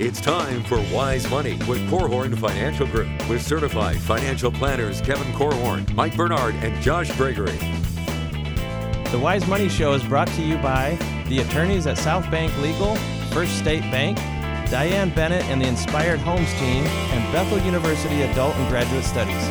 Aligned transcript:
It's 0.00 0.20
time 0.20 0.64
for 0.64 0.78
Wise 0.92 1.30
Money 1.30 1.52
with 1.68 1.78
Korhorn 1.88 2.36
Financial 2.36 2.84
Group 2.84 3.06
with 3.28 3.40
certified 3.40 3.96
financial 3.96 4.50
planners 4.50 5.00
Kevin 5.00 5.32
Korhorn, 5.34 5.88
Mike 5.94 6.16
Bernard, 6.16 6.56
and 6.56 6.82
Josh 6.82 7.16
Gregory. 7.16 7.56
The 9.12 9.20
Wise 9.22 9.46
Money 9.46 9.68
Show 9.68 9.92
is 9.92 10.02
brought 10.02 10.26
to 10.26 10.42
you 10.42 10.56
by 10.56 10.98
the 11.28 11.38
attorneys 11.38 11.86
at 11.86 11.96
South 11.96 12.28
Bank 12.28 12.52
Legal, 12.58 12.96
First 13.30 13.56
State 13.56 13.82
Bank, 13.82 14.16
Diane 14.68 15.10
Bennett 15.10 15.44
and 15.44 15.62
the 15.62 15.68
Inspired 15.68 16.18
Homes 16.18 16.52
team, 16.54 16.82
and 16.84 17.32
Bethel 17.32 17.60
University 17.60 18.22
Adult 18.22 18.56
and 18.56 18.68
Graduate 18.68 19.04
Studies. 19.04 19.48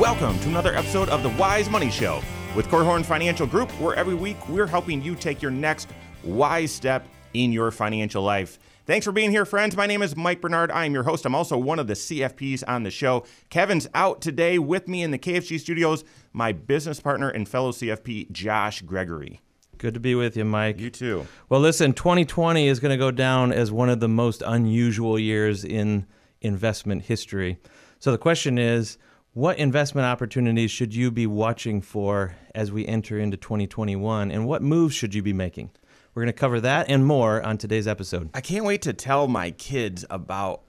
Welcome 0.00 0.38
to 0.40 0.48
another 0.48 0.74
episode 0.74 1.10
of 1.10 1.22
the 1.22 1.28
Wise 1.38 1.68
Money 1.68 1.90
Show 1.90 2.22
with 2.56 2.66
Korhorn 2.68 3.04
Financial 3.04 3.46
Group, 3.46 3.70
where 3.72 3.94
every 3.94 4.14
week 4.14 4.48
we're 4.48 4.66
helping 4.66 5.02
you 5.02 5.14
take 5.14 5.42
your 5.42 5.50
next 5.50 5.90
wise 6.24 6.72
step 6.72 7.04
in 7.34 7.52
your 7.52 7.70
financial 7.70 8.22
life. 8.22 8.58
Thanks 8.86 9.06
for 9.06 9.12
being 9.12 9.30
here, 9.30 9.44
friends. 9.44 9.76
My 9.76 9.86
name 9.86 10.02
is 10.02 10.16
Mike 10.16 10.40
Bernard. 10.40 10.70
I 10.70 10.84
am 10.84 10.92
your 10.92 11.04
host. 11.04 11.24
I'm 11.24 11.34
also 11.34 11.56
one 11.56 11.78
of 11.78 11.86
the 11.86 11.94
CFPs 11.94 12.64
on 12.66 12.82
the 12.82 12.90
show. 12.90 13.24
Kevin's 13.48 13.86
out 13.94 14.20
today 14.20 14.58
with 14.58 14.88
me 14.88 15.02
in 15.02 15.10
the 15.10 15.18
KFG 15.18 15.60
studios, 15.60 16.04
my 16.32 16.52
business 16.52 16.98
partner 16.98 17.28
and 17.28 17.48
fellow 17.48 17.70
CFP, 17.70 18.32
Josh 18.32 18.82
Gregory. 18.82 19.40
Good 19.78 19.94
to 19.94 20.00
be 20.00 20.14
with 20.14 20.36
you, 20.36 20.44
Mike. 20.44 20.78
You 20.80 20.90
too. 20.90 21.26
Well, 21.48 21.60
listen, 21.60 21.92
2020 21.92 22.66
is 22.68 22.80
going 22.80 22.90
to 22.90 22.98
go 22.98 23.10
down 23.10 23.52
as 23.52 23.70
one 23.70 23.88
of 23.88 24.00
the 24.00 24.08
most 24.08 24.42
unusual 24.44 25.18
years 25.18 25.64
in 25.64 26.06
investment 26.40 27.04
history. 27.04 27.58
So 27.98 28.12
the 28.12 28.18
question 28.18 28.58
is, 28.58 28.98
what 29.32 29.56
investment 29.56 30.04
opportunities 30.04 30.70
should 30.70 30.94
you 30.94 31.10
be 31.10 31.26
watching 31.26 31.80
for 31.80 32.34
as 32.54 32.72
we 32.72 32.86
enter 32.86 33.18
into 33.18 33.36
2021, 33.36 34.30
and 34.30 34.46
what 34.46 34.62
moves 34.62 34.94
should 34.94 35.14
you 35.14 35.22
be 35.22 35.32
making? 35.32 35.70
We're 36.14 36.22
going 36.22 36.32
to 36.34 36.38
cover 36.38 36.60
that 36.60 36.88
and 36.88 37.06
more 37.06 37.42
on 37.42 37.58
today's 37.58 37.86
episode. 37.86 38.30
I 38.34 38.40
can't 38.40 38.64
wait 38.64 38.82
to 38.82 38.92
tell 38.92 39.28
my 39.28 39.52
kids 39.52 40.04
about 40.10 40.62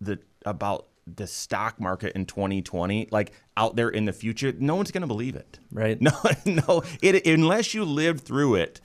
the 0.00 0.18
about 0.44 0.86
the 1.06 1.26
stock 1.26 1.80
market 1.80 2.14
in 2.14 2.26
2020 2.26 3.08
like 3.10 3.32
out 3.56 3.76
there 3.76 3.88
in 3.88 4.04
the 4.04 4.12
future. 4.12 4.52
No 4.58 4.76
one's 4.76 4.90
going 4.90 5.00
to 5.00 5.06
believe 5.06 5.36
it. 5.36 5.58
Right. 5.72 6.00
no 6.02 6.12
no. 6.44 6.82
It 7.02 7.26
unless 7.26 7.74
you 7.74 7.84
lived 7.84 8.20
through 8.20 8.56
it 8.56 8.80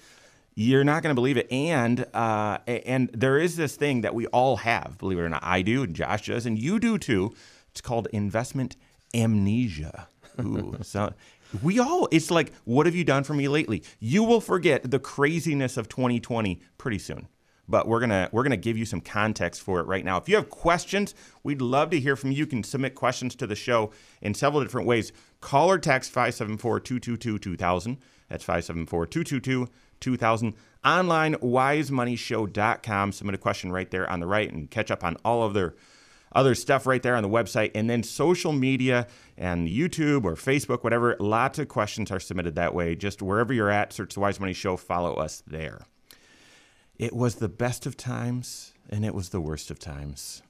you're 0.56 0.84
not 0.84 1.02
going 1.02 1.12
to 1.12 1.16
believe 1.16 1.38
it. 1.38 1.52
And 1.52 2.06
uh, 2.14 2.60
and 2.68 3.10
there 3.14 3.38
is 3.38 3.56
this 3.56 3.76
thing 3.76 4.02
that 4.02 4.14
we 4.14 4.28
all 4.28 4.58
have 4.58 4.98
believe 4.98 5.20
it 5.20 5.22
or 5.22 5.30
not. 5.30 5.44
I 5.44 5.62
do 5.62 5.84
and 5.84 5.96
josh 5.96 6.28
does 6.28 6.46
and 6.46 6.58
you 6.58 6.80
do 6.80 6.98
too. 6.98 7.34
It's 7.72 7.82
called 7.82 8.08
investment 8.14 8.76
amnesia. 9.14 10.08
Ooh, 10.40 10.78
so 10.82 11.14
we 11.62 11.80
all 11.80 12.08
it's 12.12 12.32
like 12.32 12.52
what 12.64 12.86
have 12.86 12.96
you 12.96 13.04
done 13.04 13.24
for 13.24 13.34
me 13.34 13.48
lately 13.48 13.84
you 14.00 14.24
will 14.24 14.42
forget 14.42 14.90
the 14.90 15.00
craziness 15.00 15.78
of 15.78 15.88
2020 15.88 16.60
pretty 16.78 17.00
soon 17.00 17.28
but 17.68 17.88
we're 17.88 18.00
gonna 18.00 18.30
we're 18.32 18.44
gonna 18.44 18.58
give 18.58 18.78
you 18.78 18.86
some 18.86 19.02
context 19.02 19.62
for 19.62 19.80
it 19.80 19.88
right 19.88 20.04
now. 20.04 20.18
If 20.18 20.28
you 20.28 20.36
have 20.36 20.50
questions, 20.50 21.16
we'd 21.44 21.62
love 21.62 21.92
to 21.92 22.00
hear 22.00 22.16
from 22.16 22.32
you. 22.32 22.38
You 22.38 22.48
can 22.48 22.64
submit 22.64 22.96
questions 22.96 23.36
to 23.36 23.48
the 23.48 23.56
show 23.56 23.92
in 24.22 24.34
several 24.34 24.62
different 24.62 24.88
ways. 24.88 25.12
Call 25.42 25.72
or 25.72 25.78
text 25.78 26.14
574-222-2000. 26.14 27.98
That's 28.30 28.46
574-222-2000. 28.46 30.54
Online, 30.86 31.36
wisemoneyshow.com. 31.36 33.12
Submit 33.12 33.36
a 33.36 33.38
question 33.38 33.72
right 33.72 33.90
there 33.90 34.10
on 34.10 34.20
the 34.20 34.28
right 34.28 34.52
and 34.52 34.70
catch 34.70 34.92
up 34.92 35.04
on 35.04 35.16
all 35.24 35.44
of 35.44 35.54
their 35.54 35.76
other 36.36 36.56
stuff 36.56 36.86
right 36.86 37.02
there 37.02 37.16
on 37.16 37.24
the 37.24 37.30
website. 37.30 37.72
And 37.76 37.90
then 37.90 38.04
social 38.04 38.52
media 38.52 39.08
and 39.38 39.68
YouTube 39.68 40.24
or 40.24 40.36
Facebook, 40.36 40.84
whatever, 40.84 41.16
lots 41.20 41.60
of 41.60 41.68
questions 41.68 42.12
are 42.12 42.20
submitted 42.20 42.56
that 42.56 42.74
way. 42.74 42.96
Just 42.96 43.22
wherever 43.22 43.54
you're 43.54 43.70
at, 43.70 43.94
search 43.94 44.14
the 44.14 44.20
Wise 44.20 44.40
Money 44.40 44.54
Show, 44.54 44.78
follow 44.78 45.16
us 45.16 45.44
there. 45.48 45.86
It 46.98 47.14
was 47.14 47.36
the 47.36 47.50
best 47.50 47.86
of 47.86 47.98
times 47.98 48.74
and 48.90 49.06
it 49.06 49.16
was 49.16 49.30
the 49.30 49.42
worst 49.42 49.72
of 49.72 49.80
times. 49.80 50.44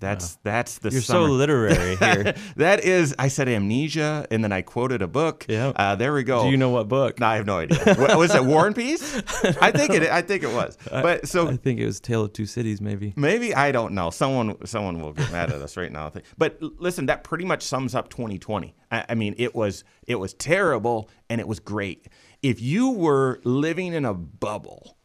That's 0.00 0.36
that's 0.42 0.78
the 0.78 0.90
You're 0.90 1.02
summer. 1.02 1.28
so 1.28 1.32
literary 1.32 1.96
here. 1.96 2.34
that 2.56 2.82
is, 2.84 3.14
I 3.18 3.28
said 3.28 3.48
amnesia, 3.48 4.26
and 4.30 4.42
then 4.42 4.50
I 4.50 4.62
quoted 4.62 5.02
a 5.02 5.06
book. 5.06 5.44
Yeah. 5.48 5.72
Uh, 5.76 5.94
there 5.94 6.12
we 6.14 6.22
go. 6.24 6.44
Do 6.44 6.50
you 6.50 6.56
know 6.56 6.70
what 6.70 6.88
book? 6.88 7.20
No, 7.20 7.26
I 7.26 7.36
have 7.36 7.46
no 7.46 7.58
idea. 7.58 7.96
Wa- 7.98 8.16
was 8.16 8.34
it 8.34 8.44
War 8.44 8.66
and 8.66 8.74
Peace? 8.74 9.16
I 9.60 9.70
think 9.70 9.92
it. 9.92 10.02
I 10.10 10.22
think 10.22 10.42
it 10.42 10.52
was. 10.52 10.78
But 10.90 11.28
so 11.28 11.48
I 11.48 11.56
think 11.56 11.78
it 11.80 11.86
was 11.86 12.00
Tale 12.00 12.24
of 12.24 12.32
Two 12.32 12.46
Cities, 12.46 12.80
maybe. 12.80 13.12
Maybe 13.16 13.54
I 13.54 13.72
don't 13.72 13.92
know. 13.92 14.10
Someone 14.10 14.56
someone 14.66 15.00
will 15.00 15.12
get 15.12 15.30
mad 15.30 15.52
at 15.52 15.60
us 15.60 15.76
right 15.76 15.92
now. 15.92 16.10
But 16.38 16.58
listen, 16.60 17.06
that 17.06 17.22
pretty 17.22 17.44
much 17.44 17.62
sums 17.62 17.94
up 17.94 18.08
2020. 18.08 18.74
I, 18.90 19.04
I 19.10 19.14
mean, 19.14 19.34
it 19.36 19.54
was 19.54 19.84
it 20.06 20.16
was 20.16 20.32
terrible 20.34 21.10
and 21.28 21.40
it 21.40 21.46
was 21.46 21.60
great. 21.60 22.08
If 22.42 22.62
you 22.62 22.90
were 22.90 23.40
living 23.44 23.92
in 23.92 24.06
a 24.06 24.14
bubble, 24.14 24.96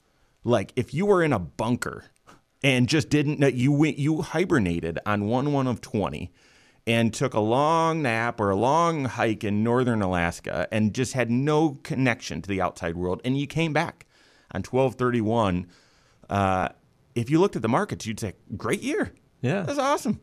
like 0.45 0.71
if 0.77 0.93
you 0.93 1.05
were 1.05 1.21
in 1.21 1.33
a 1.33 1.39
bunker 1.39 2.05
and 2.65 2.87
just 2.89 3.09
didn't 3.09 3.39
know 3.39 3.47
you 3.47 3.71
went 3.71 3.97
you 3.99 4.21
hibernated 4.21 4.97
on 5.05 5.27
one 5.27 5.53
one 5.53 5.67
of 5.67 5.79
20 5.81 6.31
and 6.87 7.13
took 7.13 7.33
a 7.33 7.39
long 7.39 8.01
nap 8.01 8.39
or 8.39 8.49
a 8.49 8.55
long 8.55 9.05
hike 9.05 9.43
in 9.43 9.63
northern 9.63 10.01
Alaska 10.01 10.67
and 10.71 10.93
just 10.93 11.13
had 11.13 11.29
no 11.29 11.77
connection 11.83 12.41
to 12.41 12.49
the 12.49 12.61
outside 12.61 12.95
world 12.95 13.21
and 13.25 13.37
you 13.37 13.45
came 13.47 13.73
back 13.73 14.05
on 14.51 14.59
1231 14.61 15.67
uh, 16.29 16.69
if 17.13 17.29
you 17.29 17.39
looked 17.39 17.55
at 17.55 17.61
the 17.61 17.67
markets 17.69 18.05
you'd 18.05 18.19
say 18.19 18.33
great 18.57 18.81
year 18.81 19.13
Yeah. 19.41 19.61
that's 19.63 19.79
awesome 19.79 20.19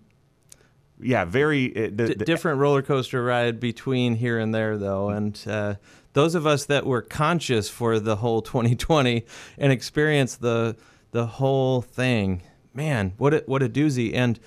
yeah 1.01 1.25
very 1.25 1.71
uh, 1.77 1.91
the, 1.95 2.09
D- 2.09 2.15
the- 2.15 2.25
different 2.25 2.59
roller 2.59 2.83
coaster 2.83 3.23
ride 3.25 3.59
between 3.61 4.15
here 4.17 4.39
and 4.39 4.55
there, 4.55 4.77
though. 4.79 5.09
And 5.11 5.41
uh, 5.49 5.75
those 6.13 6.35
of 6.37 6.47
us 6.47 6.67
that 6.67 6.87
were 6.87 7.03
conscious 7.03 7.69
for 7.69 7.99
the 7.99 8.17
whole 8.17 8.41
2020 8.43 9.25
and 9.59 9.73
experienced 9.73 10.41
the 10.43 10.77
the 11.13 11.27
whole 11.27 11.81
thing, 11.81 12.43
man, 12.75 13.13
what 13.19 13.33
a, 13.33 13.43
what 13.47 13.63
a 13.63 13.69
doozy 13.69 14.15
and 14.15 14.41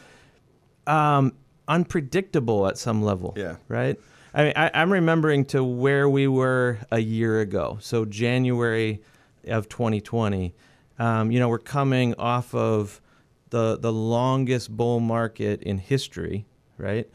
um, 0.86 1.34
unpredictable 1.68 2.68
at 2.68 2.78
some 2.78 3.02
level. 3.02 3.34
Yeah. 3.38 3.56
Right. 3.68 4.00
I 4.34 4.44
mean, 4.44 4.54
I, 4.56 4.70
I'm 4.74 4.92
remembering 4.92 5.46
to 5.46 5.64
where 5.64 6.10
we 6.10 6.28
were 6.28 6.80
a 6.92 7.00
year 7.00 7.40
ago. 7.40 7.78
So 7.80 8.04
January 8.04 9.02
of 9.48 9.70
2020. 9.70 10.54
Um, 10.98 11.32
you 11.32 11.40
know, 11.40 11.50
we're 11.50 11.60
coming 11.60 12.16
off 12.16 12.54
of 12.54 13.02
the 13.50 13.78
the 13.78 13.92
longest 13.92 14.76
bull 14.76 15.00
market 15.00 15.62
in 15.64 15.78
history, 15.78 16.46
right? 16.78 17.08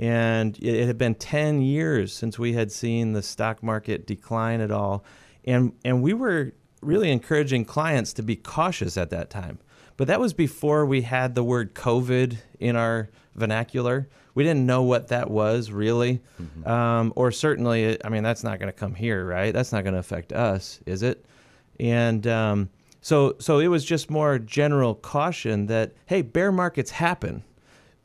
And 0.00 0.58
it, 0.58 0.74
it 0.74 0.86
had 0.86 0.98
been 0.98 1.14
10 1.14 1.62
years 1.62 2.12
since 2.12 2.38
we 2.38 2.54
had 2.54 2.72
seen 2.72 3.12
the 3.12 3.22
stock 3.22 3.62
market 3.62 4.06
decline 4.06 4.60
at 4.60 4.70
all, 4.70 5.04
and 5.44 5.72
and 5.84 6.02
we 6.02 6.12
were 6.12 6.52
really 6.86 7.10
encouraging 7.10 7.64
clients 7.64 8.12
to 8.14 8.22
be 8.22 8.36
cautious 8.36 8.96
at 8.96 9.10
that 9.10 9.30
time. 9.30 9.58
But 9.96 10.08
that 10.08 10.20
was 10.20 10.32
before 10.32 10.84
we 10.86 11.02
had 11.02 11.34
the 11.34 11.42
word 11.42 11.74
COVID 11.74 12.38
in 12.60 12.76
our 12.76 13.08
vernacular. 13.34 14.08
We 14.34 14.44
didn't 14.44 14.66
know 14.66 14.82
what 14.82 15.08
that 15.08 15.30
was 15.30 15.70
really, 15.70 16.20
um, 16.66 17.12
or 17.16 17.32
certainly, 17.32 18.02
I 18.04 18.10
mean, 18.10 18.22
that's 18.22 18.44
not 18.44 18.58
going 18.58 18.70
to 18.70 18.78
come 18.78 18.94
here, 18.94 19.26
right? 19.26 19.52
That's 19.52 19.72
not 19.72 19.84
going 19.84 19.94
to 19.94 20.00
affect 20.00 20.32
us, 20.32 20.80
is 20.84 21.02
it? 21.02 21.24
And 21.80 22.26
um, 22.26 22.68
so, 23.00 23.36
so 23.38 23.58
it 23.58 23.68
was 23.68 23.84
just 23.84 24.10
more 24.10 24.38
general 24.38 24.94
caution 24.94 25.66
that 25.66 25.94
hey, 26.06 26.22
bear 26.22 26.52
markets 26.52 26.90
happen. 26.90 27.44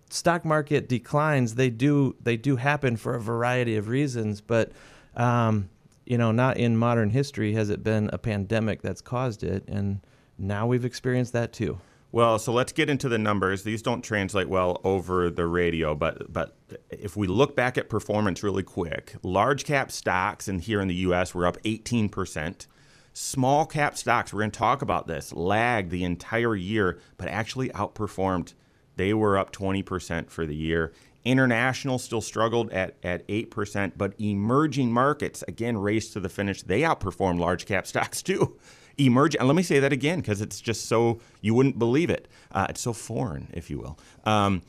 Stock 0.10 0.46
market 0.46 0.90
declines 0.90 1.56
they 1.56 1.70
do 1.70 2.16
they 2.22 2.38
do 2.38 2.58
happen 2.58 2.98
for 2.98 3.16
a 3.16 3.20
variety 3.20 3.78
of 3.78 3.88
reasons, 3.88 4.42
but 4.42 4.72
um, 5.16 5.70
you 6.12 6.18
know, 6.18 6.34
not 6.34 6.58
in 6.58 6.76
modern 6.76 7.10
history 7.12 7.54
has 7.54 7.70
it 7.70 7.86
been 7.86 8.10
a 8.12 8.18
pandemic 8.18 8.82
that's 8.82 9.00
caused 9.00 9.46
it, 9.46 9.64
and 9.70 10.02
now 10.38 10.68
we've 10.68 10.84
experienced 10.84 11.32
that 11.32 11.54
too. 11.54 11.80
Well, 12.12 12.38
so 12.38 12.52
let's 12.52 12.74
get 12.74 12.90
into 12.90 13.08
the 13.08 13.18
numbers. 13.18 13.64
These 13.64 13.82
don't 13.82 14.02
translate 14.02 14.50
well 14.50 14.82
over 14.84 15.30
the 15.30 15.46
radio, 15.46 15.96
but 15.96 16.34
but 16.34 16.58
if 16.90 17.16
we 17.16 17.28
look 17.28 17.56
back 17.56 17.78
at 17.78 17.88
performance 17.88 18.44
really 18.44 18.62
quick, 18.62 19.16
large 19.24 19.64
cap 19.64 19.90
stocks 19.90 20.50
and 20.50 20.60
here 20.60 20.82
in 20.82 20.90
the 20.90 20.96
US 20.96 21.34
were 21.34 21.48
up 21.48 21.56
18%. 21.64 22.68
Small 23.14 23.66
cap 23.66 23.96
stocks, 23.98 24.34
we're 24.34 24.42
going 24.42 24.52
to 24.52 24.60
talk 24.60 24.82
about 24.82 25.08
this, 25.08 25.32
lagged 25.32 25.92
the 25.92 26.04
entire 26.04 26.58
year, 26.58 27.00
but 27.16 27.30
actually 27.30 27.70
outperformed. 27.70 28.54
They 28.98 29.14
were 29.14 29.38
up 29.38 29.54
20% 29.54 30.30
for 30.30 30.46
the 30.46 30.56
year. 30.56 30.92
International 31.24 32.00
still 32.00 32.22
struggled 32.22 32.72
at, 32.72 32.96
at 33.04 33.28
8%, 33.28 33.94
but 33.96 34.14
emerging 34.20 34.92
markets, 34.92 35.44
again, 35.48 35.78
raced 35.78 36.14
to 36.14 36.20
the 36.20 36.30
finish. 36.30 36.64
They 36.64 36.82
outperformed 36.82 37.40
large 37.40 37.66
cap 37.66 37.86
stocks 37.92 38.22
too. 38.22 38.58
Emerging, 38.98 39.40
and 39.40 39.48
let 39.48 39.56
me 39.56 39.64
say 39.64 39.80
that 39.80 39.94
again 39.94 40.20
because 40.20 40.42
it's 40.42 40.60
just 40.60 40.86
so, 40.86 41.20
you 41.40 41.54
wouldn't 41.54 41.80
believe 41.80 42.10
it. 42.10 42.28
Uh, 42.52 42.68
it's 42.70 42.82
so 42.82 42.92
foreign, 42.92 43.50
if 43.54 43.70
you 43.70 43.80
will. 43.80 43.98
Um, 44.26 44.64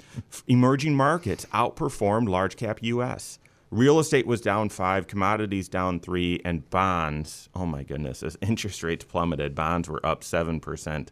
emerging 0.46 0.94
markets 0.94 1.44
outperformed 1.52 2.28
large 2.28 2.56
cap 2.56 2.78
US. 2.82 3.38
Real 3.70 3.98
estate 3.98 4.26
was 4.26 4.42
down 4.42 4.68
five, 4.68 5.06
commodities 5.06 5.66
down 5.66 5.98
three, 5.98 6.40
and 6.44 6.68
bonds, 6.68 7.48
oh 7.54 7.64
my 7.64 7.82
goodness, 7.82 8.22
as 8.22 8.36
interest 8.42 8.82
rates 8.82 9.04
plummeted, 9.04 9.54
bonds 9.54 9.88
were 9.88 10.04
up 10.04 10.20
7%. 10.20 11.08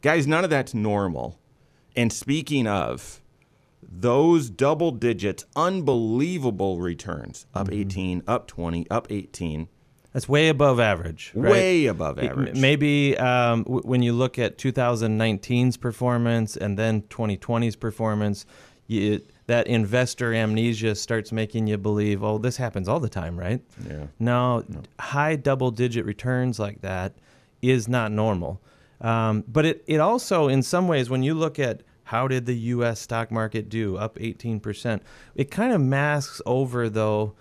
Guys, 0.00 0.26
none 0.26 0.44
of 0.44 0.50
that's 0.50 0.74
normal. 0.74 1.38
And 1.96 2.12
speaking 2.12 2.66
of, 2.66 3.20
those 3.90 4.50
double 4.50 4.90
digits, 4.90 5.44
unbelievable 5.56 6.78
returns 6.78 7.46
up 7.54 7.70
18, 7.70 8.22
up 8.26 8.46
20, 8.46 8.90
up 8.90 9.06
18. 9.10 9.68
That's 10.12 10.28
way 10.28 10.48
above 10.48 10.78
average. 10.78 11.32
Right? 11.34 11.50
Way 11.50 11.86
above 11.86 12.18
average. 12.20 12.56
Maybe 12.56 13.18
um, 13.18 13.64
w- 13.64 13.82
when 13.82 14.02
you 14.02 14.12
look 14.12 14.38
at 14.38 14.58
2019's 14.58 15.76
performance 15.76 16.56
and 16.56 16.78
then 16.78 17.02
2020's 17.02 17.74
performance, 17.74 18.46
you, 18.86 19.20
that 19.46 19.66
investor 19.66 20.32
amnesia 20.32 20.94
starts 20.94 21.32
making 21.32 21.66
you 21.66 21.78
believe, 21.78 22.22
oh, 22.22 22.38
this 22.38 22.56
happens 22.56 22.88
all 22.88 23.00
the 23.00 23.08
time, 23.08 23.38
right? 23.38 23.60
Yeah. 23.88 24.06
No, 24.20 24.64
high 25.00 25.36
double 25.36 25.70
digit 25.70 26.04
returns 26.04 26.58
like 26.60 26.80
that 26.82 27.14
is 27.60 27.88
not 27.88 28.12
normal. 28.12 28.60
Um, 29.00 29.44
but 29.48 29.66
it, 29.66 29.84
it 29.86 29.98
also, 29.98 30.48
in 30.48 30.62
some 30.62 30.86
ways, 30.86 31.10
when 31.10 31.22
you 31.22 31.34
look 31.34 31.58
at 31.58 31.82
how 32.04 32.28
did 32.28 32.46
the 32.46 32.56
U.S. 32.56 33.00
stock 33.00 33.30
market 33.30 33.68
do, 33.68 33.96
up 33.96 34.16
18%, 34.16 35.00
it 35.34 35.50
kind 35.50 35.72
of 35.72 35.80
masks 35.80 36.40
over, 36.46 36.88
though, 36.88 37.34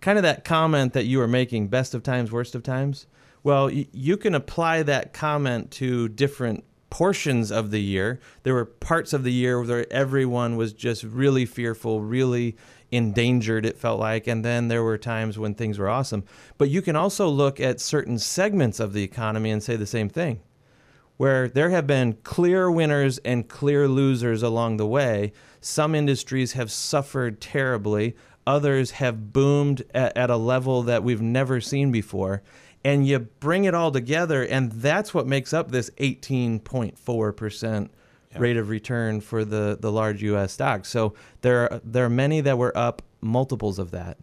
kind 0.00 0.18
of 0.18 0.22
that 0.22 0.44
comment 0.44 0.92
that 0.92 1.04
you 1.04 1.18
were 1.18 1.28
making, 1.28 1.68
best 1.68 1.94
of 1.94 2.02
times, 2.02 2.32
worst 2.32 2.54
of 2.54 2.62
times. 2.62 3.06
Well, 3.42 3.66
y- 3.66 3.86
you 3.92 4.16
can 4.16 4.34
apply 4.34 4.82
that 4.84 5.12
comment 5.12 5.70
to 5.72 6.08
different 6.08 6.64
portions 6.90 7.50
of 7.50 7.72
the 7.72 7.80
year. 7.80 8.20
There 8.44 8.54
were 8.54 8.64
parts 8.64 9.12
of 9.12 9.24
the 9.24 9.32
year 9.32 9.60
where 9.60 9.92
everyone 9.92 10.56
was 10.56 10.72
just 10.72 11.02
really 11.02 11.44
fearful, 11.44 12.00
really 12.00 12.56
endangered, 12.92 13.66
it 13.66 13.76
felt 13.76 13.98
like. 13.98 14.28
And 14.28 14.44
then 14.44 14.68
there 14.68 14.84
were 14.84 14.96
times 14.96 15.36
when 15.36 15.54
things 15.54 15.78
were 15.78 15.88
awesome. 15.88 16.22
But 16.56 16.70
you 16.70 16.82
can 16.82 16.94
also 16.94 17.28
look 17.28 17.58
at 17.58 17.80
certain 17.80 18.18
segments 18.18 18.78
of 18.78 18.92
the 18.92 19.02
economy 19.02 19.50
and 19.50 19.60
say 19.62 19.74
the 19.74 19.86
same 19.86 20.08
thing, 20.08 20.40
where 21.16 21.48
there 21.48 21.70
have 21.70 21.86
been 21.86 22.14
clear 22.24 22.70
winners 22.70 23.18
and 23.18 23.48
clear 23.48 23.86
losers 23.88 24.42
along 24.42 24.76
the 24.76 24.86
way. 24.86 25.32
Some 25.60 25.94
industries 25.94 26.52
have 26.52 26.70
suffered 26.70 27.40
terribly, 27.40 28.16
others 28.46 28.92
have 28.92 29.32
boomed 29.32 29.84
at, 29.94 30.16
at 30.16 30.30
a 30.30 30.36
level 30.36 30.82
that 30.82 31.04
we've 31.04 31.22
never 31.22 31.60
seen 31.60 31.92
before. 31.92 32.42
And 32.84 33.06
you 33.06 33.18
bring 33.18 33.64
it 33.64 33.74
all 33.74 33.90
together, 33.90 34.42
and 34.44 34.70
that's 34.70 35.14
what 35.14 35.26
makes 35.26 35.54
up 35.54 35.70
this 35.70 35.88
18.4% 35.98 37.88
rate 38.36 38.56
of 38.56 38.68
return 38.68 39.20
for 39.20 39.44
the, 39.44 39.78
the 39.80 39.90
large 39.90 40.22
U.S. 40.22 40.52
stocks. 40.52 40.88
So 40.88 41.14
there 41.40 41.72
are, 41.72 41.80
there 41.84 42.04
are 42.04 42.10
many 42.10 42.40
that 42.42 42.58
were 42.58 42.76
up 42.76 43.00
multiples 43.20 43.78
of 43.78 43.90
that, 43.92 44.18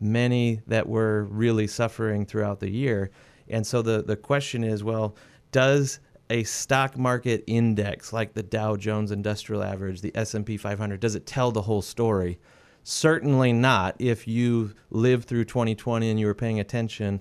many 0.00 0.60
that 0.66 0.88
were 0.88 1.24
really 1.24 1.66
suffering 1.66 2.26
throughout 2.26 2.60
the 2.60 2.70
year. 2.70 3.10
And 3.48 3.66
so 3.66 3.82
the, 3.82 4.02
the 4.02 4.16
question 4.16 4.62
is, 4.62 4.84
well, 4.84 5.16
does 5.50 5.98
a 6.30 6.42
stock 6.44 6.96
market 6.96 7.44
index 7.46 8.12
like 8.12 8.34
the 8.34 8.42
Dow 8.42 8.76
Jones 8.76 9.10
Industrial 9.12 9.62
Average, 9.62 10.00
the 10.00 10.12
S&P 10.16 10.56
500, 10.56 11.00
does 11.00 11.14
it 11.14 11.26
tell 11.26 11.50
the 11.52 11.62
whole 11.62 11.82
story? 11.82 12.38
Certainly 12.82 13.52
not 13.52 13.96
if 13.98 14.26
you 14.28 14.72
lived 14.90 15.26
through 15.26 15.44
2020 15.44 16.10
and 16.10 16.18
you 16.20 16.26
were 16.26 16.34
paying 16.34 16.60
attention. 16.60 17.20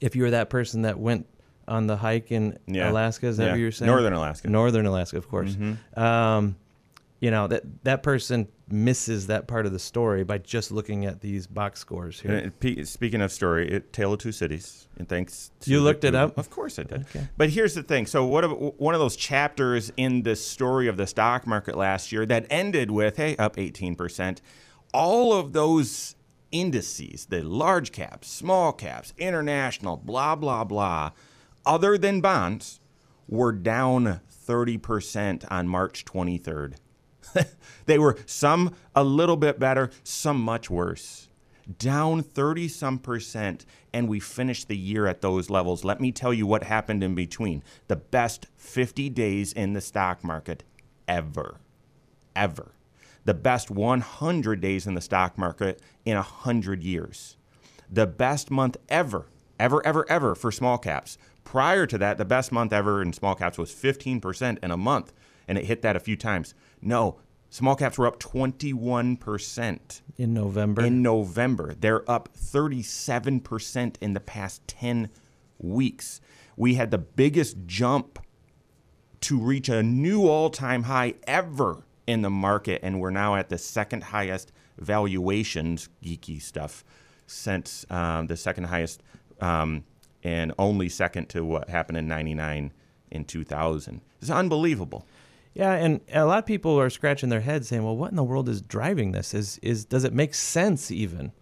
If 0.00 0.14
you 0.16 0.22
were 0.22 0.30
that 0.30 0.50
person 0.50 0.82
that 0.82 0.98
went 0.98 1.26
on 1.68 1.86
the 1.86 1.96
hike 1.96 2.32
in 2.32 2.58
Yeah. 2.66 2.90
Alaska, 2.90 3.26
is 3.26 3.36
that 3.36 3.46
Yeah. 3.46 3.50
what 3.52 3.60
you're 3.60 3.72
saying? 3.72 3.86
Northern 3.90 4.12
Alaska. 4.12 4.48
Northern 4.48 4.86
Alaska, 4.86 5.16
of 5.16 5.28
course. 5.28 5.56
Um, 5.96 6.56
you 7.20 7.30
know 7.30 7.46
that 7.46 7.62
that 7.84 8.02
person 8.02 8.48
misses 8.68 9.26
that 9.26 9.46
part 9.46 9.66
of 9.66 9.72
the 9.72 9.78
story 9.78 10.24
by 10.24 10.38
just 10.38 10.70
looking 10.70 11.04
at 11.04 11.20
these 11.20 11.46
box 11.46 11.80
scores 11.80 12.20
here. 12.20 12.50
It- 12.62 12.88
speaking 12.88 13.20
of 13.20 13.30
story, 13.32 13.70
it, 13.70 13.92
Tale 13.92 14.12
of 14.14 14.20
Two 14.20 14.32
Cities, 14.32 14.88
and 14.96 15.08
thanks. 15.08 15.50
To 15.60 15.70
You 15.70 15.80
looked 15.80 16.04
it 16.04 16.14
up? 16.14 16.38
Of 16.38 16.50
course 16.50 16.78
I 16.78 16.84
did. 16.84 17.02
Okay. 17.02 17.28
But 17.36 17.50
here's 17.50 17.74
the 17.74 17.82
thing. 17.82 18.06
So 18.06 18.24
what? 18.24 18.80
One 18.80 18.94
of 18.94 19.00
those 19.00 19.16
chapters 19.16 19.92
in 19.96 20.22
the 20.22 20.34
story 20.36 20.88
of 20.88 20.96
the 20.96 21.06
stock 21.06 21.46
market 21.46 21.76
last 21.76 22.10
year 22.12 22.24
that 22.26 22.46
ended 22.48 22.90
with, 22.90 23.16
hey, 23.16 23.36
up 23.36 23.58
18 23.58 23.94
percent. 23.96 24.40
All 24.94 25.32
of 25.32 25.52
those 25.52 26.16
indices, 26.52 27.26
the 27.26 27.42
large 27.42 27.92
caps, 27.92 28.28
small 28.28 28.72
caps, 28.72 29.12
international, 29.18 29.96
blah 29.96 30.34
blah 30.36 30.64
blah, 30.64 31.10
other 31.66 31.98
than 31.98 32.20
bonds, 32.20 32.80
were 33.28 33.52
down 33.52 34.20
30 34.28 34.78
percent 34.78 35.44
on 35.50 35.68
March 35.68 36.04
23rd. 36.04 36.74
they 37.86 37.98
were 37.98 38.18
some 38.26 38.74
a 38.94 39.04
little 39.04 39.36
bit 39.36 39.58
better, 39.58 39.90
some 40.02 40.40
much 40.40 40.70
worse. 40.70 41.28
Down 41.78 42.22
30 42.22 42.68
some 42.68 42.98
percent, 42.98 43.64
and 43.92 44.08
we 44.08 44.18
finished 44.18 44.68
the 44.68 44.76
year 44.76 45.06
at 45.06 45.20
those 45.20 45.50
levels. 45.50 45.84
Let 45.84 46.00
me 46.00 46.10
tell 46.10 46.34
you 46.34 46.46
what 46.46 46.64
happened 46.64 47.04
in 47.04 47.14
between. 47.14 47.62
The 47.86 47.96
best 47.96 48.46
50 48.56 49.08
days 49.10 49.52
in 49.52 49.72
the 49.72 49.80
stock 49.80 50.24
market 50.24 50.64
ever. 51.06 51.60
Ever. 52.34 52.72
The 53.24 53.34
best 53.34 53.70
100 53.70 54.60
days 54.60 54.86
in 54.86 54.94
the 54.94 55.00
stock 55.00 55.36
market 55.36 55.80
in 56.04 56.16
100 56.16 56.82
years. 56.82 57.36
The 57.90 58.06
best 58.06 58.50
month 58.50 58.76
ever, 58.88 59.26
ever, 59.58 59.84
ever, 59.86 60.08
ever 60.08 60.34
for 60.34 60.50
small 60.50 60.78
caps. 60.78 61.18
Prior 61.44 61.86
to 61.86 61.98
that, 61.98 62.18
the 62.18 62.24
best 62.24 62.52
month 62.52 62.72
ever 62.72 63.02
in 63.02 63.12
small 63.12 63.34
caps 63.34 63.58
was 63.58 63.72
15% 63.72 64.58
in 64.62 64.70
a 64.70 64.76
month, 64.76 65.12
and 65.46 65.58
it 65.58 65.66
hit 65.66 65.82
that 65.82 65.96
a 65.96 66.00
few 66.00 66.16
times. 66.16 66.54
No, 66.82 67.18
small 67.50 67.76
caps 67.76 67.98
were 67.98 68.06
up 68.06 68.18
21% 68.20 70.00
in 70.18 70.34
November. 70.34 70.84
in 70.84 71.02
November. 71.02 71.74
They're 71.74 72.08
up 72.10 72.30
37% 72.36 73.96
in 74.00 74.14
the 74.14 74.20
past 74.20 74.66
10 74.66 75.10
weeks. 75.58 76.20
We 76.56 76.74
had 76.74 76.90
the 76.90 76.98
biggest 76.98 77.56
jump 77.66 78.18
to 79.22 79.38
reach 79.38 79.68
a 79.68 79.82
new 79.82 80.26
all 80.26 80.50
time 80.50 80.84
high 80.84 81.14
ever 81.26 81.84
in 82.06 82.22
the 82.22 82.30
market, 82.30 82.80
and 82.82 83.00
we're 83.00 83.10
now 83.10 83.36
at 83.36 83.48
the 83.48 83.58
second 83.58 84.04
highest 84.04 84.52
valuations, 84.78 85.88
geeky 86.02 86.40
stuff, 86.40 86.84
since 87.26 87.84
um, 87.90 88.26
the 88.26 88.36
second 88.36 88.64
highest 88.64 89.02
um, 89.40 89.84
and 90.24 90.52
only 90.58 90.88
second 90.88 91.28
to 91.28 91.44
what 91.44 91.68
happened 91.68 91.98
in 91.98 92.08
99 92.08 92.72
in 93.10 93.24
2000. 93.24 94.00
It's 94.20 94.30
unbelievable. 94.30 95.06
Yeah, 95.52 95.72
and 95.72 96.00
a 96.12 96.24
lot 96.24 96.38
of 96.38 96.46
people 96.46 96.78
are 96.78 96.90
scratching 96.90 97.28
their 97.28 97.40
heads 97.40 97.68
saying, 97.68 97.84
"Well, 97.84 97.96
what 97.96 98.10
in 98.10 98.16
the 98.16 98.24
world 98.24 98.48
is 98.48 98.62
driving 98.62 99.12
this? 99.12 99.34
Is 99.34 99.58
is 99.62 99.84
does 99.84 100.04
it 100.04 100.12
make 100.12 100.34
sense 100.34 100.90
even? 100.90 101.32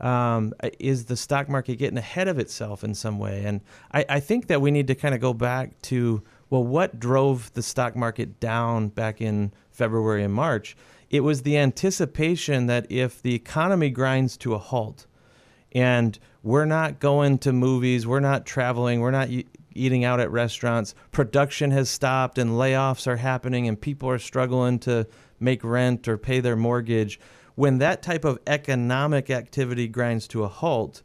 Um, 0.00 0.52
is 0.78 1.06
the 1.06 1.16
stock 1.16 1.48
market 1.48 1.76
getting 1.76 1.96
ahead 1.96 2.28
of 2.28 2.38
itself 2.38 2.84
in 2.84 2.94
some 2.94 3.18
way?" 3.18 3.44
And 3.44 3.62
I, 3.92 4.04
I 4.08 4.20
think 4.20 4.48
that 4.48 4.60
we 4.60 4.70
need 4.70 4.86
to 4.88 4.94
kind 4.94 5.14
of 5.14 5.20
go 5.20 5.32
back 5.32 5.80
to 5.82 6.22
well, 6.50 6.64
what 6.64 7.00
drove 7.00 7.52
the 7.54 7.62
stock 7.62 7.96
market 7.96 8.38
down 8.38 8.88
back 8.88 9.20
in 9.20 9.52
February 9.70 10.22
and 10.22 10.32
March? 10.32 10.76
It 11.10 11.20
was 11.20 11.42
the 11.42 11.56
anticipation 11.58 12.66
that 12.66 12.86
if 12.90 13.20
the 13.22 13.34
economy 13.34 13.90
grinds 13.90 14.36
to 14.36 14.54
a 14.54 14.58
halt, 14.58 15.06
and 15.72 16.16
we're 16.44 16.64
not 16.64 17.00
going 17.00 17.38
to 17.38 17.52
movies, 17.52 18.06
we're 18.06 18.20
not 18.20 18.46
traveling, 18.46 19.00
we're 19.00 19.10
not 19.10 19.30
eating 19.74 20.04
out 20.04 20.20
at 20.20 20.30
restaurants. 20.30 20.94
Production 21.12 21.70
has 21.70 21.90
stopped 21.90 22.38
and 22.38 22.50
layoffs 22.50 23.06
are 23.06 23.16
happening 23.16 23.68
and 23.68 23.80
people 23.80 24.08
are 24.08 24.18
struggling 24.18 24.78
to 24.80 25.06
make 25.40 25.62
rent 25.64 26.08
or 26.08 26.16
pay 26.16 26.40
their 26.40 26.56
mortgage. 26.56 27.20
When 27.54 27.78
that 27.78 28.02
type 28.02 28.24
of 28.24 28.38
economic 28.46 29.30
activity 29.30 29.88
grinds 29.88 30.26
to 30.28 30.44
a 30.44 30.48
halt, 30.48 31.02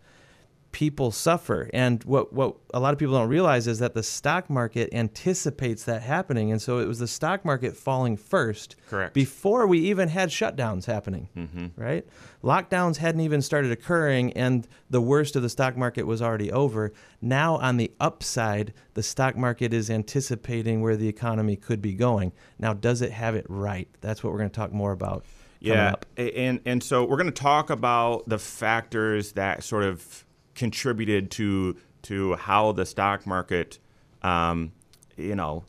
people 0.71 1.11
suffer. 1.11 1.69
And 1.73 2.03
what, 2.03 2.31
what 2.31 2.55
a 2.73 2.79
lot 2.79 2.93
of 2.93 2.99
people 2.99 3.15
don't 3.15 3.27
realize 3.27 3.67
is 3.67 3.79
that 3.79 3.93
the 3.93 4.03
stock 4.03 4.49
market 4.49 4.93
anticipates 4.93 5.83
that 5.85 6.03
happening. 6.03 6.51
And 6.51 6.61
so 6.61 6.77
it 6.79 6.88
was 6.88 6.99
the 6.99 7.07
stock 7.07 7.43
market 7.43 7.75
falling 7.75 8.17
first 8.17 8.75
Correct. 8.89 9.13
before 9.13 9.65
we 9.65 9.79
even 9.79 10.09
had 10.09 10.29
shutdowns 10.29 10.85
happening, 10.85 11.29
mm-hmm. 11.35 11.67
right? 11.75 12.05
Lockdowns 12.43 12.97
hadn't 12.97 13.21
even 13.21 13.41
started 13.41 13.71
occurring, 13.71 14.31
and 14.33 14.67
the 14.89 15.01
worst 15.01 15.35
of 15.35 15.41
the 15.41 15.49
stock 15.49 15.75
market 15.75 16.05
was 16.05 16.21
already 16.21 16.51
over. 16.51 16.93
Now, 17.21 17.57
on 17.57 17.77
the 17.77 17.91
upside, 17.99 18.73
the 18.93 19.03
stock 19.03 19.35
market 19.35 19.73
is 19.73 19.89
anticipating 19.89 20.81
where 20.81 20.95
the 20.95 21.07
economy 21.07 21.55
could 21.55 21.81
be 21.81 21.93
going. 21.93 22.31
Now, 22.59 22.73
does 22.73 23.01
it 23.01 23.11
have 23.11 23.35
it 23.35 23.45
right? 23.49 23.89
That's 24.01 24.23
what 24.23 24.31
we're 24.31 24.39
going 24.39 24.51
to 24.51 24.55
talk 24.55 24.71
more 24.71 24.91
about. 24.91 25.25
Yeah, 25.59 25.91
up. 25.91 26.05
and 26.17 26.61
and 26.65 26.81
so 26.81 27.03
we're 27.03 27.17
going 27.17 27.31
to 27.31 27.31
talk 27.31 27.69
about 27.69 28.29
the 28.29 28.39
factors 28.39 29.33
that 29.33 29.61
sort 29.61 29.83
of 29.83 30.23
contributed 30.59 31.31
to 31.31 31.77
to 32.01 32.35
how 32.35 32.71
the 32.73 32.85
stock 32.85 33.25
market, 33.25 33.79
um, 34.21 34.71
you 35.17 35.35
know, 35.35 35.63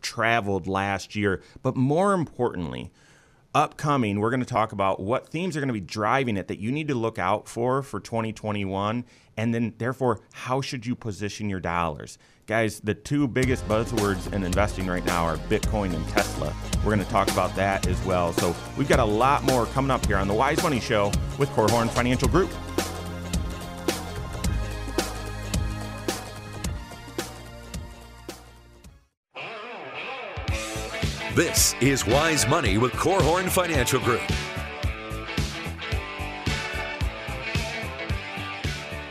traveled 0.00 0.66
last 0.66 1.14
year. 1.14 1.42
But 1.62 1.76
more 1.76 2.14
importantly, 2.14 2.90
upcoming, 3.54 4.20
we're 4.20 4.30
going 4.30 4.40
to 4.40 4.46
talk 4.46 4.72
about 4.72 5.00
what 5.00 5.28
themes 5.28 5.56
are 5.56 5.60
going 5.60 5.68
to 5.68 5.74
be 5.74 5.80
driving 5.80 6.36
it 6.36 6.48
that 6.48 6.60
you 6.60 6.70
need 6.70 6.88
to 6.88 6.94
look 6.94 7.18
out 7.18 7.48
for 7.48 7.82
for 7.82 7.98
2021, 7.98 9.04
and 9.36 9.54
then 9.54 9.74
therefore, 9.78 10.20
how 10.32 10.60
should 10.60 10.86
you 10.86 10.94
position 10.94 11.50
your 11.50 11.60
dollars? 11.60 12.16
Guys, 12.46 12.80
the 12.80 12.94
two 12.94 13.26
biggest 13.26 13.66
buzzwords 13.68 14.32
in 14.32 14.44
investing 14.44 14.86
right 14.86 15.04
now 15.04 15.24
are 15.24 15.36
Bitcoin 15.36 15.94
and 15.94 16.08
Tesla. 16.08 16.54
We're 16.78 16.94
going 16.94 17.04
to 17.04 17.10
talk 17.10 17.30
about 17.30 17.54
that 17.56 17.86
as 17.86 18.00
well. 18.04 18.32
So 18.32 18.54
we've 18.76 18.88
got 18.88 18.98
a 18.98 19.04
lot 19.04 19.44
more 19.44 19.66
coming 19.66 19.90
up 19.90 20.04
here 20.06 20.16
on 20.16 20.26
the 20.28 20.34
Wise 20.34 20.62
Money 20.62 20.80
Show 20.80 21.12
with 21.38 21.48
Korhorn 21.50 21.90
Financial 21.90 22.28
Group. 22.28 22.50
This 31.36 31.76
is 31.80 32.04
Wise 32.04 32.48
Money 32.48 32.76
with 32.76 32.90
Korhorn 32.90 33.48
Financial 33.48 34.00
Group. 34.00 34.20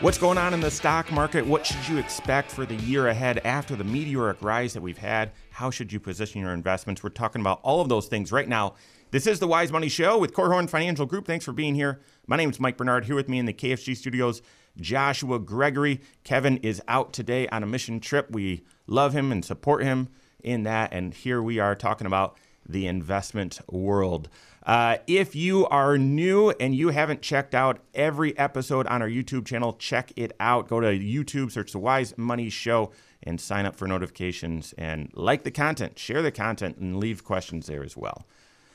What's 0.02 0.18
going 0.18 0.38
on 0.38 0.54
in 0.54 0.60
the 0.60 0.70
stock 0.70 1.10
market? 1.14 1.48
What 1.48 1.66
should 1.66 1.88
you 1.88 1.98
expect 1.98 2.52
for 2.52 2.66
the 2.66 2.76
year 2.76 3.08
ahead 3.08 3.40
after 3.46 3.74
the 3.78 3.86
meteoric 3.86 4.42
rise 4.42 4.74
that 4.74 4.82
we've 4.82 4.98
had? 4.98 5.32
How 5.52 5.72
should 5.72 5.94
you 5.94 6.02
position 6.02 6.42
your 6.42 6.52
investments? 6.52 7.02
We're 7.02 7.12
talking 7.12 7.40
about 7.40 7.62
all 7.64 7.80
of 7.80 7.88
those 7.88 8.08
things 8.08 8.34
right 8.34 8.50
now. 8.50 8.74
This 9.12 9.26
is 9.26 9.40
the 9.40 9.48
Wise 9.48 9.72
Money 9.72 9.88
Show 9.88 10.18
with 10.18 10.34
Korhorn 10.34 10.70
Financial 10.70 11.06
Group. 11.06 11.26
Thanks 11.26 11.46
for 11.46 11.54
being 11.54 11.74
here. 11.74 12.02
My 12.28 12.36
name 12.36 12.50
is 12.50 12.60
Mike 12.60 12.76
Bernard. 12.76 13.06
Here 13.06 13.16
with 13.16 13.30
me 13.30 13.40
in 13.40 13.46
the 13.46 13.54
KFG 13.54 13.96
studios, 13.96 14.42
Joshua 14.76 15.40
Gregory. 15.40 16.02
Kevin 16.26 16.58
is 16.58 16.82
out 16.90 17.14
today 17.14 17.48
on 17.48 17.64
a 17.64 17.66
mission 17.66 18.02
trip. 18.02 18.30
We 18.30 18.66
love 18.88 19.14
him 19.14 19.32
and 19.32 19.46
support 19.46 19.84
him 19.84 20.10
in 20.44 20.64
that. 20.64 20.94
And 20.94 21.14
here 21.14 21.42
we 21.42 21.60
are 21.60 21.76
talking 21.76 22.08
about 22.08 22.38
the 22.68 22.88
investment 22.88 23.60
world. 23.70 24.30
Uh, 24.64 24.98
if 25.08 25.36
you 25.36 25.66
are 25.68 25.98
new 25.98 26.52
and 26.60 26.76
you 26.76 26.90
haven't 26.90 27.22
checked 27.22 27.56
out 27.56 27.80
every 27.96 28.38
episode 28.38 28.86
on 28.88 29.02
our 29.02 29.10
YouTube 29.10 29.46
channel, 29.46 29.74
check 29.74 30.12
it 30.16 30.34
out. 30.40 30.68
Go 30.68 30.80
to 30.80 30.88
YouTube, 30.88 31.52
search 31.52 31.72
the 31.72 31.80
Wise 31.80 32.16
Money 32.18 32.50
Show, 32.50 32.92
and 33.24 33.40
sign 33.42 33.66
up 33.66 33.76
for 33.76 33.88
notifications 33.88 34.74
and 34.78 35.10
like 35.14 35.44
the 35.44 35.52
content, 35.52 35.98
share 35.98 36.22
the 36.22 36.32
content, 36.32 36.78
and 36.78 37.00
leave 37.00 37.24
questions 37.24 37.68
there 37.68 37.84
as 37.84 37.98
well. 37.98 38.26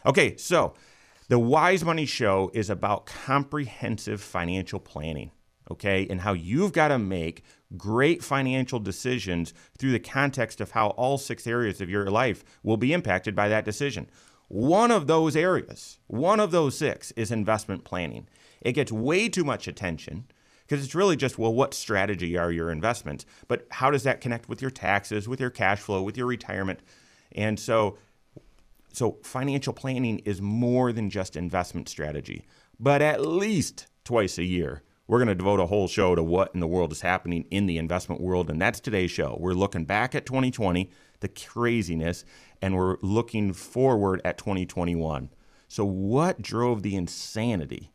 Okay, 0.04 0.37
so 0.37 0.75
the 1.28 1.38
Wise 1.38 1.85
Money 1.85 2.06
Show 2.06 2.50
is 2.52 2.68
about 2.68 3.06
comprehensive 3.06 4.21
financial 4.21 4.80
planning, 4.80 5.30
okay, 5.71 6.06
and 6.09 6.21
how 6.21 6.33
you've 6.33 6.73
got 6.73 6.88
to 6.88 6.99
make 6.99 7.42
great 7.76 8.23
financial 8.23 8.78
decisions 8.78 9.54
through 9.78 9.92
the 9.92 9.99
context 9.99 10.61
of 10.61 10.73
how 10.73 10.88
all 10.88 11.18
six 11.18 11.47
areas 11.47 11.80
of 11.80 11.90
your 11.90 12.11
life 12.11 12.44
will 12.62 12.76
be 12.76 12.92
impacted 12.92 13.35
by 13.35 13.49
that 13.49 13.64
decision. 13.64 14.09
One 14.49 14.90
of 14.90 15.06
those 15.06 15.37
areas, 15.37 15.99
one 16.06 16.38
of 16.38 16.50
those 16.50 16.76
six, 16.76 17.11
is 17.12 17.30
investment 17.30 17.85
planning. 17.85 18.28
It 18.61 18.73
gets 18.73 18.92
way 18.92 19.28
too 19.28 19.44
much 19.44 19.66
attention 19.66 20.26
because 20.66 20.85
it's 20.85 20.94
really 20.94 21.16
just, 21.16 21.38
well, 21.38 21.52
what 21.52 21.75
strategy 21.75 22.37
are 22.38 22.52
your 22.52 22.71
investments? 22.71 23.26
But 23.49 23.66
how 23.71 23.90
does 23.90 24.02
that 24.04 24.21
connect 24.21 24.49
with 24.49 24.62
your 24.62 24.71
taxes, 24.71 25.28
with 25.28 25.40
your 25.40 25.50
cash 25.50 25.80
flow, 25.80 26.02
with 26.02 26.16
your 26.16 26.26
retirement? 26.26 26.80
And 27.33 27.59
so, 27.59 27.99
so 28.92 29.18
financial 29.23 29.73
planning 29.73 30.21
is 30.21 30.40
more 30.40 30.92
than 30.92 31.11
just 31.11 31.37
investment 31.37 31.88
strategy. 31.88 32.47
But 32.78 33.02
at 33.02 33.26
least 33.26 33.87
twice 34.04 34.38
a 34.38 34.44
year, 34.44 34.83
we're 35.06 35.18
going 35.18 35.28
to 35.28 35.34
devote 35.34 35.61
a 35.61 35.66
whole 35.66 35.88
show 35.88 36.14
to 36.14 36.23
what 36.23 36.50
in 36.54 36.61
the 36.61 36.66
world 36.66 36.92
is 36.92 37.02
happening 37.02 37.44
in 37.50 37.66
the 37.66 37.78
investment 37.78 38.20
world. 38.20 38.49
And 38.49 38.61
that's 38.61 38.80
today's 38.80 39.11
show. 39.11 39.37
We're 39.38 39.52
looking 39.52 39.84
back 39.84 40.14
at 40.14 40.25
2020, 40.26 40.90
the 41.20 41.28
craziness, 41.28 42.25
and 42.62 42.75
we're 42.75 42.96
looking 43.02 43.52
forward 43.52 44.23
at 44.25 44.38
2021. 44.38 45.30
So, 45.68 45.84
what 45.84 46.40
drove 46.40 46.82
the 46.82 46.94
insanity 46.96 47.92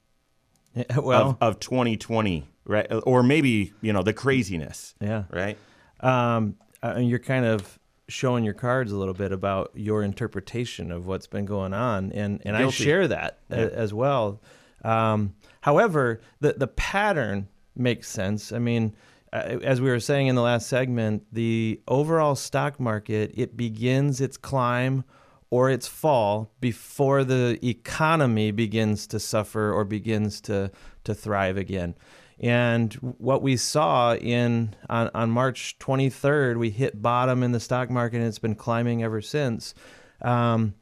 well, 0.97 1.37
of, 1.41 1.55
of 1.55 1.59
2020, 1.59 2.47
right? 2.65 2.87
Or 3.03 3.23
maybe, 3.23 3.73
you 3.81 3.93
know, 3.93 4.03
the 4.03 4.13
craziness, 4.13 4.95
yeah. 4.99 5.23
right? 5.31 5.57
Um, 6.01 6.55
uh, 6.83 6.93
and 6.97 7.09
you're 7.09 7.19
kind 7.19 7.45
of 7.45 7.79
showing 8.07 8.43
your 8.43 8.53
cards 8.53 8.91
a 8.91 8.97
little 8.97 9.13
bit 9.13 9.31
about 9.31 9.71
your 9.75 10.03
interpretation 10.03 10.91
of 10.91 11.05
what's 11.05 11.27
been 11.27 11.45
going 11.45 11.73
on, 11.73 12.11
and 12.11 12.41
and 12.45 12.55
I 12.55 12.69
share 12.69 13.07
that 13.07 13.39
Yeah. 13.49 13.57
as 13.57 13.93
well. 13.93 14.41
Um, 14.83 15.35
however, 15.61 16.21
the 16.39 16.53
the 16.53 16.67
pattern 16.67 17.47
makes 17.75 18.07
sense. 18.07 18.51
I 18.51 18.59
mean, 18.59 18.95
uh, 19.31 19.59
as 19.63 19.81
we 19.81 19.89
were 19.89 19.99
saying 19.99 20.27
in 20.27 20.35
the 20.35 20.41
last 20.41 20.67
segment, 20.67 21.23
the 21.31 21.81
overall 21.87 22.35
stock 22.35 22.79
market 22.79 23.31
it 23.35 23.55
begins 23.55 24.21
its 24.21 24.37
climb 24.37 25.03
or 25.51 25.69
its 25.69 25.87
fall 25.87 26.51
before 26.59 27.23
the 27.23 27.59
economy 27.67 28.51
begins 28.51 29.07
to 29.07 29.19
suffer 29.19 29.71
or 29.71 29.83
begins 29.83 30.41
to 30.41 30.71
to 31.03 31.13
thrive 31.13 31.57
again. 31.57 31.95
And 32.39 32.93
what 32.93 33.41
we 33.41 33.57
saw 33.57 34.15
in 34.15 34.73
on, 34.89 35.09
on 35.13 35.29
March 35.29 35.77
23rd, 35.79 36.57
we 36.57 36.69
hit 36.69 37.01
bottom 37.01 37.43
in 37.43 37.51
the 37.51 37.59
stock 37.59 37.89
market, 37.89 38.17
and 38.17 38.27
it's 38.27 38.39
been 38.39 38.55
climbing 38.55 39.03
ever 39.03 39.21
since. 39.21 39.73
Um, 40.21 40.73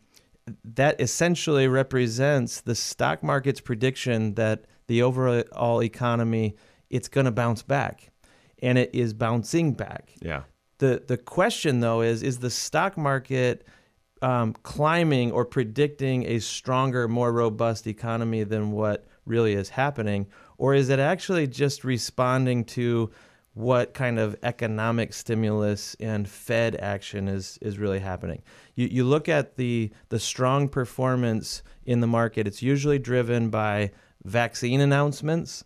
that 0.63 1.00
essentially 1.01 1.68
represents 1.68 2.62
the 2.62 2.75
stock 2.75 3.24
market's 3.24 3.62
prediction 3.62 4.36
that 4.36 4.66
the 4.88 5.01
overall 5.01 5.84
economy 5.84 6.56
it's 6.89 7.08
going 7.08 7.25
to 7.25 7.32
bounce 7.32 7.63
back, 7.63 8.12
and 8.62 8.77
it 8.77 8.89
is 8.94 9.13
bouncing 9.13 9.74
back. 9.74 10.13
Yeah. 10.22 10.44
The 10.80 11.04
the 11.06 11.18
question 11.18 11.80
though 11.80 12.01
is 12.01 12.24
is 12.24 12.39
the 12.39 12.50
stock 12.50 12.98
market 12.98 13.68
um, 14.22 14.54
climbing 14.63 15.32
or 15.32 15.46
predicting 15.46 16.25
a 16.25 16.39
stronger, 16.39 17.08
more 17.08 17.32
robust 17.32 17.88
economy 17.88 18.44
than 18.44 18.72
what 18.72 19.06
really 19.25 19.54
is 19.54 19.70
happening, 19.70 20.27
or 20.58 20.74
is 20.74 20.89
it 20.89 21.00
actually 21.00 21.48
just 21.48 21.84
responding 21.84 22.63
to 22.63 23.12
what 23.58 23.94
kind 23.94 24.20
of 24.20 24.36
economic 24.44 25.14
stimulus 25.14 25.96
and 26.00 26.28
Fed 26.28 26.76
action 26.76 27.28
is 27.28 27.58
is 27.62 27.78
really 27.78 28.00
happening? 28.00 28.42
You 28.76 28.88
you 28.88 29.04
look 29.04 29.28
at 29.28 29.56
the 29.58 29.92
the 30.10 30.20
strong 30.20 30.70
performance 30.70 31.64
in 31.86 32.00
the 32.02 32.08
market. 32.08 32.48
It's 32.48 32.62
usually 32.62 33.00
driven 33.00 33.50
by 33.50 33.92
vaccine 34.24 34.82
announcements 34.82 35.64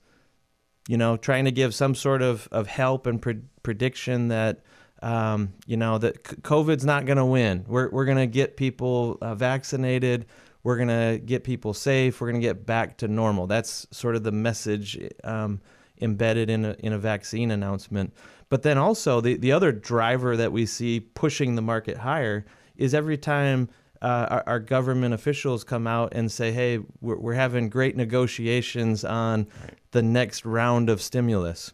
you 0.88 0.98
know, 0.98 1.18
trying 1.18 1.46
to 1.46 1.52
give 1.52 1.74
some 1.74 1.96
sort 1.96 2.22
of, 2.22 2.48
of 2.52 2.68
help 2.68 3.06
and 3.06 3.22
pre- 3.22 3.42
prediction 3.64 4.30
that, 4.30 4.62
um, 5.02 5.54
you 5.66 5.78
know, 5.78 5.98
that 5.98 6.24
COVID's 6.24 6.86
not 6.86 7.06
going 7.06 7.18
to 7.18 7.26
win. 7.26 7.66
We're, 7.68 7.90
we're 7.90 8.06
going 8.06 8.18
to 8.18 8.28
get 8.28 8.58
people 8.58 9.18
uh, 9.22 9.36
vaccinated. 9.36 10.26
We're 10.64 10.78
going 10.78 10.90
to 10.90 11.20
get 11.24 11.44
people 11.44 11.74
safe. 11.74 12.20
We're 12.20 12.30
going 12.32 12.42
to 12.42 12.48
get 12.48 12.66
back 12.66 12.98
to 12.98 13.08
normal. 13.08 13.48
That's 13.48 13.88
sort 13.92 14.16
of 14.16 14.24
the 14.24 14.32
message 14.32 15.00
um, 15.24 15.62
embedded 16.02 16.50
in 16.50 16.66
a, 16.66 16.76
in 16.80 16.94
a 16.94 16.98
vaccine 16.98 17.52
announcement. 17.52 18.14
But 18.50 18.64
then 18.64 18.78
also, 18.78 19.22
the, 19.22 19.38
the 19.38 19.52
other 19.52 19.72
driver 19.72 20.36
that 20.36 20.52
we 20.52 20.66
see 20.66 21.00
pushing 21.00 21.56
the 21.56 21.62
market 21.62 21.98
higher 21.98 22.46
is 22.76 22.94
every 22.94 23.18
time 23.18 23.70
uh, 24.02 24.28
our, 24.30 24.44
our 24.48 24.60
government 24.60 25.14
officials 25.14 25.64
come 25.64 25.88
out 25.88 26.14
and 26.14 26.32
say, 26.32 26.52
"Hey, 26.52 26.80
we're, 27.02 27.18
we're 27.18 27.34
having 27.34 27.70
great 27.70 27.96
negotiations 27.96 29.06
on 29.06 29.48
the 29.92 30.02
next 30.02 30.44
round 30.46 30.90
of 30.90 31.02
stimulus." 31.02 31.72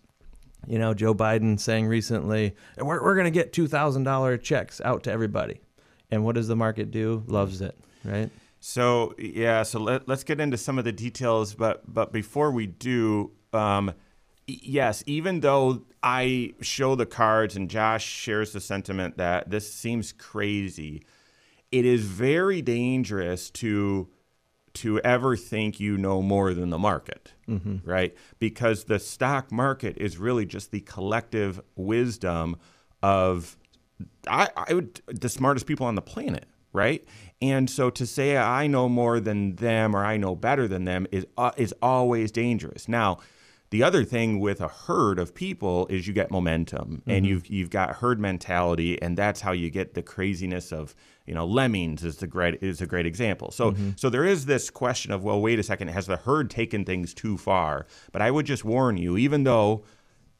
You 0.67 0.77
know, 0.77 0.93
Joe 0.93 1.15
Biden 1.15 1.59
saying 1.59 1.87
recently, 1.87 2.53
"We're 2.77 3.01
we're 3.01 3.15
going 3.15 3.25
to 3.25 3.31
get 3.31 3.53
two 3.53 3.67
thousand 3.67 4.03
dollar 4.03 4.37
checks 4.37 4.81
out 4.83 5.03
to 5.03 5.11
everybody," 5.11 5.61
and 6.11 6.25
what 6.25 6.35
does 6.35 6.49
the 6.49 6.55
market 6.55 6.91
do? 6.91 7.23
Loves 7.27 7.61
it, 7.61 7.77
right? 8.03 8.29
So 8.59 9.13
yeah, 9.17 9.63
so 9.63 9.79
let, 9.79 10.07
let's 10.09 10.25
get 10.25 10.41
into 10.41 10.57
some 10.57 10.77
of 10.77 10.83
the 10.83 10.91
details. 10.91 11.53
But 11.53 11.81
but 11.91 12.11
before 12.11 12.51
we 12.51 12.67
do, 12.67 13.31
um, 13.53 13.93
yes, 14.47 15.03
even 15.05 15.41
though 15.41 15.83
I 16.01 16.53
show 16.61 16.95
the 16.95 17.05
cards 17.05 17.55
and 17.55 17.69
Josh 17.69 18.05
shares 18.05 18.53
the 18.53 18.61
sentiment 18.61 19.17
that 19.17 19.49
this 19.49 19.71
seems 19.71 20.13
crazy, 20.13 21.03
it 21.71 21.85
is 21.85 22.05
very 22.05 22.61
dangerous 22.61 23.49
to 23.51 24.09
to 24.73 24.99
ever 24.99 25.35
think 25.35 25.79
you 25.79 25.97
know 25.97 26.21
more 26.21 26.53
than 26.53 26.69
the 26.69 26.77
market, 26.77 27.33
right? 27.83 28.15
Because 28.37 28.83
the 28.83 28.99
stock 28.99 29.51
market 29.51 29.97
is 29.97 30.19
really 30.19 30.45
just 30.45 30.69
the 30.71 30.81
collective 30.81 31.59
wisdom 31.75 32.57
of 33.01 33.57
I, 34.27 34.49
I 34.55 34.73
would 34.75 35.01
the 35.07 35.29
smartest 35.29 35.65
people 35.65 35.87
on 35.87 35.95
the 35.95 36.01
planet, 36.01 36.45
right? 36.73 37.03
And 37.41 37.69
so 37.69 37.89
to 37.89 38.05
say 38.05 38.37
I 38.37 38.67
know 38.67 38.87
more 38.87 39.19
than 39.19 39.55
them 39.55 39.95
or 39.95 40.05
I 40.05 40.17
know 40.17 40.35
better 40.35 40.67
than 40.67 40.85
them 40.85 41.07
is 41.11 41.25
uh, 41.37 41.51
is 41.57 41.73
always 41.81 42.31
dangerous. 42.31 42.87
Now, 42.87 43.17
the 43.69 43.83
other 43.83 44.03
thing 44.05 44.39
with 44.39 44.61
a 44.61 44.67
herd 44.67 45.19
of 45.19 45.35
people 45.35 45.87
is 45.87 46.07
you 46.07 46.13
get 46.13 46.31
momentum 46.31 47.01
and 47.05 47.17
mm-hmm. 47.17 47.25
you've 47.25 47.47
you've 47.47 47.69
got 47.69 47.97
herd 47.97 48.19
mentality 48.19 49.01
and 49.01 49.17
that's 49.17 49.41
how 49.41 49.51
you 49.51 49.69
get 49.69 49.93
the 49.93 50.01
craziness 50.01 50.71
of 50.71 50.95
you 51.25 51.33
know 51.33 51.45
lemmings 51.45 52.03
is 52.03 52.17
the 52.17 52.27
great 52.27 52.61
is 52.63 52.81
a 52.81 52.87
great 52.87 53.05
example. 53.05 53.51
So 53.51 53.71
mm-hmm. 53.71 53.91
so 53.95 54.09
there 54.09 54.25
is 54.25 54.45
this 54.45 54.69
question 54.69 55.11
of 55.11 55.23
well 55.23 55.41
wait 55.41 55.59
a 55.59 55.63
second 55.63 55.89
has 55.89 56.07
the 56.07 56.17
herd 56.17 56.49
taken 56.49 56.85
things 56.85 57.13
too 57.13 57.37
far? 57.37 57.85
But 58.11 58.21
I 58.21 58.31
would 58.31 58.45
just 58.45 58.63
warn 58.63 58.97
you 58.97 59.17
even 59.17 59.43
though 59.43 59.83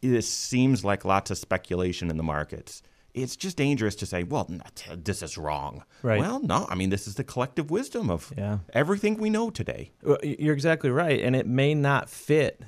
this 0.01 0.29
seems 0.29 0.85
like 0.85 1.05
lots 1.05 1.31
of 1.31 1.37
speculation 1.37 2.09
in 2.09 2.17
the 2.17 2.23
markets. 2.23 2.81
It's 3.13 3.35
just 3.35 3.57
dangerous 3.57 3.95
to 3.95 4.05
say, 4.05 4.21
well, 4.21 4.47
this 4.95 5.23
is 5.23 5.39
wrong. 5.39 5.83
Right. 6.03 6.19
Well, 6.19 6.39
no. 6.39 6.67
I 6.69 6.75
mean, 6.75 6.91
this 6.91 7.07
is 7.07 7.15
the 7.15 7.23
collective 7.23 7.71
wisdom 7.71 8.11
of 8.11 8.31
Yeah. 8.37 8.59
everything 8.73 9.17
we 9.17 9.31
know 9.31 9.49
today. 9.49 9.91
Well, 10.03 10.19
You're 10.21 10.53
exactly 10.53 10.91
right, 10.91 11.19
and 11.19 11.35
it 11.35 11.47
may 11.47 11.73
not 11.73 12.09
fit 12.11 12.61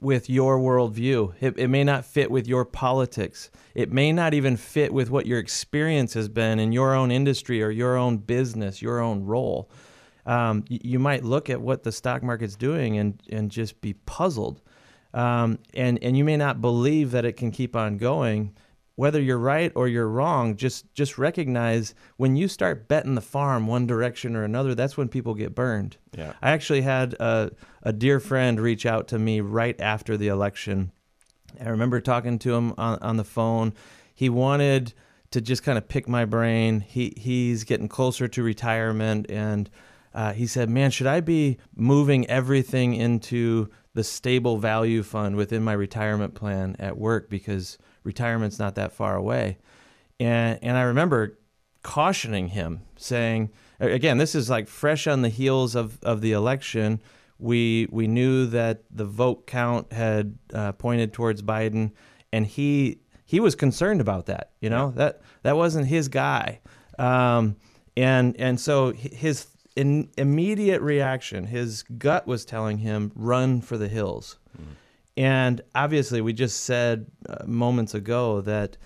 with 0.00 0.28
your 0.28 0.58
worldview. 0.58 1.34
It, 1.40 1.58
it 1.58 1.68
may 1.68 1.84
not 1.84 2.04
fit 2.04 2.30
with 2.30 2.46
your 2.46 2.64
politics. 2.64 3.50
It 3.74 3.92
may 3.92 4.12
not 4.12 4.34
even 4.34 4.56
fit 4.56 4.92
with 4.92 5.10
what 5.10 5.26
your 5.26 5.38
experience 5.38 6.14
has 6.14 6.28
been 6.28 6.58
in 6.58 6.72
your 6.72 6.94
own 6.94 7.10
industry 7.10 7.62
or 7.62 7.70
your 7.70 7.96
own 7.96 8.18
business, 8.18 8.82
your 8.82 9.00
own 9.00 9.24
role. 9.24 9.70
Um, 10.26 10.64
y- 10.70 10.80
you 10.82 10.98
might 10.98 11.24
look 11.24 11.48
at 11.48 11.60
what 11.60 11.82
the 11.84 11.92
stock 11.92 12.22
market's 12.22 12.56
doing 12.56 12.98
and, 12.98 13.22
and 13.30 13.50
just 13.50 13.80
be 13.80 13.94
puzzled. 13.94 14.60
Um, 15.12 15.58
and, 15.74 16.02
and 16.02 16.16
you 16.16 16.24
may 16.24 16.36
not 16.36 16.60
believe 16.60 17.12
that 17.12 17.24
it 17.24 17.36
can 17.36 17.50
keep 17.50 17.76
on 17.76 17.96
going. 17.96 18.54
Whether 18.96 19.20
you're 19.20 19.38
right 19.38 19.72
or 19.74 19.88
you're 19.88 20.08
wrong, 20.08 20.56
just 20.56 20.92
just 20.94 21.18
recognize 21.18 21.94
when 22.16 22.36
you 22.36 22.46
start 22.46 22.86
betting 22.86 23.16
the 23.16 23.20
farm 23.20 23.66
one 23.66 23.86
direction 23.86 24.36
or 24.36 24.44
another, 24.44 24.74
that's 24.74 24.96
when 24.96 25.08
people 25.08 25.34
get 25.34 25.54
burned. 25.54 25.96
Yeah. 26.16 26.34
I 26.40 26.50
actually 26.50 26.82
had 26.82 27.14
a, 27.14 27.50
a 27.82 27.92
dear 27.92 28.20
friend 28.20 28.60
reach 28.60 28.86
out 28.86 29.08
to 29.08 29.18
me 29.18 29.40
right 29.40 29.80
after 29.80 30.16
the 30.16 30.28
election 30.28 30.92
I 31.60 31.68
remember 31.68 32.00
talking 32.00 32.38
to 32.40 32.54
him 32.54 32.74
on, 32.78 32.98
on 33.00 33.16
the 33.16 33.24
phone. 33.24 33.74
He 34.14 34.28
wanted 34.28 34.94
to 35.30 35.40
just 35.40 35.62
kind 35.62 35.78
of 35.78 35.88
pick 35.88 36.08
my 36.08 36.24
brain. 36.24 36.80
He 36.80 37.12
he's 37.16 37.64
getting 37.64 37.88
closer 37.88 38.28
to 38.28 38.42
retirement, 38.42 39.26
and 39.28 39.70
uh, 40.14 40.32
he 40.32 40.46
said, 40.46 40.70
"Man, 40.70 40.90
should 40.90 41.06
I 41.06 41.20
be 41.20 41.58
moving 41.74 42.26
everything 42.28 42.94
into 42.94 43.68
the 43.94 44.04
stable 44.04 44.58
value 44.58 45.02
fund 45.02 45.36
within 45.36 45.62
my 45.62 45.72
retirement 45.72 46.34
plan 46.34 46.76
at 46.78 46.98
work 46.98 47.30
because 47.30 47.78
retirement's 48.04 48.58
not 48.58 48.76
that 48.76 48.92
far 48.92 49.16
away?" 49.16 49.58
And 50.20 50.58
and 50.62 50.76
I 50.76 50.82
remember 50.82 51.38
cautioning 51.82 52.48
him, 52.48 52.80
saying, 52.96 53.50
again, 53.78 54.18
this 54.18 54.34
is 54.34 54.50
like 54.50 54.68
fresh 54.68 55.06
on 55.06 55.22
the 55.22 55.28
heels 55.28 55.74
of 55.74 56.02
of 56.02 56.20
the 56.20 56.32
election. 56.32 57.00
We 57.38 57.88
we 57.90 58.06
knew 58.06 58.46
that 58.46 58.84
the 58.90 59.04
vote 59.04 59.46
count 59.46 59.92
had 59.92 60.38
uh, 60.52 60.72
pointed 60.72 61.12
towards 61.12 61.42
Biden, 61.42 61.92
and 62.32 62.46
he 62.46 63.00
he 63.24 63.40
was 63.40 63.54
concerned 63.54 64.00
about 64.00 64.26
that. 64.26 64.52
You 64.60 64.70
know 64.70 64.88
yeah. 64.88 65.04
that 65.04 65.22
that 65.42 65.56
wasn't 65.56 65.86
his 65.86 66.08
guy, 66.08 66.60
um, 66.98 67.56
and 67.96 68.36
and 68.38 68.58
so 68.58 68.92
his 68.92 69.46
in 69.76 70.10
immediate 70.16 70.80
reaction, 70.80 71.46
his 71.46 71.82
gut 71.82 72.26
was 72.26 72.44
telling 72.44 72.78
him, 72.78 73.12
"Run 73.14 73.60
for 73.60 73.76
the 73.76 73.88
hills." 73.88 74.38
And 75.16 75.60
obviously, 75.74 76.20
we 76.20 76.32
just 76.32 76.64
said 76.64 77.06
uh, 77.28 77.44
moments 77.46 77.94
ago 77.94 78.40
that 78.42 78.76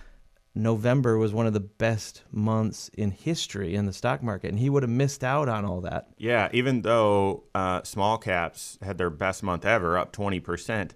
November 0.54 1.16
was 1.16 1.32
one 1.32 1.46
of 1.46 1.52
the 1.52 1.60
best 1.60 2.24
months 2.32 2.90
in 2.94 3.10
history 3.10 3.74
in 3.74 3.86
the 3.86 3.92
stock 3.92 4.22
market, 4.22 4.50
and 4.50 4.58
he 4.58 4.68
would 4.68 4.82
have 4.82 4.90
missed 4.90 5.22
out 5.22 5.48
on 5.48 5.64
all 5.64 5.80
that. 5.82 6.08
Yeah, 6.18 6.48
even 6.52 6.82
though 6.82 7.44
uh, 7.54 7.82
small 7.82 8.18
caps 8.18 8.78
had 8.82 8.98
their 8.98 9.10
best 9.10 9.42
month 9.42 9.64
ever, 9.64 9.96
up 9.96 10.12
twenty 10.12 10.40
percent, 10.40 10.94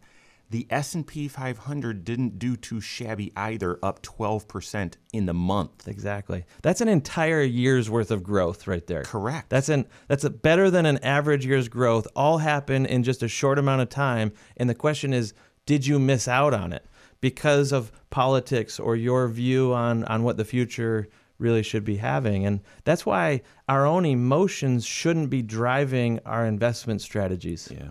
the 0.53 0.67
S&P 0.71 1.29
500 1.29 2.05
didn't 2.05 2.39
do 2.39 2.57
too 2.57 2.81
shabby 2.81 3.33
either, 3.35 3.79
up 3.83 4.03
12% 4.03 4.95
in 5.13 5.27
the 5.27 5.35
month. 5.35 5.89
Exactly. 5.89 6.45
That's 6.63 6.81
an 6.81 6.89
entire 6.89 7.43
year's 7.43 7.91
worth 7.91 8.11
of 8.11 8.23
growth 8.23 8.67
right 8.67 8.87
there. 8.87 9.03
Correct. 9.03 9.51
That's 9.51 9.71
an 9.71 9.87
that's 10.09 10.25
a 10.25 10.31
better 10.31 10.71
than 10.71 10.87
an 10.87 10.99
average 10.99 11.47
year's 11.47 11.69
growth. 11.69 12.07
All 12.15 12.39
happened 12.39 12.87
in 12.87 13.03
just 13.03 13.23
a 13.23 13.29
short 13.29 13.59
amount 13.59 13.83
of 13.83 13.89
time, 13.89 14.33
and 14.59 14.69
the 14.69 14.75
question 14.75 15.13
is, 15.13 15.33
did 15.67 15.87
you 15.87 15.99
miss 15.99 16.29
out 16.29 16.55
on 16.55 16.73
it 16.73 16.87
because 17.21 17.73
of 17.73 17.91
politics 18.11 18.79
or 18.79 18.95
your 18.95 19.29
view 19.29 19.73
on 19.73 20.05
on 20.05 20.23
what 20.23 20.37
the 20.37 20.45
future 20.45 21.09
really 21.43 21.63
should 21.63 21.85
be 21.85 21.97
having. 21.97 22.47
And 22.47 22.61
that's 22.85 23.05
why 23.05 23.43
our 23.69 23.85
own 23.85 24.07
emotions 24.07 24.87
shouldn't 24.87 25.29
be 25.29 25.43
driving 25.43 26.21
our 26.25 26.47
investment 26.47 27.03
strategies. 27.03 27.69
Yeah. 27.71 27.89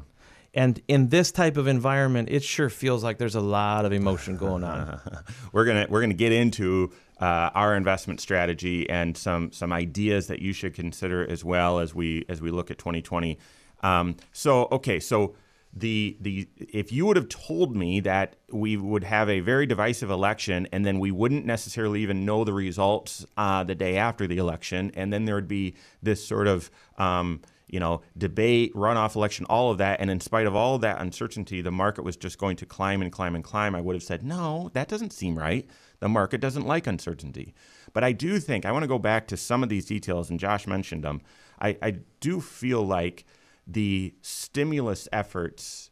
And 0.53 0.81
in 0.88 1.10
this 1.10 1.31
type 1.31 1.55
of 1.55 1.67
environment, 1.67 2.29
it 2.29 2.43
sure 2.43 2.70
feels 2.70 3.03
like 3.03 3.17
there's 3.17 3.36
a 3.36 3.41
lot 3.41 3.86
of 3.86 3.93
emotion 3.93 4.36
going 4.36 4.63
on. 4.63 5.00
we're 5.53 5.65
gonna 5.65 5.88
we're 5.89 6.01
gonna 6.01 6.13
get 6.13 6.34
into 6.34 6.91
uh, 7.22 7.51
our 7.53 7.75
investment 7.75 8.20
strategy 8.20 8.89
and 8.89 9.15
some 9.15 9.51
some 9.53 9.72
ideas 9.72 10.27
that 10.27 10.39
you 10.39 10.51
should 10.51 10.74
consider 10.74 11.29
as 11.29 11.46
well 11.46 11.79
as 11.79 11.96
we 11.96 12.25
as 12.27 12.41
we 12.41 12.51
look 12.51 12.70
at 12.70 12.77
2020. 12.77 13.39
Um, 13.81 14.17
so 14.34 14.67
okay, 14.74 15.00
so 15.00 15.36
the 15.74 16.17
the 16.20 16.50
if 16.58 16.91
you 16.91 17.05
would 17.05 17.15
have 17.15 17.29
told 17.29 17.75
me 17.75 18.01
that 18.01 18.36
we 18.51 18.75
would 18.75 19.05
have 19.05 19.29
a 19.29 19.39
very 19.39 19.65
divisive 19.65 20.10
election 20.10 20.67
and 20.74 20.86
then 20.86 21.00
we 21.00 21.12
wouldn't 21.12 21.46
necessarily 21.46 22.01
even 22.01 22.25
know 22.25 22.43
the 22.43 22.51
results 22.51 23.25
uh, 23.38 23.63
the 23.63 23.75
day 23.75 23.98
after 23.98 24.27
the 24.27 24.38
election, 24.38 24.91
and 24.96 25.13
then 25.13 25.24
there 25.24 25.36
would 25.36 25.48
be 25.48 25.75
this 26.03 26.25
sort 26.25 26.48
of 26.48 26.70
um, 26.98 27.39
you 27.72 27.80
know, 27.80 28.01
debate, 28.18 28.74
runoff 28.75 29.16
election, 29.16 29.46
all 29.50 29.72
of 29.72 29.78
that. 29.78 30.01
And 30.01 30.12
in 30.12 30.20
spite 30.20 30.46
of 30.46 30.56
all 30.56 30.75
of 30.75 30.82
that 30.82 31.01
uncertainty, 31.01 31.62
the 31.62 31.72
market 31.72 32.04
was 32.04 32.18
just 32.18 32.38
going 32.38 32.58
to 32.58 32.66
climb 32.66 33.01
and 33.01 33.12
climb 33.12 33.34
and 33.34 33.44
climb. 33.44 33.74
I 33.74 33.82
would 33.82 33.96
have 33.96 34.04
said, 34.04 34.24
no, 34.24 34.70
that 34.74 34.90
doesn't 34.90 35.13
seem 35.13 35.40
right. 35.40 35.66
The 36.01 36.10
market 36.10 36.42
doesn't 36.42 36.68
like 36.68 36.86
uncertainty. 36.86 37.55
But 37.94 38.03
I 38.03 38.12
do 38.12 38.40
think, 38.40 38.66
I 38.66 38.74
want 38.74 38.84
to 38.84 38.88
go 38.88 39.00
back 39.00 39.25
to 39.27 39.38
some 39.38 39.64
of 39.64 39.70
these 39.70 39.86
details, 39.86 40.29
and 40.29 40.40
Josh 40.40 40.68
mentioned 40.68 41.03
them. 41.03 41.22
I, 41.60 41.77
I 41.81 41.92
do 42.20 42.42
feel 42.42 42.86
like 42.86 43.25
the 43.66 44.16
stimulus 44.22 45.07
efforts 45.14 45.92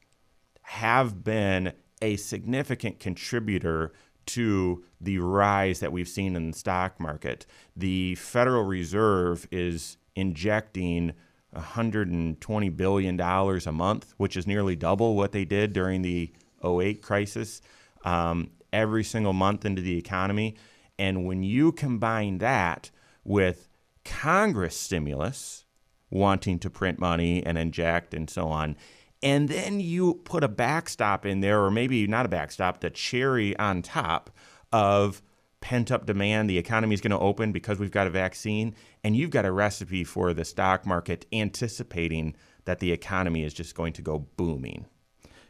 have 0.63 1.23
been 1.23 1.73
a 2.01 2.17
significant 2.17 2.99
contributor 2.99 3.93
to 4.25 4.83
the 4.99 5.19
rise 5.19 5.79
that 5.79 5.91
we've 5.91 6.07
seen 6.07 6.35
in 6.35 6.51
the 6.51 6.57
stock 6.57 6.99
market. 6.99 7.45
The 7.75 8.15
Federal 8.15 8.63
Reserve 8.63 9.47
is 9.49 9.97
injecting 10.15 11.13
120 11.51 12.69
billion 12.69 13.17
dollars 13.17 13.67
a 13.67 13.71
month, 13.71 14.13
which 14.17 14.37
is 14.37 14.45
nearly 14.45 14.75
double 14.75 15.15
what 15.15 15.31
they 15.31 15.45
did 15.45 15.73
during 15.73 16.01
the 16.01 16.31
08 16.63 17.01
crisis, 17.01 17.61
um, 18.05 18.51
every 18.71 19.03
single 19.03 19.33
month 19.33 19.65
into 19.65 19.81
the 19.81 19.97
economy. 19.97 20.55
And 20.97 21.25
when 21.25 21.43
you 21.43 21.71
combine 21.71 22.39
that 22.39 22.91
with 23.23 23.69
Congress 24.05 24.75
stimulus, 24.75 25.65
wanting 26.11 26.59
to 26.59 26.69
print 26.69 26.99
money 26.99 27.45
and 27.45 27.57
inject 27.57 28.13
and 28.13 28.29
so 28.29 28.47
on, 28.47 28.75
and 29.21 29.49
then 29.49 29.79
you 29.79 30.15
put 30.23 30.43
a 30.43 30.47
backstop 30.47 31.25
in 31.25 31.41
there, 31.41 31.63
or 31.63 31.71
maybe 31.71 32.07
not 32.07 32.25
a 32.25 32.29
backstop, 32.29 32.79
the 32.79 32.89
cherry 32.89 33.57
on 33.57 33.81
top 33.81 34.29
of 34.71 35.21
pent 35.61 35.91
up 35.91 36.05
demand. 36.05 36.49
The 36.49 36.57
economy 36.57 36.93
is 36.93 37.01
going 37.01 37.11
to 37.11 37.19
open 37.19 37.51
because 37.51 37.79
we've 37.79 37.91
got 37.91 38.07
a 38.07 38.11
vaccine, 38.11 38.75
and 39.03 39.15
you've 39.15 39.29
got 39.29 39.45
a 39.45 39.51
recipe 39.51 40.03
for 40.03 40.33
the 40.33 40.45
stock 40.45 40.85
market 40.85 41.25
anticipating 41.33 42.35
that 42.65 42.79
the 42.79 42.91
economy 42.91 43.43
is 43.43 43.53
just 43.53 43.75
going 43.75 43.93
to 43.93 44.01
go 44.01 44.27
booming. 44.37 44.85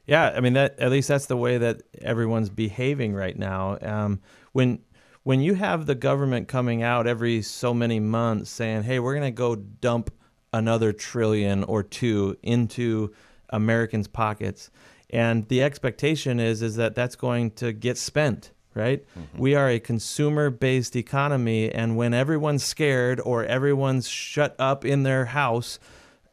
Yeah, 0.05 0.33
I 0.35 0.39
mean 0.39 0.53
that 0.53 0.79
at 0.79 0.89
least 0.89 1.07
that's 1.07 1.27
the 1.27 1.37
way 1.37 1.59
that 1.59 1.83
everyone's 2.01 2.49
behaving 2.49 3.13
right 3.13 3.37
now. 3.37 3.77
Um, 3.81 4.21
when 4.53 4.79
when 5.23 5.41
you 5.41 5.53
have 5.53 5.85
the 5.85 5.95
government 5.95 6.47
coming 6.47 6.81
out 6.81 7.05
every 7.05 7.43
so 7.43 7.73
many 7.73 7.99
months 7.99 8.49
saying, 8.49 8.83
"Hey, 8.83 8.99
we're 8.99 9.13
going 9.13 9.31
to 9.31 9.31
go 9.31 9.55
dump 9.55 10.11
another 10.51 10.91
trillion 10.91 11.63
or 11.63 11.83
two 11.83 12.35
into 12.41 13.13
Americans' 13.49 14.07
pockets," 14.07 14.71
and 15.11 15.47
the 15.47 15.61
expectation 15.61 16.39
is 16.39 16.63
is 16.63 16.75
that 16.77 16.95
that's 16.95 17.15
going 17.15 17.51
to 17.51 17.71
get 17.71 17.95
spent 17.95 18.51
right? 18.73 19.05
Mm-hmm. 19.17 19.37
We 19.37 19.55
are 19.55 19.69
a 19.69 19.79
consumer 19.79 20.49
based 20.49 20.95
economy, 20.95 21.71
and 21.71 21.97
when 21.97 22.13
everyone's 22.13 22.63
scared 22.63 23.19
or 23.19 23.45
everyone's 23.45 24.07
shut 24.07 24.55
up 24.59 24.85
in 24.85 25.03
their 25.03 25.25
house, 25.25 25.79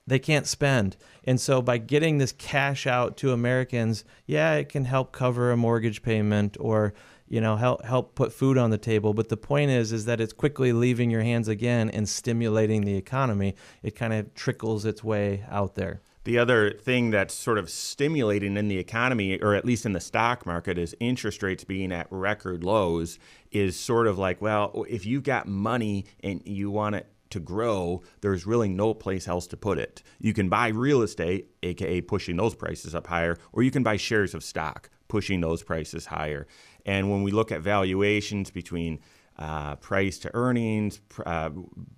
they 0.07 0.19
can't 0.19 0.47
spend. 0.47 0.97
And 1.25 1.41
so 1.41 1.61
by 1.61 1.79
getting 1.79 2.19
this 2.19 2.33
cash 2.33 2.87
out 2.87 3.17
to 3.19 3.33
Americans, 3.33 4.05
yeah, 4.27 4.55
it 4.55 4.69
can 4.69 4.85
help 4.85 5.13
cover 5.13 5.51
a 5.51 5.57
mortgage 5.57 6.03
payment 6.03 6.57
or 6.61 6.95
you 7.29 7.41
know 7.41 7.57
help 7.57 7.85
help 7.85 8.15
put 8.15 8.33
food 8.33 8.57
on 8.57 8.71
the 8.71 8.79
table 8.79 9.13
but 9.13 9.29
the 9.29 9.37
point 9.37 9.69
is 9.71 9.93
is 9.93 10.05
that 10.05 10.21
it's 10.21 10.33
quickly 10.33 10.73
leaving 10.73 11.11
your 11.11 11.23
hands 11.23 11.49
again 11.49 11.91
and 11.91 12.09
stimulating 12.09 12.83
the 12.83 12.95
economy 12.95 13.55
it 13.83 13.97
kind 13.97 14.13
of 14.13 14.33
trickles 14.35 14.85
its 14.85 15.03
way 15.03 15.45
out 15.51 15.75
there 15.75 16.01
the 16.27 16.39
other 16.39 16.73
thing 16.73 17.11
that's 17.11 17.33
sort 17.33 17.57
of 17.57 17.71
stimulating 17.71 18.57
in 18.57 18.67
the 18.67 18.79
economy, 18.79 19.39
or 19.39 19.55
at 19.55 19.65
least 19.65 19.87
in 19.87 19.93
the 19.93 20.01
stock 20.01 20.45
market, 20.45 20.77
is 20.77 20.95
interest 20.99 21.41
rates 21.41 21.63
being 21.63 21.93
at 21.93 22.09
record 22.11 22.65
lows. 22.65 23.21
Is 23.53 23.79
sort 23.79 24.09
of 24.09 24.19
like, 24.19 24.43
well, 24.43 24.85
if 24.89 25.07
you've 25.07 25.23
got 25.23 25.47
money 25.47 26.05
and 26.25 26.43
you 26.45 26.69
want 26.69 26.97
it 26.97 27.07
to 27.31 27.39
grow, 27.39 28.03
there's 28.23 28.45
really 28.45 28.69
no 28.69 28.93
place 28.93 29.29
else 29.29 29.47
to 29.47 29.57
put 29.57 29.79
it. 29.79 30.03
You 30.19 30.35
can 30.35 30.49
buy 30.49 30.69
real 30.69 31.03
estate, 31.03 31.53
aka 31.63 32.01
pushing 32.01 32.37
those 32.37 32.57
prices 32.57 32.93
up 32.93 33.07
higher, 33.07 33.37
or 33.53 33.63
you 33.63 33.71
can 33.71 33.85
buy 33.85 33.97
shares 33.97 34.35
of 34.35 34.43
stock, 34.43 34.91
pushing 35.07 35.41
those 35.41 35.63
prices 35.63 36.07
higher. 36.07 36.49
And 36.85 37.09
when 37.09 37.23
we 37.23 37.31
look 37.31 37.53
at 37.53 37.61
valuations 37.61 38.51
between 38.51 38.99
uh, 39.39 39.77
price 39.77 40.19
to 40.19 40.31
earnings, 40.35 41.01
uh, 41.25 41.51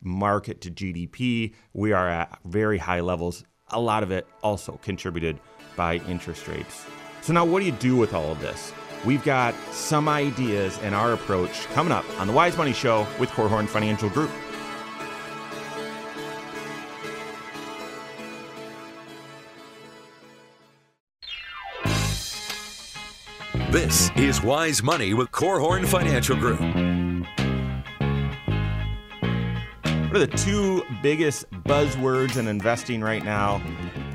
market 0.03 0.61
to 0.61 0.71
GDP, 0.71 1.55
we 1.73 1.93
are 1.93 2.11
at 2.11 2.39
very 2.45 2.77
high 2.77 3.01
levels 3.01 3.43
a 3.71 3.81
lot 3.81 4.03
of 4.03 4.11
it 4.11 4.27
also 4.43 4.79
contributed 4.83 5.39
by 5.77 5.97
interest 6.09 6.49
rates. 6.49 6.87
So, 7.21 7.33
now 7.33 7.45
what 7.45 7.61
do 7.61 7.67
you 7.67 7.73
do 7.73 7.97
with 7.97 8.15
all 8.15 8.33
of 8.33 8.41
this? 8.41 8.73
We've 9.05 9.23
got 9.23 9.55
some 9.71 10.09
ideas 10.09 10.79
and 10.83 10.95
our 10.95 11.13
approach 11.13 11.67
coming 11.75 11.93
up 11.93 12.05
on 12.19 12.27
the 12.27 12.33
Wise 12.33 12.57
Money 12.57 12.73
Show 12.73 13.07
with 13.19 13.31
Korhorn 13.31 13.69
Financial 13.69 14.09
Group. 14.09 14.31
This 23.71 24.11
is 24.17 24.43
Wise 24.43 24.83
Money 24.83 25.15
with 25.15 25.31
Korhorn 25.31 25.87
Financial 25.87 26.35
Group. 26.35 26.98
What 30.09 30.17
are 30.17 30.27
the 30.27 30.39
two 30.39 30.87
biggest 31.03 31.51
buzzwords 31.51 32.39
in 32.39 32.49
investing 32.49 33.03
right 33.03 33.23
now? 33.23 33.61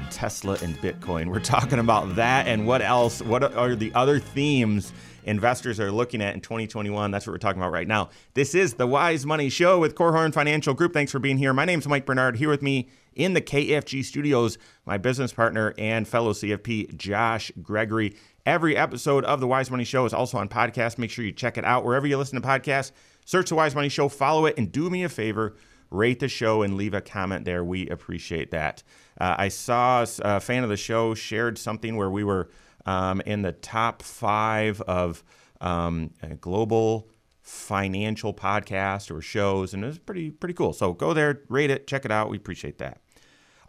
Tesla 0.10 0.58
and 0.63 0.75
Bitcoin. 0.77 1.27
We're 1.27 1.39
talking 1.39 1.77
about 1.77 2.15
that 2.15 2.47
and 2.47 2.65
what 2.65 2.82
else? 2.82 3.21
What 3.21 3.56
are 3.56 3.75
the 3.75 3.93
other 3.93 4.17
themes 4.17 4.91
investors 5.25 5.79
are 5.79 5.91
looking 5.91 6.19
at 6.19 6.34
in 6.34 6.41
2021? 6.41 7.12
That's 7.12 7.27
what 7.27 7.34
we're 7.34 7.38
talking 7.38 7.62
about 7.62 7.71
right 7.71 7.88
now. 7.88 8.10
This 8.34 8.56
is 8.56 8.73
the 8.73 8.88
Wise 8.88 9.23
Money 9.23 9.49
Show 9.49 9.77
with 9.77 9.93
Korhorn 9.93 10.34
Financial 10.34 10.73
Group. 10.73 10.93
Thanks 10.93 11.12
for 11.12 11.19
being 11.19 11.38
here. 11.38 11.53
My 11.53 11.63
name's 11.63 11.88
Mike 11.88 12.08
Bernard. 12.08 12.38
Here 12.38 12.49
with 12.49 12.63
me 12.63 12.89
in 13.13 13.36
the 13.36 13.41
KFG 13.41 14.03
studios, 14.03 14.58
my 14.88 14.97
business 14.97 15.32
partner 15.32 15.75
and 15.77 16.08
fellow 16.08 16.34
CFP, 16.34 16.97
Josh 16.97 17.51
Gregory. 17.62 18.15
Every 18.47 18.75
episode 18.75 19.25
of 19.25 19.39
the 19.39 19.47
Wise 19.47 19.69
Money 19.69 19.84
Show 19.84 20.08
is 20.08 20.13
also 20.13 20.39
on 20.39 20.49
podcast. 20.49 20.97
Make 20.97 21.12
sure 21.12 21.23
you 21.23 21.32
check 21.32 21.60
it 21.60 21.65
out 21.65 21.86
wherever 21.86 22.08
you 22.08 22.17
listen 22.17 22.41
to 22.41 22.47
podcasts. 22.47 22.93
Search 23.25 23.49
the 23.49 23.56
Wise 23.56 23.75
Money 23.75 23.89
Show, 23.89 24.10
follow 24.10 24.47
it, 24.47 24.58
and 24.58 24.71
do 24.71 24.89
me 24.89 25.03
a 25.03 25.10
favor 25.10 25.56
rate 25.93 26.19
the 26.19 26.27
show 26.27 26.62
and 26.62 26.75
leave 26.75 26.93
a 26.93 27.01
comment 27.01 27.45
there. 27.45 27.63
We 27.63 27.88
appreciate 27.88 28.51
that. 28.51 28.84
Uh, 29.19 29.36
I 29.38 29.47
saw 29.47 30.06
a 30.21 30.39
fan 30.39 30.63
of 30.63 30.69
the 30.69 30.77
show 30.77 31.13
shared 31.13 31.58
something 31.58 31.95
where 31.95 32.10
we 32.10 32.23
were 32.23 32.49
um, 32.86 33.21
in 33.21 33.43
the 33.43 33.51
top 33.51 34.01
five 34.01 34.82
of 34.82 35.23
um, 35.62 36.12
global 36.41 37.10
financial 37.41 38.34
podcast 38.34 39.15
or 39.15 39.21
shows, 39.21 39.73
and 39.73 39.84
it 39.84 39.88
was 39.88 39.99
pretty 39.99 40.32
pretty 40.32 40.53
cool. 40.53 40.73
So 40.73 40.93
go 40.93 41.13
there, 41.13 41.41
rate 41.49 41.69
it, 41.69 41.88
check 41.88 42.06
it 42.06 42.12
out. 42.12 42.29
We 42.29 42.38
appreciate 42.38 42.79
that. 42.79 42.99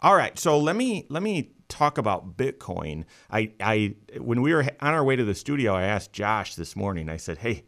All 0.01 0.15
right, 0.15 0.37
so 0.37 0.57
let 0.59 0.75
me 0.75 1.05
let 1.09 1.23
me 1.23 1.51
talk 1.67 1.97
about 1.97 2.37
Bitcoin. 2.37 3.05
I 3.29 3.51
I 3.59 3.95
when 4.19 4.41
we 4.41 4.53
were 4.53 4.63
on 4.63 4.93
our 4.93 5.03
way 5.03 5.15
to 5.15 5.23
the 5.23 5.35
studio, 5.35 5.73
I 5.73 5.83
asked 5.83 6.11
Josh 6.11 6.55
this 6.55 6.75
morning. 6.75 7.09
I 7.09 7.17
said, 7.17 7.39
"Hey, 7.39 7.63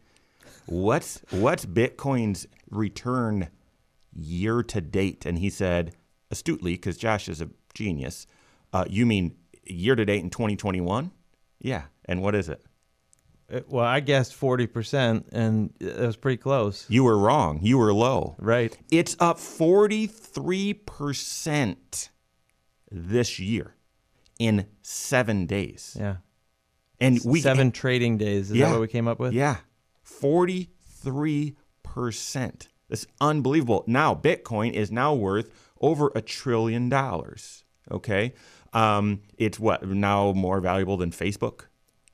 what's 0.66 1.20
what's 1.30 1.64
Bitcoin's 1.64 2.46
return 2.70 3.48
year 4.18 4.62
to 4.62 4.80
date?" 4.80 5.26
And 5.26 5.38
he 5.38 5.50
said 5.50 5.94
astutely, 6.30 6.74
because 6.74 6.96
Josh 6.96 7.28
is 7.28 7.40
a 7.40 7.50
genius. 7.74 8.26
Uh, 8.72 8.84
you 8.88 9.04
mean 9.06 9.34
year 9.64 9.96
to 9.96 10.04
date 10.04 10.22
in 10.22 10.30
2021? 10.30 11.10
Yeah. 11.60 11.84
And 12.04 12.22
what 12.22 12.34
is 12.34 12.48
it? 12.48 12.64
Uh, 13.52 13.60
Well, 13.68 13.84
I 13.84 14.00
guessed 14.00 14.34
forty 14.34 14.66
percent, 14.66 15.28
and 15.32 15.72
it 15.80 15.96
was 15.98 16.16
pretty 16.16 16.36
close. 16.36 16.84
You 16.88 17.04
were 17.04 17.16
wrong. 17.18 17.60
You 17.62 17.78
were 17.78 17.92
low. 17.94 18.36
Right. 18.38 18.76
It's 18.90 19.16
up 19.20 19.38
43% 19.38 22.10
this 22.90 23.38
year 23.38 23.74
in 24.38 24.66
seven 24.82 25.46
days. 25.46 25.96
Yeah. 25.98 26.16
And 27.00 27.18
we 27.24 27.40
Seven 27.40 27.70
trading 27.72 28.18
days. 28.18 28.50
Is 28.50 28.56
Yeah. 28.56 28.66
that 28.66 28.72
what 28.72 28.80
we 28.82 28.88
came 28.88 29.06
up 29.08 29.18
with? 29.20 29.32
Yeah. 29.32 29.58
43%. 30.04 32.68
That's 32.88 33.06
unbelievable. 33.20 33.84
Now, 33.86 34.14
Bitcoin 34.14 34.72
is 34.72 34.90
now 34.90 35.14
worth 35.14 35.50
over 35.80 36.10
a 36.14 36.22
trillion 36.22 36.88
dollars. 36.88 37.64
Okay. 37.90 38.34
Um, 38.72 39.22
it's 39.36 39.58
what 39.58 39.86
now 39.86 40.32
more 40.32 40.60
valuable 40.60 40.96
than 40.96 41.10
Facebook, 41.10 41.66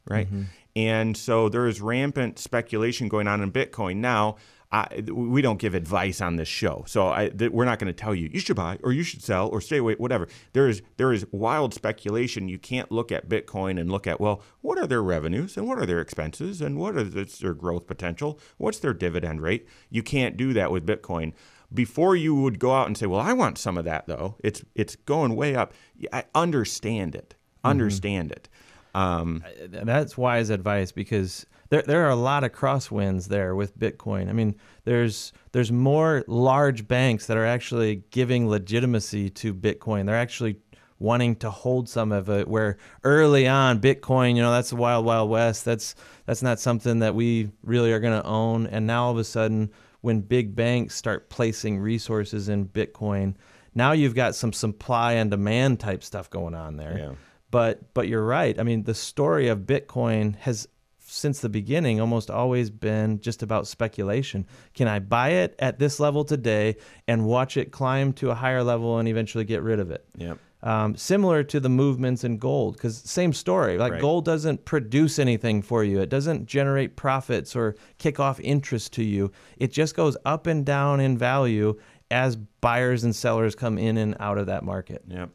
right? 0.06 0.28
And 0.76 1.16
so 1.16 1.48
there 1.48 1.66
is 1.66 1.80
rampant 1.80 2.38
speculation 2.38 3.08
going 3.08 3.26
on 3.28 3.40
in 3.40 3.52
Bitcoin. 3.52 3.96
Now, 3.96 4.36
I, 4.74 5.04
we 5.08 5.40
don't 5.40 5.60
give 5.60 5.76
advice 5.76 6.20
on 6.20 6.34
this 6.34 6.48
show, 6.48 6.82
so 6.88 7.06
I, 7.06 7.28
th- 7.28 7.52
we're 7.52 7.64
not 7.64 7.78
going 7.78 7.94
to 7.94 7.96
tell 7.96 8.12
you 8.12 8.28
you 8.32 8.40
should 8.40 8.56
buy 8.56 8.80
or 8.82 8.92
you 8.92 9.04
should 9.04 9.22
sell 9.22 9.48
or 9.50 9.60
stay 9.60 9.76
away, 9.76 9.94
whatever. 9.94 10.26
There 10.52 10.68
is 10.68 10.82
there 10.96 11.12
is 11.12 11.24
wild 11.30 11.72
speculation. 11.72 12.48
You 12.48 12.58
can't 12.58 12.90
look 12.90 13.12
at 13.12 13.28
Bitcoin 13.28 13.78
and 13.78 13.88
look 13.88 14.08
at 14.08 14.20
well, 14.20 14.42
what 14.62 14.76
are 14.76 14.88
their 14.88 15.02
revenues 15.02 15.56
and 15.56 15.68
what 15.68 15.78
are 15.78 15.86
their 15.86 16.00
expenses 16.00 16.60
and 16.60 16.76
what 16.76 16.96
is 16.96 17.38
their 17.38 17.54
growth 17.54 17.86
potential? 17.86 18.40
What's 18.56 18.80
their 18.80 18.92
dividend 18.92 19.42
rate? 19.42 19.68
You 19.90 20.02
can't 20.02 20.36
do 20.36 20.52
that 20.54 20.72
with 20.72 20.84
Bitcoin. 20.84 21.34
Before 21.72 22.16
you 22.16 22.34
would 22.34 22.58
go 22.58 22.72
out 22.72 22.88
and 22.88 22.98
say, 22.98 23.06
well, 23.06 23.20
I 23.20 23.32
want 23.32 23.58
some 23.58 23.78
of 23.78 23.84
that 23.84 24.08
though. 24.08 24.34
It's 24.42 24.64
it's 24.74 24.96
going 24.96 25.36
way 25.36 25.54
up. 25.54 25.72
I 26.12 26.24
understand 26.34 27.14
it. 27.14 27.36
Understand 27.62 28.32
it. 28.32 28.48
Um, 28.92 29.44
that's 29.68 30.18
wise 30.18 30.50
advice 30.50 30.90
because 30.90 31.46
there 31.70 31.82
there 31.82 32.06
are 32.06 32.10
a 32.10 32.16
lot 32.16 32.44
of 32.44 32.52
crosswinds 32.52 33.28
there 33.28 33.54
with 33.54 33.78
Bitcoin. 33.78 34.28
I 34.28 34.32
mean, 34.32 34.56
there's 34.84 35.32
there's 35.52 35.72
more 35.72 36.24
large 36.26 36.86
banks 36.86 37.26
that 37.26 37.36
are 37.36 37.46
actually 37.46 38.02
giving 38.10 38.48
legitimacy 38.48 39.30
to 39.30 39.54
Bitcoin. 39.54 40.06
They're 40.06 40.16
actually 40.16 40.56
wanting 40.98 41.36
to 41.36 41.50
hold 41.50 41.88
some 41.88 42.12
of 42.12 42.30
it 42.30 42.48
where 42.48 42.76
early 43.02 43.46
on 43.46 43.80
Bitcoin, 43.80 44.36
you 44.36 44.42
know, 44.42 44.52
that's 44.52 44.70
the 44.70 44.76
wild 44.76 45.04
wild 45.04 45.30
west. 45.30 45.64
That's 45.64 45.94
that's 46.26 46.42
not 46.42 46.60
something 46.60 47.00
that 47.00 47.14
we 47.14 47.50
really 47.62 47.92
are 47.92 48.00
going 48.00 48.20
to 48.20 48.26
own 48.26 48.66
and 48.66 48.86
now 48.86 49.04
all 49.04 49.12
of 49.12 49.18
a 49.18 49.24
sudden 49.24 49.70
when 50.00 50.20
big 50.20 50.54
banks 50.54 50.94
start 50.94 51.30
placing 51.30 51.78
resources 51.78 52.50
in 52.50 52.66
Bitcoin, 52.66 53.34
now 53.74 53.92
you've 53.92 54.14
got 54.14 54.34
some 54.34 54.52
supply 54.52 55.14
and 55.14 55.30
demand 55.30 55.80
type 55.80 56.04
stuff 56.04 56.28
going 56.28 56.54
on 56.54 56.76
there. 56.76 56.98
Yeah. 56.98 57.12
But 57.50 57.94
but 57.94 58.08
you're 58.08 58.24
right. 58.24 58.58
I 58.58 58.64
mean, 58.64 58.82
the 58.82 58.94
story 58.94 59.48
of 59.48 59.60
Bitcoin 59.60 60.36
has 60.36 60.68
since 61.06 61.40
the 61.40 61.48
beginning 61.48 62.00
almost 62.00 62.30
always 62.30 62.70
been 62.70 63.20
just 63.20 63.42
about 63.42 63.66
speculation. 63.66 64.46
Can 64.74 64.88
I 64.88 64.98
buy 64.98 65.30
it 65.30 65.54
at 65.58 65.78
this 65.78 66.00
level 66.00 66.24
today 66.24 66.76
and 67.06 67.26
watch 67.26 67.56
it 67.56 67.72
climb 67.72 68.12
to 68.14 68.30
a 68.30 68.34
higher 68.34 68.62
level 68.62 68.98
and 68.98 69.08
eventually 69.08 69.44
get 69.44 69.62
rid 69.62 69.80
of 69.80 69.90
it? 69.90 70.04
Yep. 70.16 70.38
Um, 70.62 70.96
similar 70.96 71.44
to 71.44 71.60
the 71.60 71.68
movements 71.68 72.24
in 72.24 72.38
gold, 72.38 72.76
because 72.76 72.96
same 72.96 73.34
story. 73.34 73.76
Like 73.76 73.92
Right. 73.92 74.00
gold 74.00 74.24
doesn't 74.24 74.64
produce 74.64 75.18
anything 75.18 75.60
for 75.60 75.84
you. 75.84 76.00
It 76.00 76.08
doesn't 76.08 76.46
generate 76.46 76.96
profits 76.96 77.54
or 77.54 77.76
kick 77.98 78.18
off 78.18 78.40
interest 78.40 78.94
to 78.94 79.04
you. 79.04 79.30
It 79.58 79.72
just 79.72 79.94
goes 79.94 80.16
up 80.24 80.46
and 80.46 80.64
down 80.64 81.00
in 81.00 81.18
value 81.18 81.78
as 82.10 82.36
buyers 82.36 83.04
and 83.04 83.14
sellers 83.14 83.54
come 83.54 83.76
in 83.76 83.98
and 83.98 84.16
out 84.18 84.38
of 84.38 84.46
that 84.46 84.64
market. 84.64 85.02
Yep. 85.08 85.28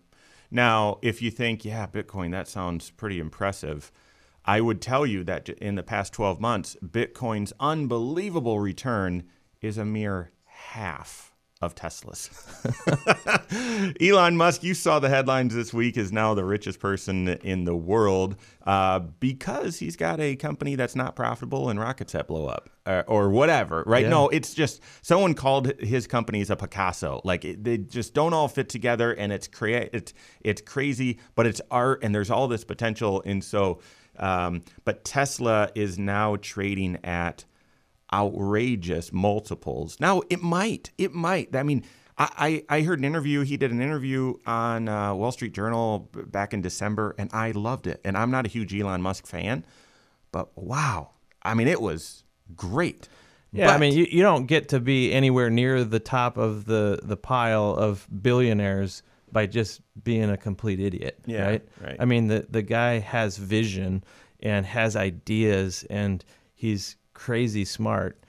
Now, 0.49 0.97
if 1.03 1.21
you 1.21 1.29
think, 1.29 1.63
yeah, 1.63 1.85
Bitcoin, 1.85 2.31
that 2.31 2.47
sounds 2.47 2.89
pretty 2.89 3.19
impressive, 3.19 3.91
I 4.49 4.61
would 4.61 4.81
tell 4.81 5.05
you 5.05 5.23
that 5.25 5.47
in 5.47 5.75
the 5.75 5.83
past 5.83 6.11
12 6.11 6.41
months, 6.41 6.75
Bitcoin's 6.83 7.53
unbelievable 7.59 8.59
return 8.59 9.25
is 9.61 9.77
a 9.77 9.85
mere 9.85 10.31
half 10.45 11.35
of 11.61 11.75
Tesla's. 11.75 12.31
Elon 14.01 14.37
Musk, 14.37 14.63
you 14.63 14.73
saw 14.73 14.97
the 14.97 15.09
headlines 15.09 15.53
this 15.53 15.71
week, 15.71 15.97
is 15.97 16.11
now 16.11 16.33
the 16.33 16.43
richest 16.43 16.79
person 16.79 17.27
in 17.27 17.65
the 17.65 17.75
world 17.75 18.37
uh, 18.65 18.97
because 18.97 19.77
he's 19.77 19.95
got 19.95 20.19
a 20.19 20.35
company 20.35 20.73
that's 20.73 20.95
not 20.95 21.15
profitable 21.15 21.69
and 21.69 21.79
rockets 21.79 22.13
that 22.13 22.27
blow 22.27 22.47
up 22.47 22.71
uh, 22.87 23.03
or 23.07 23.29
whatever, 23.29 23.83
right? 23.85 24.03
Yeah. 24.03 24.09
No, 24.09 24.29
it's 24.29 24.55
just 24.55 24.81
someone 25.01 25.35
called 25.35 25.73
his 25.79 26.07
companies 26.07 26.49
a 26.49 26.55
Picasso. 26.55 27.21
Like 27.23 27.45
it, 27.45 27.63
they 27.63 27.77
just 27.77 28.15
don't 28.15 28.33
all 28.33 28.47
fit 28.47 28.67
together, 28.67 29.11
and 29.11 29.31
it's 29.31 29.47
crea- 29.47 29.89
it's 29.93 30.13
it's 30.41 30.61
crazy, 30.61 31.19
but 31.35 31.45
it's 31.45 31.61
art, 31.69 32.03
and 32.03 32.15
there's 32.15 32.31
all 32.31 32.47
this 32.47 32.63
potential. 32.63 33.21
And 33.25 33.43
so, 33.43 33.79
um, 34.19 34.63
but 34.85 35.03
Tesla 35.03 35.69
is 35.75 35.97
now 35.97 36.35
trading 36.35 36.97
at 37.03 37.45
outrageous 38.13 39.11
multiples. 39.13 39.99
Now 39.99 40.21
it 40.29 40.41
might, 40.41 40.91
it 40.97 41.13
might. 41.13 41.55
I 41.55 41.63
mean. 41.63 41.83
I, 42.21 42.63
I 42.69 42.77
I 42.79 42.81
heard 42.81 42.99
an 42.99 43.05
interview. 43.05 43.43
He 43.45 43.55
did 43.55 43.71
an 43.71 43.81
interview 43.81 44.33
on 44.45 44.89
uh, 44.89 45.13
Wall 45.15 45.31
Street 45.31 45.53
Journal 45.53 46.09
back 46.13 46.53
in 46.53 46.61
December, 46.61 47.15
and 47.17 47.29
I 47.31 47.51
loved 47.51 47.87
it. 47.87 48.01
And 48.03 48.17
I'm 48.17 48.29
not 48.29 48.45
a 48.45 48.49
huge 48.49 48.75
Elon 48.75 49.01
Musk 49.01 49.25
fan, 49.25 49.65
but 50.33 50.49
wow, 50.57 51.11
I 51.41 51.53
mean, 51.53 51.69
it 51.69 51.81
was 51.81 52.25
great. 52.57 53.07
Yeah, 53.51 53.71
I 53.71 53.77
mean, 53.77 53.93
you, 53.93 54.05
you 54.11 54.21
don't 54.21 54.45
get 54.45 54.69
to 54.69 54.79
be 54.79 55.11
anywhere 55.11 55.49
near 55.49 55.83
the 55.83 55.99
top 55.99 56.37
of 56.37 56.65
the, 56.65 56.99
the 57.01 57.17
pile 57.17 57.73
of 57.75 58.07
billionaires 58.21 59.01
by 59.31 59.45
just 59.45 59.81
being 60.03 60.29
a 60.29 60.37
complete 60.37 60.79
idiot, 60.79 61.19
Yeah, 61.25 61.45
right? 61.45 61.67
right. 61.83 61.97
I 61.99 62.05
mean, 62.05 62.27
the, 62.27 62.45
the 62.49 62.61
guy 62.61 62.99
has 62.99 63.37
vision 63.37 64.03
and 64.39 64.65
has 64.65 64.95
ideas 64.95 65.85
and 65.89 66.23
he's 66.55 66.95
crazy 67.13 67.65
smart, 67.65 68.23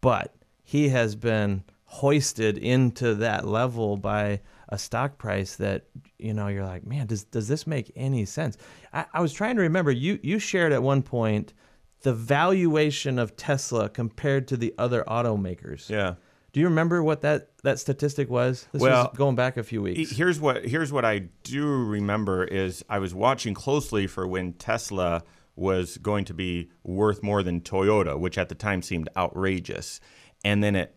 but 0.00 0.34
he 0.62 0.88
has 0.90 1.14
been 1.14 1.64
hoisted 1.84 2.56
into 2.58 3.14
that 3.16 3.46
level 3.46 3.96
by 3.96 4.40
a 4.70 4.78
stock 4.78 5.18
price 5.18 5.56
that 5.56 5.84
you 6.18 6.32
know 6.32 6.48
you're 6.48 6.64
like 6.64 6.86
man 6.86 7.06
does 7.06 7.24
does 7.24 7.46
this 7.46 7.66
make 7.66 7.92
any 7.94 8.24
sense 8.24 8.56
I, 8.94 9.04
I 9.12 9.20
was 9.20 9.34
trying 9.34 9.56
to 9.56 9.60
remember 9.62 9.90
you 9.90 10.18
you 10.22 10.38
shared 10.38 10.72
at 10.72 10.82
one 10.82 11.02
point 11.02 11.52
the 12.00 12.14
valuation 12.14 13.18
of 13.18 13.36
Tesla 13.36 13.90
compared 13.90 14.48
to 14.48 14.56
the 14.56 14.74
other 14.78 15.04
automakers. 15.06 15.90
yeah. 15.90 16.14
Do 16.52 16.60
you 16.60 16.66
remember 16.66 17.02
what 17.02 17.22
that, 17.22 17.48
that 17.62 17.78
statistic 17.78 18.28
was? 18.28 18.66
This 18.72 18.82
Well, 18.82 19.04
was 19.04 19.16
going 19.16 19.36
back 19.36 19.56
a 19.56 19.62
few 19.62 19.82
weeks. 19.82 20.10
Here's 20.10 20.38
what 20.38 20.64
here's 20.66 20.92
what 20.92 21.04
I 21.04 21.28
do 21.44 21.66
remember 21.66 22.44
is 22.44 22.84
I 22.90 22.98
was 22.98 23.14
watching 23.14 23.54
closely 23.54 24.06
for 24.06 24.26
when 24.26 24.52
Tesla 24.54 25.22
was 25.56 25.96
going 25.98 26.24
to 26.26 26.34
be 26.34 26.70
worth 26.82 27.22
more 27.22 27.42
than 27.42 27.60
Toyota, 27.60 28.18
which 28.18 28.36
at 28.36 28.48
the 28.48 28.54
time 28.54 28.82
seemed 28.82 29.08
outrageous, 29.16 30.00
and 30.44 30.62
then 30.62 30.76
it 30.76 30.94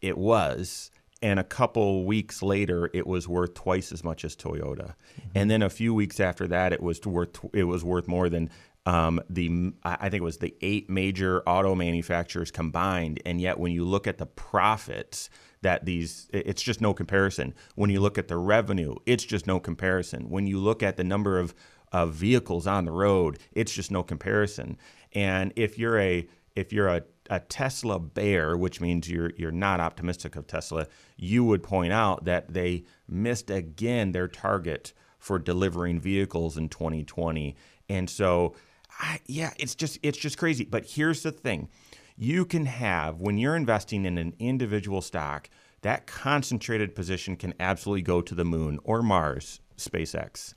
it 0.00 0.16
was. 0.16 0.90
And 1.22 1.40
a 1.40 1.44
couple 1.44 2.04
weeks 2.04 2.42
later, 2.42 2.90
it 2.92 3.06
was 3.06 3.26
worth 3.26 3.54
twice 3.54 3.92
as 3.92 4.04
much 4.04 4.26
as 4.26 4.36
Toyota, 4.36 4.94
and 5.34 5.50
then 5.50 5.62
a 5.62 5.70
few 5.70 5.94
weeks 5.94 6.20
after 6.20 6.46
that, 6.48 6.72
it 6.72 6.82
was 6.82 7.00
worth 7.06 7.40
it 7.52 7.64
was 7.64 7.82
worth 7.84 8.08
more 8.08 8.28
than 8.28 8.50
um, 8.86 9.20
the 9.30 9.72
I 9.82 10.10
think 10.10 10.20
it 10.20 10.24
was 10.24 10.38
the 10.38 10.54
eight 10.60 10.90
major 10.90 11.42
auto 11.48 11.74
manufacturers 11.74 12.50
combined. 12.50 13.20
And 13.24 13.40
yet, 13.40 13.58
when 13.58 13.72
you 13.72 13.84
look 13.84 14.06
at 14.06 14.18
the 14.18 14.26
profits 14.26 15.30
that 15.62 15.86
these, 15.86 16.28
it's 16.32 16.62
just 16.62 16.82
no 16.82 16.92
comparison. 16.92 17.54
When 17.76 17.88
you 17.88 18.00
look 18.00 18.18
at 18.18 18.28
the 18.28 18.36
revenue, 18.36 18.94
it's 19.06 19.24
just 19.24 19.46
no 19.46 19.58
comparison. 19.58 20.28
When 20.28 20.46
you 20.46 20.58
look 20.58 20.82
at 20.82 20.96
the 20.96 21.04
number 21.04 21.38
of 21.38 21.54
of 21.92 22.12
vehicles 22.12 22.66
on 22.66 22.84
the 22.84 22.92
road, 22.92 23.38
it's 23.52 23.72
just 23.72 23.90
no 23.90 24.02
comparison. 24.02 24.76
And 25.12 25.52
if 25.56 25.78
you're 25.78 25.98
a 25.98 26.28
if 26.54 26.72
you're 26.72 26.88
a, 26.88 27.02
a 27.30 27.40
Tesla 27.40 27.98
bear, 27.98 28.56
which 28.56 28.80
means 28.80 29.08
you're 29.08 29.32
you're 29.36 29.50
not 29.50 29.80
optimistic 29.80 30.36
of 30.36 30.46
Tesla, 30.46 30.86
you 31.16 31.42
would 31.44 31.62
point 31.62 31.92
out 31.92 32.26
that 32.26 32.52
they 32.52 32.84
missed 33.08 33.48
again 33.50 34.12
their 34.12 34.28
target 34.28 34.92
for 35.18 35.38
delivering 35.38 35.98
vehicles 35.98 36.58
in 36.58 36.68
2020. 36.68 37.56
And 37.88 38.10
so 38.10 38.54
I, 38.98 39.20
yeah, 39.26 39.52
it's 39.58 39.74
just 39.74 39.98
it's 40.02 40.18
just 40.18 40.38
crazy. 40.38 40.64
But 40.64 40.86
here's 40.86 41.22
the 41.22 41.32
thing: 41.32 41.68
you 42.16 42.44
can 42.44 42.66
have 42.66 43.20
when 43.20 43.38
you're 43.38 43.56
investing 43.56 44.04
in 44.04 44.18
an 44.18 44.34
individual 44.38 45.00
stock, 45.00 45.48
that 45.82 46.06
concentrated 46.06 46.94
position 46.94 47.36
can 47.36 47.54
absolutely 47.60 48.02
go 48.02 48.20
to 48.22 48.34
the 48.34 48.44
moon 48.44 48.78
or 48.84 49.02
Mars, 49.02 49.60
SpaceX. 49.76 50.54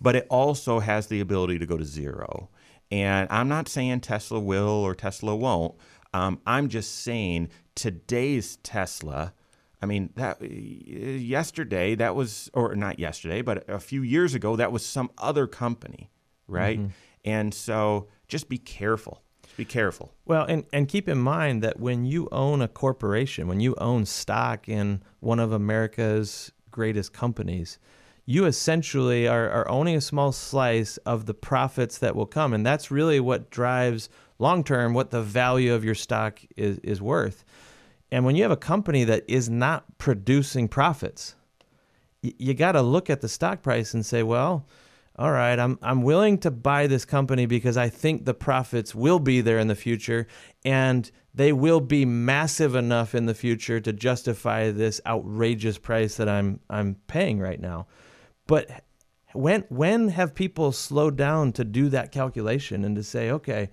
But 0.00 0.16
it 0.16 0.26
also 0.30 0.80
has 0.80 1.06
the 1.06 1.20
ability 1.20 1.58
to 1.58 1.66
go 1.66 1.76
to 1.76 1.84
zero. 1.84 2.48
And 2.90 3.28
I'm 3.30 3.48
not 3.48 3.68
saying 3.68 4.00
Tesla 4.00 4.38
will 4.38 4.68
or 4.68 4.94
Tesla 4.94 5.34
won't. 5.34 5.74
Um, 6.14 6.40
I'm 6.46 6.68
just 6.68 7.02
saying 7.02 7.50
today's 7.74 8.56
Tesla. 8.58 9.34
I 9.82 9.86
mean, 9.86 10.10
that 10.16 10.40
yesterday 10.40 11.94
that 11.96 12.14
was, 12.14 12.50
or 12.54 12.74
not 12.74 12.98
yesterday, 12.98 13.42
but 13.42 13.68
a 13.68 13.78
few 13.78 14.02
years 14.02 14.34
ago 14.34 14.56
that 14.56 14.72
was 14.72 14.84
some 14.86 15.10
other 15.18 15.46
company, 15.46 16.10
right? 16.48 16.78
Mm-hmm. 16.78 16.90
And 17.26 17.52
so 17.52 18.06
just 18.28 18.48
be 18.48 18.56
careful. 18.56 19.20
Be 19.56 19.64
careful. 19.64 20.12
Well, 20.24 20.44
and, 20.44 20.64
and 20.72 20.86
keep 20.86 21.08
in 21.08 21.18
mind 21.18 21.62
that 21.62 21.80
when 21.80 22.04
you 22.04 22.28
own 22.30 22.62
a 22.62 22.68
corporation, 22.68 23.48
when 23.48 23.60
you 23.60 23.74
own 23.78 24.06
stock 24.06 24.68
in 24.68 25.02
one 25.20 25.40
of 25.40 25.52
America's 25.52 26.52
greatest 26.70 27.12
companies, 27.12 27.78
you 28.26 28.44
essentially 28.44 29.26
are, 29.26 29.48
are 29.50 29.70
owning 29.70 29.96
a 29.96 30.00
small 30.00 30.32
slice 30.32 30.98
of 30.98 31.26
the 31.26 31.34
profits 31.34 31.98
that 31.98 32.14
will 32.14 32.26
come. 32.26 32.52
And 32.52 32.66
that's 32.66 32.90
really 32.90 33.20
what 33.20 33.50
drives 33.50 34.08
long 34.38 34.62
term 34.62 34.92
what 34.92 35.10
the 35.10 35.22
value 35.22 35.72
of 35.72 35.84
your 35.84 35.94
stock 35.94 36.40
is, 36.56 36.78
is 36.78 37.00
worth. 37.00 37.44
And 38.12 38.24
when 38.24 38.36
you 38.36 38.42
have 38.42 38.52
a 38.52 38.56
company 38.56 39.04
that 39.04 39.24
is 39.26 39.48
not 39.48 39.98
producing 39.98 40.68
profits, 40.68 41.34
you 42.22 42.54
got 42.54 42.72
to 42.72 42.82
look 42.82 43.10
at 43.10 43.20
the 43.20 43.28
stock 43.28 43.62
price 43.62 43.94
and 43.94 44.04
say, 44.04 44.22
well, 44.22 44.66
all 45.18 45.32
right, 45.32 45.58
I'm 45.58 45.78
I'm 45.82 46.02
willing 46.02 46.38
to 46.38 46.50
buy 46.50 46.86
this 46.86 47.06
company 47.06 47.46
because 47.46 47.76
I 47.76 47.88
think 47.88 48.24
the 48.24 48.34
profits 48.34 48.94
will 48.94 49.18
be 49.18 49.40
there 49.40 49.58
in 49.58 49.68
the 49.68 49.74
future 49.74 50.26
and 50.64 51.10
they 51.34 51.52
will 51.52 51.80
be 51.80 52.04
massive 52.04 52.74
enough 52.74 53.14
in 53.14 53.26
the 53.26 53.34
future 53.34 53.80
to 53.80 53.92
justify 53.92 54.70
this 54.70 55.00
outrageous 55.06 55.78
price 55.78 56.16
that 56.16 56.28
I'm 56.28 56.60
I'm 56.68 56.96
paying 57.06 57.38
right 57.38 57.60
now. 57.60 57.86
But 58.46 58.84
when 59.32 59.64
when 59.68 60.08
have 60.08 60.34
people 60.34 60.70
slowed 60.72 61.16
down 61.16 61.52
to 61.52 61.64
do 61.64 61.88
that 61.90 62.12
calculation 62.12 62.84
and 62.84 62.94
to 62.96 63.02
say, 63.02 63.30
okay, 63.30 63.70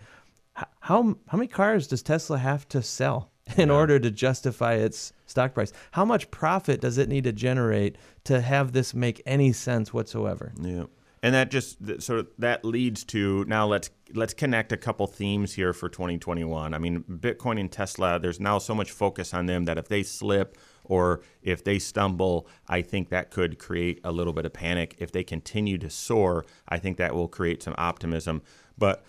how 0.80 1.18
how 1.28 1.38
many 1.38 1.48
cars 1.48 1.88
does 1.88 2.04
Tesla 2.04 2.38
have 2.38 2.70
to 2.70 2.82
sell 2.82 3.32
in 3.58 3.68
yeah. 3.68 3.76
order 3.76 4.00
to 4.00 4.12
justify 4.12 4.76
its 4.76 5.12
stock 5.26 5.54
price? 5.54 5.74
How 5.92 6.06
much 6.06 6.32
profit 6.32 6.80
does 6.80 6.98
it 6.98 7.10
need 7.10 7.26
to 7.26 7.34
generate 7.34 7.98
to 8.24 8.40
have 8.40 8.72
this 8.72 8.94
make 8.94 9.22
any 9.26 9.52
sense 9.52 9.94
whatsoever? 9.94 10.54
Yeah. 10.62 10.86
And 11.24 11.34
that 11.34 11.50
just 11.50 11.78
sort 12.02 12.20
of 12.20 12.28
that 12.40 12.66
leads 12.66 13.06
to 13.06 13.46
now 13.48 13.66
let's 13.66 13.90
let's 14.14 14.34
connect 14.34 14.74
a 14.74 14.78
couple 14.78 15.08
themes 15.08 15.54
here 15.54 15.72
for 15.72 15.88
2021. 15.88 16.74
I 16.74 16.78
mean, 16.78 17.06
Bitcoin 17.10 17.58
and 17.62 17.72
Tesla, 17.72 18.20
there's 18.20 18.42
now 18.42 18.58
so 18.58 18.76
much 18.76 18.92
focus 18.92 19.34
on 19.34 19.46
them 19.46 19.64
that 19.64 19.78
if 19.78 19.88
they 19.88 20.04
slip 20.04 20.58
or 20.84 21.22
if 21.42 21.64
they 21.64 21.80
stumble, 21.80 22.46
I 22.68 22.82
think 22.82 23.08
that 23.08 23.32
could 23.32 23.58
create 23.58 24.02
a 24.04 24.12
little 24.12 24.34
bit 24.34 24.46
of 24.46 24.52
panic. 24.52 24.96
If 25.00 25.14
they 25.14 25.24
continue 25.24 25.78
to 25.78 25.90
soar, 25.90 26.46
I 26.68 26.78
think 26.78 26.98
that 26.98 27.16
will 27.16 27.30
create 27.30 27.64
some 27.64 27.76
optimism. 27.78 28.42
But 28.78 29.06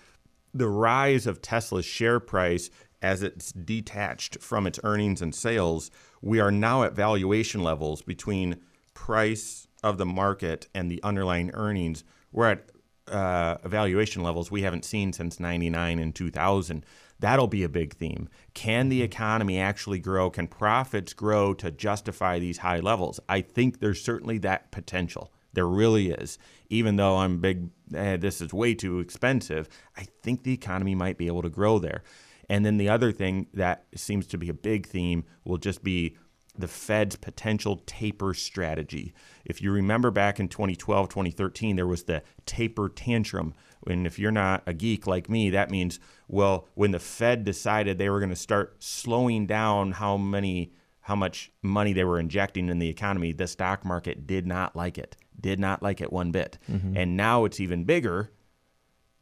the 0.55 0.68
rise 0.68 1.27
of 1.27 1.42
Tesla's 1.42 1.85
share 1.85 2.20
price 2.20 2.70
as 3.03 3.24
it's 3.24 3.50
detached 3.50 4.40
from 4.40 4.68
its 4.68 4.79
earnings 4.85 5.20
and 5.20 5.35
sales, 5.35 5.90
we 6.22 6.38
are 6.38 6.53
now 6.53 6.85
at 6.85 6.92
valuation 6.92 7.61
levels 7.61 8.03
between 8.03 8.61
price 8.94 9.66
of 9.85 9.99
the 9.99 10.07
market 10.07 10.66
and 10.75 10.90
the 10.90 11.01
underlying 11.05 11.51
earnings. 11.53 12.05
We're 12.33 12.53
at 12.53 12.70
uh, 13.07 13.59
valuation 13.64 14.23
levels 14.23 14.51
we 14.51 14.62
haven't 14.62 14.87
seen 14.87 15.12
since 15.12 15.38
99 15.38 15.99
and 15.99 16.14
2000. 16.14 16.87
That'll 17.20 17.47
be 17.47 17.62
a 17.62 17.68
big 17.68 17.94
theme. 17.94 18.31
Can 18.55 18.88
the 18.88 19.03
economy 19.03 19.61
actually 19.61 19.99
grow? 19.99 20.31
Can 20.31 20.49
profits 20.49 21.12
grow 21.12 21.53
to 21.55 21.70
justify 21.70 22.38
these 22.38 22.59
high 22.59 22.81
levels? 22.81 23.20
I 23.29 23.42
think 23.42 23.79
there's 23.79 24.03
certainly 24.03 24.38
that 24.38 24.73
potential. 24.73 25.31
There 25.53 25.68
really 25.68 26.11
is. 26.11 26.38
Even 26.70 26.97
though 26.97 27.18
I'm 27.18 27.38
big, 27.40 27.68
eh, 27.94 28.16
this 28.16 28.40
is 28.40 28.55
way 28.55 28.75
too 28.75 29.01
expensive, 29.01 29.68
I 29.99 30.07
think 30.23 30.42
the 30.42 30.55
economy 30.55 30.94
might 30.94 31.18
be 31.18 31.27
able 31.27 31.42
to 31.42 31.51
grow 31.51 31.79
there. 31.79 32.03
And 32.49 32.64
then 32.64 32.79
the 32.79 32.88
other 32.88 33.12
thing 33.12 33.49
that 33.53 33.85
seems 33.94 34.27
to 34.29 34.38
be 34.38 34.49
a 34.49 34.55
big 34.55 34.87
theme 34.87 35.25
will 35.44 35.59
just 35.59 35.85
be 35.85 36.16
the 36.57 36.69
Fed's 36.69 37.17
potential 37.17 37.83
taper 37.87 38.35
strategy. 38.35 39.12
If 39.45 39.61
you 39.61 39.73
remember 39.73 40.11
back 40.11 40.38
in 40.38 40.49
2012, 40.49 41.09
2013, 41.09 41.77
there 41.77 41.87
was 41.87 42.05
the 42.05 42.23
taper 42.47 42.88
tantrum. 42.88 43.55
And 43.87 44.07
if 44.07 44.19
you're 44.19 44.31
not 44.31 44.62
a 44.67 44.73
geek 44.73 45.07
like 45.07 45.29
me, 45.29 45.51
that 45.51 45.71
means, 45.71 45.99
well, 46.29 46.69
when 46.75 46.93
the 46.93 47.01
Fed 47.01 47.45
decided 47.45 47.99
they 47.99 48.09
were 48.09 48.21
going 48.21 48.31
to 48.31 48.37
start 48.37 48.77
slowing 48.83 49.47
down 49.47 49.93
how 49.93 50.17
many 50.17 50.73
how 51.01 51.14
much 51.14 51.53
money 51.61 51.93
they 51.93 52.05
were 52.05 52.19
injecting 52.19 52.71
in 52.71 52.79
the 52.79 52.88
economy, 52.88 53.31
the 53.31 53.47
stock 53.47 53.85
market 53.85 54.27
did 54.27 54.47
not 54.47 54.75
like 54.75 54.97
it 54.97 55.19
did 55.45 55.61
not 55.61 55.83
like 55.83 56.01
it 56.01 56.11
one 56.11 56.33
bit. 56.33 56.57
Mm-hmm. 56.71 56.97
And 56.97 57.17
now 57.19 57.45
it's 57.45 57.61
even 57.61 57.85
bigger. 57.85 58.33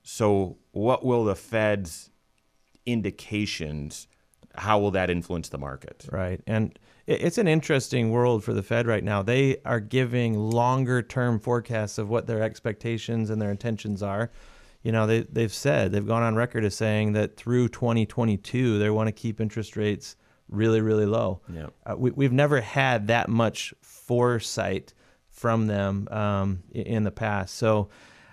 So, 0.04 0.58
what 0.70 1.04
will 1.04 1.24
the 1.24 1.34
Fed's 1.34 2.10
indications? 2.86 4.06
How 4.54 4.78
will 4.78 4.92
that 4.92 5.10
influence 5.10 5.48
the 5.48 5.58
market? 5.58 6.06
Right. 6.12 6.40
And 6.46 6.78
it's 7.20 7.38
an 7.38 7.48
interesting 7.48 8.10
world 8.10 8.44
for 8.44 8.52
the 8.52 8.62
Fed 8.62 8.86
right 8.86 9.04
now. 9.04 9.22
They 9.22 9.58
are 9.64 9.80
giving 9.80 10.38
longer 10.38 11.02
term 11.02 11.38
forecasts 11.38 11.98
of 11.98 12.08
what 12.08 12.26
their 12.26 12.42
expectations 12.42 13.30
and 13.30 13.40
their 13.40 13.50
intentions 13.50 14.02
are. 14.02 14.30
You 14.82 14.92
know, 14.92 15.06
they, 15.06 15.20
they've 15.20 15.52
said, 15.52 15.92
they've 15.92 16.06
gone 16.06 16.22
on 16.22 16.34
record 16.34 16.64
as 16.64 16.74
saying 16.74 17.12
that 17.12 17.36
through 17.36 17.68
2022, 17.68 18.78
they 18.78 18.90
want 18.90 19.08
to 19.08 19.12
keep 19.12 19.40
interest 19.40 19.76
rates 19.76 20.16
really, 20.48 20.80
really 20.80 21.06
low. 21.06 21.40
Yeah. 21.52 21.66
Uh, 21.86 21.96
we, 21.96 22.10
we've 22.10 22.32
never 22.32 22.60
had 22.60 23.06
that 23.06 23.28
much 23.28 23.72
foresight 23.80 24.92
from 25.30 25.66
them 25.66 26.08
um, 26.10 26.62
in 26.72 27.04
the 27.04 27.10
past. 27.10 27.56
So 27.56 27.88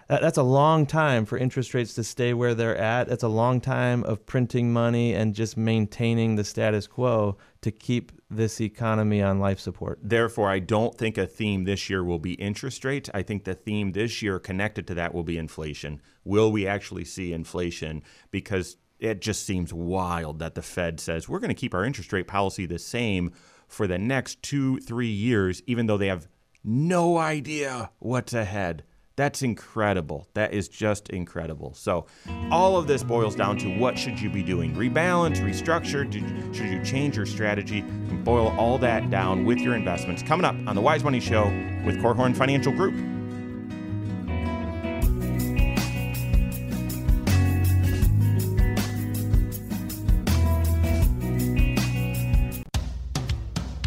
that, 0.10 0.22
that's 0.22 0.38
a 0.38 0.44
long 0.44 0.86
time 0.86 1.26
for 1.26 1.38
interest 1.38 1.74
rates 1.74 1.94
to 1.94 2.04
stay 2.04 2.34
where 2.34 2.56
they're 2.56 2.76
at. 2.76 3.08
That's 3.08 3.24
a 3.24 3.30
long 3.30 3.62
time 3.62 4.04
of 4.04 4.26
printing 4.26 4.74
money 4.74 5.14
and 5.14 5.36
just 5.36 5.56
maintaining 5.56 6.36
the 6.36 6.44
status 6.44 6.88
quo 6.88 7.38
to 7.62 7.72
keep 7.72 8.12
this 8.30 8.60
economy 8.60 9.22
on 9.22 9.40
life 9.40 9.60
support. 9.60 10.00
Therefore, 10.02 10.50
I 10.50 10.60
don't 10.60 10.98
think 10.98 11.18
a 11.18 11.28
theme 11.28 11.64
this 11.64 11.90
year 11.90 12.04
will 12.04 12.20
be 12.20 12.34
interest 12.34 12.84
rates. 12.84 13.10
I 13.14 13.22
think 13.22 13.44
the 13.44 13.54
theme 13.54 13.92
this 13.92 14.22
year 14.22 14.40
connected 14.40 14.88
to 14.88 14.96
that 14.96 15.14
will 15.14 15.24
be 15.24 15.38
inflation. 15.38 16.02
Will 16.24 16.52
we 16.52 16.68
actually 16.68 17.06
see 17.06 17.32
inflation? 17.32 18.04
Because 18.32 18.78
it 19.00 19.22
just 19.22 19.46
seems 19.46 19.74
wild 19.74 20.40
that 20.40 20.56
the 20.56 20.62
Fed 20.62 21.00
says 21.00 21.30
we're 21.30 21.40
going 21.40 21.50
to 21.50 21.54
keep 21.54 21.74
our 21.74 21.86
interest 21.86 22.12
rate 22.12 22.28
policy 22.28 22.66
the 22.66 22.80
same 22.80 23.32
for 23.68 23.86
the 23.86 24.00
next 24.00 24.42
two, 24.42 24.80
three 24.80 25.08
years, 25.08 25.62
even 25.68 25.86
though 25.86 25.98
they 25.98 26.08
have 26.08 26.28
no 26.64 27.18
idea 27.18 27.92
what's 28.00 28.34
ahead. 28.34 28.84
That's 29.20 29.42
incredible. 29.42 30.30
That 30.34 30.54
is 30.54 30.70
just 30.70 31.10
incredible. 31.10 31.74
So, 31.74 32.06
all 32.52 32.78
of 32.78 32.88
this 32.88 33.04
boils 33.04 33.36
down 33.36 33.58
to 33.58 33.68
what 33.78 34.00
should 34.00 34.18
you 34.18 34.30
be 34.30 34.42
doing? 34.42 34.74
Rebalance, 34.74 35.42
restructure, 35.42 36.10
should 36.56 36.70
you 36.70 36.82
change 36.86 37.18
your 37.18 37.26
strategy? 37.26 37.80
And 37.80 38.24
boil 38.24 38.56
all 38.58 38.78
that 38.78 39.10
down 39.10 39.44
with 39.44 39.58
your 39.58 39.76
investments. 39.76 40.24
Coming 40.24 40.46
up 40.46 40.56
on 40.66 40.74
the 40.74 40.80
Wise 40.80 41.04
Money 41.04 41.20
Show 41.20 41.44
with 41.86 41.98
Korhorn 41.98 42.34
Financial 42.34 42.72
Group. 42.72 42.96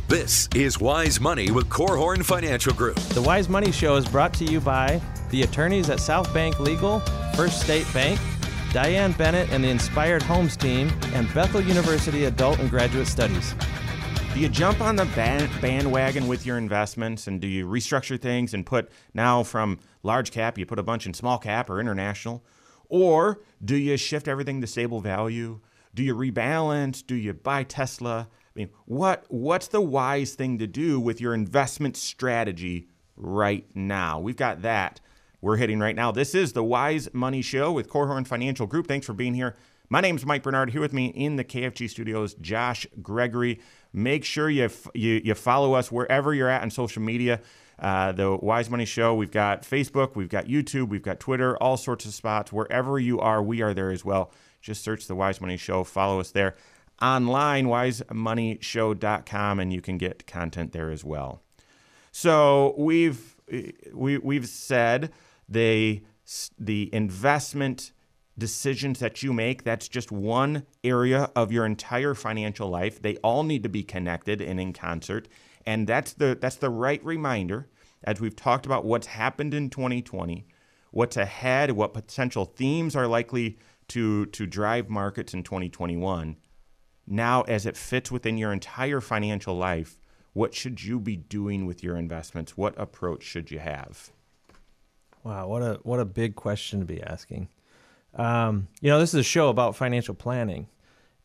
This 0.08 0.50
is 0.54 0.78
Wise 0.78 1.22
Money 1.22 1.50
with 1.50 1.70
Korhorn 1.70 2.22
Financial 2.22 2.74
Group. 2.74 2.96
The 2.96 3.22
Wise 3.22 3.48
Money 3.48 3.72
Show 3.72 3.96
is 3.96 4.06
brought 4.06 4.34
to 4.34 4.44
you 4.44 4.60
by 4.60 5.00
the 5.32 5.42
attorneys 5.42 5.88
at 5.88 5.98
South 5.98 6.32
Bank 6.34 6.60
Legal, 6.60 7.00
First 7.34 7.62
State 7.62 7.86
Bank, 7.94 8.20
Diane 8.70 9.12
Bennett 9.12 9.50
and 9.50 9.64
the 9.64 9.68
Inspired 9.68 10.22
Homes 10.22 10.58
team, 10.58 10.92
and 11.14 11.32
Bethel 11.32 11.62
University 11.62 12.26
Adult 12.26 12.58
and 12.58 12.68
Graduate 12.68 13.06
Studies. 13.06 13.54
Do 14.34 14.40
you 14.40 14.50
jump 14.50 14.82
on 14.82 14.94
the 14.96 15.06
bandwagon 15.14 16.28
with 16.28 16.44
your 16.44 16.58
investments 16.58 17.26
and 17.26 17.40
do 17.40 17.46
you 17.46 17.66
restructure 17.66 18.20
things 18.20 18.52
and 18.52 18.64
put 18.64 18.90
now 19.14 19.42
from 19.42 19.78
large 20.02 20.30
cap, 20.30 20.58
you 20.58 20.66
put 20.66 20.78
a 20.78 20.82
bunch 20.82 21.06
in 21.06 21.14
small 21.14 21.38
cap 21.38 21.70
or 21.70 21.80
international? 21.80 22.44
Or 22.90 23.40
do 23.64 23.74
you 23.76 23.96
shift 23.96 24.28
everything 24.28 24.60
to 24.60 24.66
stable 24.66 25.00
value? 25.00 25.60
Do 25.94 26.02
you 26.02 26.14
rebalance? 26.14 27.06
Do 27.06 27.14
you 27.14 27.32
buy 27.32 27.64
Tesla? 27.64 28.28
I 28.30 28.52
mean, 28.54 28.68
what 28.84 29.24
what's 29.28 29.68
the 29.68 29.80
wise 29.80 30.34
thing 30.34 30.58
to 30.58 30.66
do 30.66 31.00
with 31.00 31.22
your 31.22 31.32
investment 31.32 31.96
strategy 31.96 32.88
right 33.16 33.66
now? 33.74 34.20
We've 34.20 34.36
got 34.36 34.60
that 34.60 35.00
we're 35.42 35.56
hitting 35.56 35.80
right 35.80 35.96
now. 35.96 36.12
This 36.12 36.36
is 36.36 36.52
the 36.52 36.62
Wise 36.62 37.12
Money 37.12 37.42
Show 37.42 37.72
with 37.72 37.90
Korhorn 37.90 38.24
Financial 38.26 38.64
Group. 38.66 38.86
Thanks 38.86 39.04
for 39.04 39.12
being 39.12 39.34
here. 39.34 39.56
My 39.88 40.00
name's 40.00 40.24
Mike 40.24 40.44
Bernard. 40.44 40.70
Here 40.70 40.80
with 40.80 40.92
me 40.92 41.06
in 41.06 41.34
the 41.34 41.42
KFG 41.42 41.90
studios, 41.90 42.34
Josh 42.34 42.86
Gregory. 43.02 43.60
Make 43.92 44.24
sure 44.24 44.48
you, 44.48 44.70
you, 44.94 45.20
you 45.24 45.34
follow 45.34 45.74
us 45.74 45.90
wherever 45.90 46.32
you're 46.32 46.48
at 46.48 46.62
on 46.62 46.70
social 46.70 47.02
media. 47.02 47.40
Uh, 47.76 48.12
the 48.12 48.36
Wise 48.36 48.70
Money 48.70 48.84
Show. 48.84 49.16
We've 49.16 49.32
got 49.32 49.62
Facebook, 49.62 50.14
we've 50.14 50.28
got 50.28 50.46
YouTube, 50.46 50.88
we've 50.88 51.02
got 51.02 51.18
Twitter, 51.18 51.56
all 51.56 51.76
sorts 51.76 52.04
of 52.04 52.14
spots. 52.14 52.52
Wherever 52.52 53.00
you 53.00 53.18
are, 53.18 53.42
we 53.42 53.62
are 53.62 53.74
there 53.74 53.90
as 53.90 54.04
well. 54.04 54.30
Just 54.60 54.84
search 54.84 55.08
the 55.08 55.16
Wise 55.16 55.40
Money 55.40 55.56
Show. 55.56 55.82
Follow 55.82 56.20
us 56.20 56.30
there 56.30 56.54
online, 57.02 57.66
wisemoneyshow.com, 57.66 59.58
and 59.58 59.72
you 59.72 59.80
can 59.80 59.98
get 59.98 60.24
content 60.28 60.70
there 60.70 60.92
as 60.92 61.04
well. 61.04 61.42
So 62.12 62.76
we've 62.78 63.34
we, 63.92 64.18
we've 64.18 64.46
said 64.46 65.10
the 65.52 66.02
the 66.58 66.88
investment 66.94 67.92
decisions 68.38 68.98
that 69.00 69.22
you 69.22 69.32
make 69.32 69.62
that's 69.62 69.88
just 69.88 70.10
one 70.10 70.64
area 70.82 71.30
of 71.36 71.52
your 71.52 71.66
entire 71.66 72.14
financial 72.14 72.68
life. 72.68 73.00
They 73.00 73.16
all 73.16 73.42
need 73.42 73.62
to 73.62 73.68
be 73.68 73.82
connected 73.82 74.40
and 74.40 74.58
in 74.58 74.72
concert. 74.72 75.28
And 75.66 75.86
that's 75.86 76.14
the 76.14 76.36
that's 76.40 76.56
the 76.56 76.70
right 76.70 77.04
reminder 77.04 77.68
as 78.04 78.20
we've 78.20 78.34
talked 78.34 78.66
about 78.66 78.84
what's 78.84 79.06
happened 79.06 79.54
in 79.54 79.70
2020 79.70 80.46
what's 80.90 81.16
ahead 81.16 81.70
what 81.70 81.94
potential 81.94 82.44
themes 82.44 82.96
are 82.96 83.06
likely 83.06 83.56
to 83.86 84.26
to 84.26 84.44
drive 84.44 84.90
markets 84.90 85.32
in 85.32 85.42
2021 85.42 86.36
now 87.06 87.42
as 87.42 87.64
it 87.64 87.76
fits 87.76 88.10
within 88.10 88.36
your 88.36 88.52
entire 88.52 89.00
financial 89.00 89.56
life 89.56 89.96
what 90.32 90.54
should 90.54 90.82
you 90.82 90.98
be 90.98 91.16
doing 91.16 91.66
with 91.66 91.82
your 91.82 91.96
investments? 91.96 92.56
What 92.56 92.78
approach 92.80 93.22
should 93.22 93.50
you 93.50 93.58
have 93.58 94.10
Wow, 95.24 95.46
what 95.46 95.62
a 95.62 95.80
what 95.82 96.00
a 96.00 96.04
big 96.04 96.34
question 96.34 96.80
to 96.80 96.86
be 96.86 97.02
asking. 97.02 97.48
Um, 98.14 98.68
you 98.80 98.90
know, 98.90 98.98
this 98.98 99.14
is 99.14 99.20
a 99.20 99.24
show 99.24 99.48
about 99.48 99.76
financial 99.76 100.14
planning, 100.14 100.66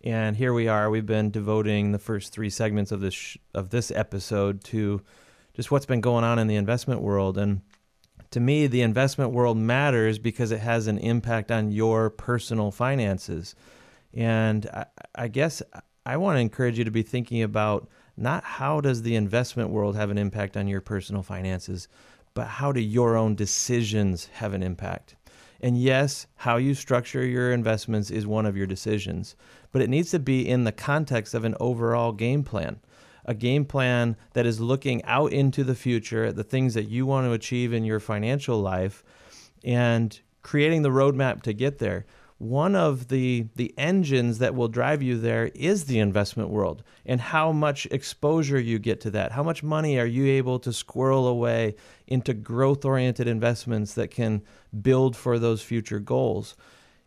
and 0.03 0.35
here 0.35 0.53
we 0.53 0.67
are. 0.67 0.89
We've 0.89 1.05
been 1.05 1.31
devoting 1.31 1.91
the 1.91 1.99
first 1.99 2.31
three 2.31 2.49
segments 2.49 2.91
of 2.91 3.01
this 3.01 3.15
sh- 3.15 3.37
of 3.55 3.71
this 3.71 3.91
episode 3.91 4.63
to 4.65 5.01
just 5.55 5.71
what's 5.71 5.87
been 5.87 6.01
going 6.01 6.23
on 6.23 6.37
in 6.37 6.47
the 6.47 6.55
investment 6.55 7.01
world. 7.01 7.37
And 7.37 7.61
to 8.31 8.39
me, 8.39 8.67
the 8.67 8.83
investment 8.83 9.31
world 9.31 9.57
matters 9.57 10.19
because 10.19 10.51
it 10.51 10.59
has 10.59 10.85
an 10.85 10.99
impact 10.99 11.51
on 11.51 11.71
your 11.71 12.11
personal 12.11 12.69
finances. 12.69 13.55
And 14.13 14.67
I, 14.67 14.85
I 15.15 15.27
guess 15.27 15.63
I 16.05 16.17
want 16.17 16.37
to 16.37 16.41
encourage 16.41 16.77
you 16.77 16.83
to 16.83 16.91
be 16.91 17.01
thinking 17.01 17.41
about 17.41 17.89
not 18.15 18.43
how 18.43 18.81
does 18.81 19.01
the 19.01 19.15
investment 19.15 19.71
world 19.71 19.95
have 19.95 20.11
an 20.11 20.17
impact 20.17 20.55
on 20.55 20.67
your 20.67 20.81
personal 20.81 21.23
finances, 21.23 21.87
but 22.37 22.45
how 22.45 22.71
do 22.71 22.79
your 22.79 23.17
own 23.17 23.33
decisions 23.33 24.27
have 24.33 24.53
an 24.53 24.61
impact? 24.61 25.15
And 25.59 25.75
yes, 25.75 26.27
how 26.35 26.57
you 26.57 26.75
structure 26.75 27.25
your 27.25 27.51
investments 27.51 28.11
is 28.11 28.27
one 28.27 28.45
of 28.45 28.55
your 28.55 28.67
decisions, 28.67 29.35
but 29.71 29.81
it 29.81 29.89
needs 29.89 30.11
to 30.11 30.19
be 30.19 30.47
in 30.47 30.63
the 30.63 30.71
context 30.71 31.33
of 31.33 31.45
an 31.45 31.55
overall 31.59 32.11
game 32.11 32.43
plan. 32.43 32.79
A 33.25 33.33
game 33.33 33.65
plan 33.65 34.17
that 34.33 34.45
is 34.45 34.59
looking 34.59 35.03
out 35.05 35.33
into 35.33 35.63
the 35.63 35.73
future 35.73 36.25
at 36.25 36.35
the 36.35 36.43
things 36.43 36.75
that 36.75 36.89
you 36.89 37.07
want 37.07 37.25
to 37.25 37.31
achieve 37.31 37.73
in 37.73 37.83
your 37.83 37.99
financial 37.99 38.61
life 38.61 39.03
and 39.63 40.19
creating 40.43 40.83
the 40.83 40.89
roadmap 40.89 41.41
to 41.41 41.53
get 41.53 41.79
there 41.79 42.05
one 42.37 42.75
of 42.75 43.07
the 43.07 43.47
the 43.55 43.73
engines 43.77 44.37
that 44.39 44.53
will 44.53 44.67
drive 44.67 45.01
you 45.01 45.17
there 45.17 45.47
is 45.55 45.85
the 45.85 45.99
investment 45.99 46.49
world 46.49 46.83
and 47.05 47.19
how 47.19 47.51
much 47.51 47.87
exposure 47.87 48.59
you 48.59 48.77
get 48.77 49.01
to 49.01 49.11
that. 49.11 49.31
How 49.31 49.43
much 49.43 49.63
money 49.63 49.99
are 49.99 50.05
you 50.05 50.25
able 50.25 50.59
to 50.59 50.71
squirrel 50.71 51.27
away 51.27 51.75
into 52.05 52.33
growth 52.33 52.85
oriented 52.85 53.27
investments 53.27 53.95
that 53.95 54.11
can 54.11 54.43
build 54.81 55.15
for 55.15 55.39
those 55.39 55.61
future 55.61 55.99
goals? 55.99 56.55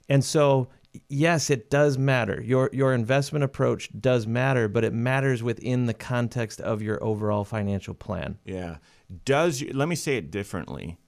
And 0.09 0.25
so 0.25 0.69
yes 1.09 1.51
it 1.51 1.71
does 1.71 1.97
matter. 1.97 2.43
Your 2.43 2.69
your 2.73 2.93
investment 2.93 3.45
approach 3.45 3.89
does 4.01 4.27
matter 4.27 4.67
but 4.67 4.83
it 4.83 4.93
matters 4.93 5.45
within 5.45 5.87
the 5.87 5.95
context 5.95 6.61
of 6.61 6.83
your 6.83 7.03
overall 7.05 7.45
financial 7.45 7.95
plan. 7.95 8.39
Yeah. 8.45 8.79
Does 9.25 9.63
let 9.73 9.87
me 9.87 9.95
say 9.95 10.17
it 10.17 10.33
differently 10.33 10.99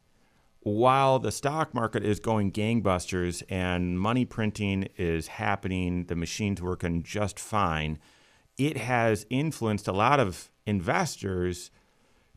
while 0.65 1.19
the 1.19 1.33
stock 1.33 1.75
market 1.75 2.05
is 2.05 2.21
going 2.21 2.53
gangbusters 2.53 3.43
and 3.49 3.99
money 3.99 4.25
printing 4.25 4.89
is 4.97 5.27
happening, 5.27 6.05
the 6.05 6.15
machine's 6.15 6.63
working 6.63 7.03
just 7.03 7.39
fine, 7.39 7.99
it 8.57 8.77
has 8.77 9.27
influenced 9.29 9.89
a 9.89 9.93
lot 9.93 10.21
of 10.21 10.51
investors 10.65 11.71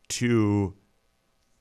to 0.08 0.74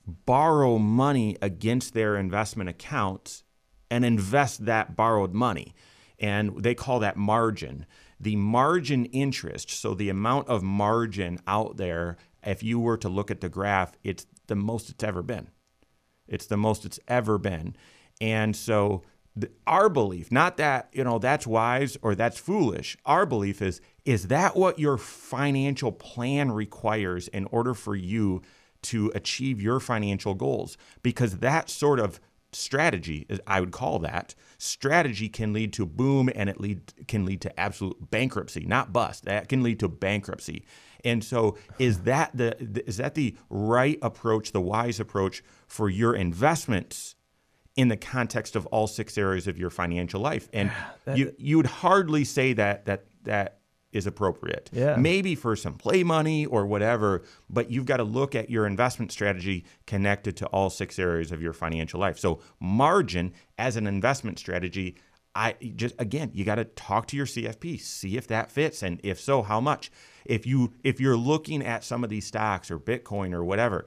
borrow 0.08 0.78
money 0.78 1.38
against 1.42 1.94
their 1.94 2.16
investment 2.16 2.70
accounts 2.70 3.44
and 3.92 4.04
invest 4.04 4.66
that 4.66 4.96
borrowed 4.96 5.34
money. 5.34 5.76
And 6.20 6.64
they 6.64 6.74
call 6.74 7.00
that 7.00 7.18
margin. 7.18 7.86
The 8.20 8.38
margin 8.38 9.06
interest, 9.06 9.70
so 9.70 9.94
the 9.94 10.10
amount 10.10 10.48
of 10.48 10.64
margin 10.64 11.40
out 11.46 11.78
there, 11.78 12.18
if 12.44 12.64
you 12.64 12.80
were 12.80 12.98
to 12.98 13.10
look 13.10 13.30
at 13.30 13.42
the 13.42 13.50
graph, 13.50 13.98
it's 14.04 14.26
the 14.48 14.56
most 14.56 14.90
it's 14.90 15.04
ever 15.04 15.22
been. 15.22 15.50
It's 16.28 16.46
the 16.46 16.58
most 16.58 16.86
it's 16.86 17.00
ever 17.08 17.38
been. 17.38 17.76
And 18.22 18.56
so 18.56 19.04
the, 19.36 19.52
our 19.68 19.90
belief, 19.90 20.32
not 20.32 20.58
that, 20.58 20.90
you 20.94 21.04
know, 21.04 21.20
that's 21.20 21.46
wise 21.46 21.98
or 22.02 22.16
that's 22.16 22.40
foolish. 22.40 22.98
Our 23.06 23.26
belief 23.26 23.62
is 23.62 23.82
is 24.06 24.28
that 24.28 24.56
what 24.56 24.78
your 24.78 24.98
financial 24.98 25.92
plan 25.92 26.52
requires 26.52 27.28
in 27.30 27.46
order 27.46 27.74
for 27.74 27.96
you 27.96 28.44
to 28.84 29.12
achieve 29.16 29.60
your 29.60 29.80
financial 29.80 30.36
goals? 30.36 30.78
Because 31.02 31.40
that 31.40 31.70
sort 31.70 32.00
of 32.00 32.20
strategy, 32.54 33.28
I 33.48 33.60
would 33.60 33.72
call 33.72 34.00
that, 34.00 34.36
strategy 34.58 35.28
can 35.28 35.54
lead 35.54 35.74
to 35.74 35.86
boom 35.86 36.30
and 36.34 36.50
it 36.50 36.60
lead 36.60 36.94
can 37.08 37.26
lead 37.26 37.42
to 37.42 37.60
absolute 37.60 38.12
bankruptcy, 38.12 38.66
not 38.66 38.94
bust. 38.94 39.26
That 39.26 39.50
can 39.50 39.64
lead 39.64 39.80
to 39.80 39.90
bankruptcy. 39.90 40.64
And 41.06 41.24
so, 41.24 41.58
is 41.80 42.00
that 42.02 42.36
the 42.36 42.84
is 42.86 42.98
that 42.98 43.16
the 43.16 43.38
right 43.50 43.98
approach, 44.02 44.52
the 44.52 44.62
wise 44.62 45.00
approach 45.00 45.44
for 45.68 45.90
your 45.90 46.16
investments 46.16 47.16
in 47.76 47.90
the 47.90 47.98
context 47.98 48.56
of 48.56 48.66
all 48.68 48.88
six 48.88 49.18
areas 49.18 49.48
of 49.48 49.58
your 49.58 49.70
financial 49.70 50.20
life? 50.20 50.50
And 50.52 50.72
that, 51.06 51.18
you 51.18 51.34
you 51.38 51.58
would 51.58 51.68
hardly 51.68 52.26
say 52.26 52.54
that 52.54 52.86
that 52.86 53.06
that 53.24 53.60
is 53.96 54.06
appropriate. 54.06 54.70
Yeah. 54.74 54.98
Maybe 54.98 55.36
for 55.36 55.56
some 55.56 55.76
play 55.76 56.04
money 56.04 56.46
or 56.46 56.66
whatever, 56.66 57.24
but 57.50 57.72
you've 57.72 57.86
got 57.86 57.98
to 57.98 58.04
look 58.04 58.36
at 58.36 58.50
your 58.50 58.66
investment 58.66 59.10
strategy 59.14 59.64
connected 59.88 60.36
to 60.38 60.48
all 60.48 60.70
six 60.70 61.00
areas 61.00 61.32
of 61.32 61.42
your 61.42 61.54
financial 61.54 62.02
life. 62.02 62.20
So 62.20 62.42
margin 62.60 63.32
as 63.58 63.78
an 63.78 63.88
investment 63.88 64.38
strategy, 64.38 64.98
I 65.34 65.56
just 65.76 65.96
again, 65.98 66.32
you 66.34 66.44
got 66.44 66.56
to 66.56 66.66
talk 66.66 67.08
to 67.08 67.18
your 67.18 67.26
CFP, 67.26 67.80
see 67.80 68.18
if 68.18 68.28
that 68.28 68.52
fits 68.52 68.84
and 68.84 69.00
if 69.04 69.20
so, 69.20 69.44
how 69.44 69.62
much 69.62 69.92
if 70.26 70.46
you 70.46 70.74
if 70.84 71.00
you're 71.00 71.18
looking 71.18 71.64
at 71.64 71.84
some 71.84 72.04
of 72.04 72.10
these 72.10 72.26
stocks 72.26 72.72
or 72.72 72.80
Bitcoin 72.80 73.34
or 73.34 73.44
whatever, 73.44 73.86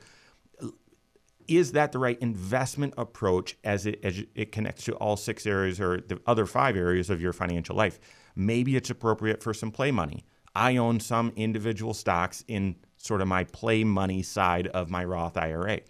is 1.46 1.72
that 1.72 1.92
the 1.92 1.98
right 1.98 2.18
investment 2.20 2.94
approach 2.96 3.56
as 3.64 3.86
it 3.86 4.00
as 4.04 4.22
it 4.34 4.52
connects 4.52 4.84
to 4.84 4.94
all 4.94 5.16
six 5.16 5.46
areas 5.46 5.80
or 5.80 6.00
the 6.00 6.20
other 6.26 6.46
five 6.46 6.76
areas 6.76 7.10
of 7.10 7.20
your 7.20 7.32
financial 7.32 7.74
life? 7.74 7.98
Maybe 8.36 8.76
it's 8.76 8.90
appropriate 8.90 9.42
for 9.42 9.52
some 9.52 9.70
play 9.70 9.90
money. 9.90 10.24
I 10.54 10.76
own 10.76 11.00
some 11.00 11.32
individual 11.36 11.94
stocks 11.94 12.44
in 12.48 12.76
sort 12.98 13.20
of 13.20 13.28
my 13.28 13.44
play 13.44 13.84
money 13.84 14.22
side 14.22 14.68
of 14.68 14.90
my 14.90 15.04
Roth 15.04 15.36
IRA. 15.36 15.80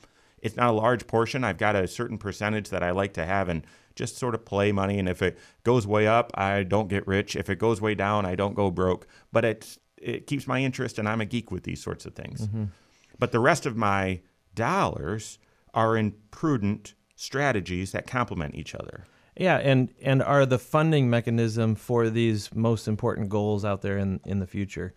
It's 0.41 0.57
not 0.57 0.69
a 0.69 0.73
large 0.73 1.07
portion. 1.07 1.43
I've 1.43 1.59
got 1.59 1.75
a 1.75 1.89
certain 1.89 2.19
percentage 2.19 2.71
that 2.71 2.83
I 2.83 2.93
like 2.93 3.15
to 3.15 3.25
have 3.25 3.49
and 3.49 3.67
just 3.97 4.17
sort 4.17 4.35
of 4.35 4.45
play 4.45 4.71
money. 4.71 4.99
And 4.99 5.09
if 5.09 5.23
it 5.23 5.39
goes 5.65 5.87
way 5.87 6.07
up, 6.07 6.31
I 6.35 6.63
don't 6.63 6.89
get 6.89 7.07
rich. 7.07 7.35
If 7.35 7.51
it 7.51 7.59
goes 7.59 7.81
way 7.81 7.95
down, 7.95 8.25
I 8.25 8.37
don't 8.37 8.55
go 8.55 8.71
broke. 8.71 9.07
But 9.33 9.45
it's 9.45 9.79
it 10.01 10.27
keeps 10.27 10.47
my 10.47 10.61
interest, 10.61 10.99
and 10.99 11.09
I'm 11.09 11.21
a 11.21 11.27
geek 11.27 11.51
with 11.51 11.65
these 11.65 11.83
sorts 11.83 12.07
of 12.07 12.15
things. 12.15 12.47
Mm-hmm. 12.47 12.65
But 13.19 13.33
the 13.33 13.41
rest 13.41 13.67
of 13.67 13.77
my 13.77 14.21
dollars 14.55 15.39
are 15.75 15.97
in 15.97 16.15
prudent 16.31 16.95
strategies 17.17 17.93
that 17.93 18.07
complement 18.07 18.55
each 18.55 18.75
other. 18.75 19.05
Yeah, 19.37 19.59
and 19.59 19.93
and 20.03 20.23
are 20.23 20.47
the 20.47 20.59
funding 20.59 21.09
mechanism 21.09 21.77
for 21.77 22.11
these 22.11 22.53
most 22.55 22.89
important 22.89 23.29
goals 23.29 23.65
out 23.65 23.83
there 23.83 23.99
in 23.99 24.21
in 24.25 24.41
the 24.41 24.47
future. 24.47 24.95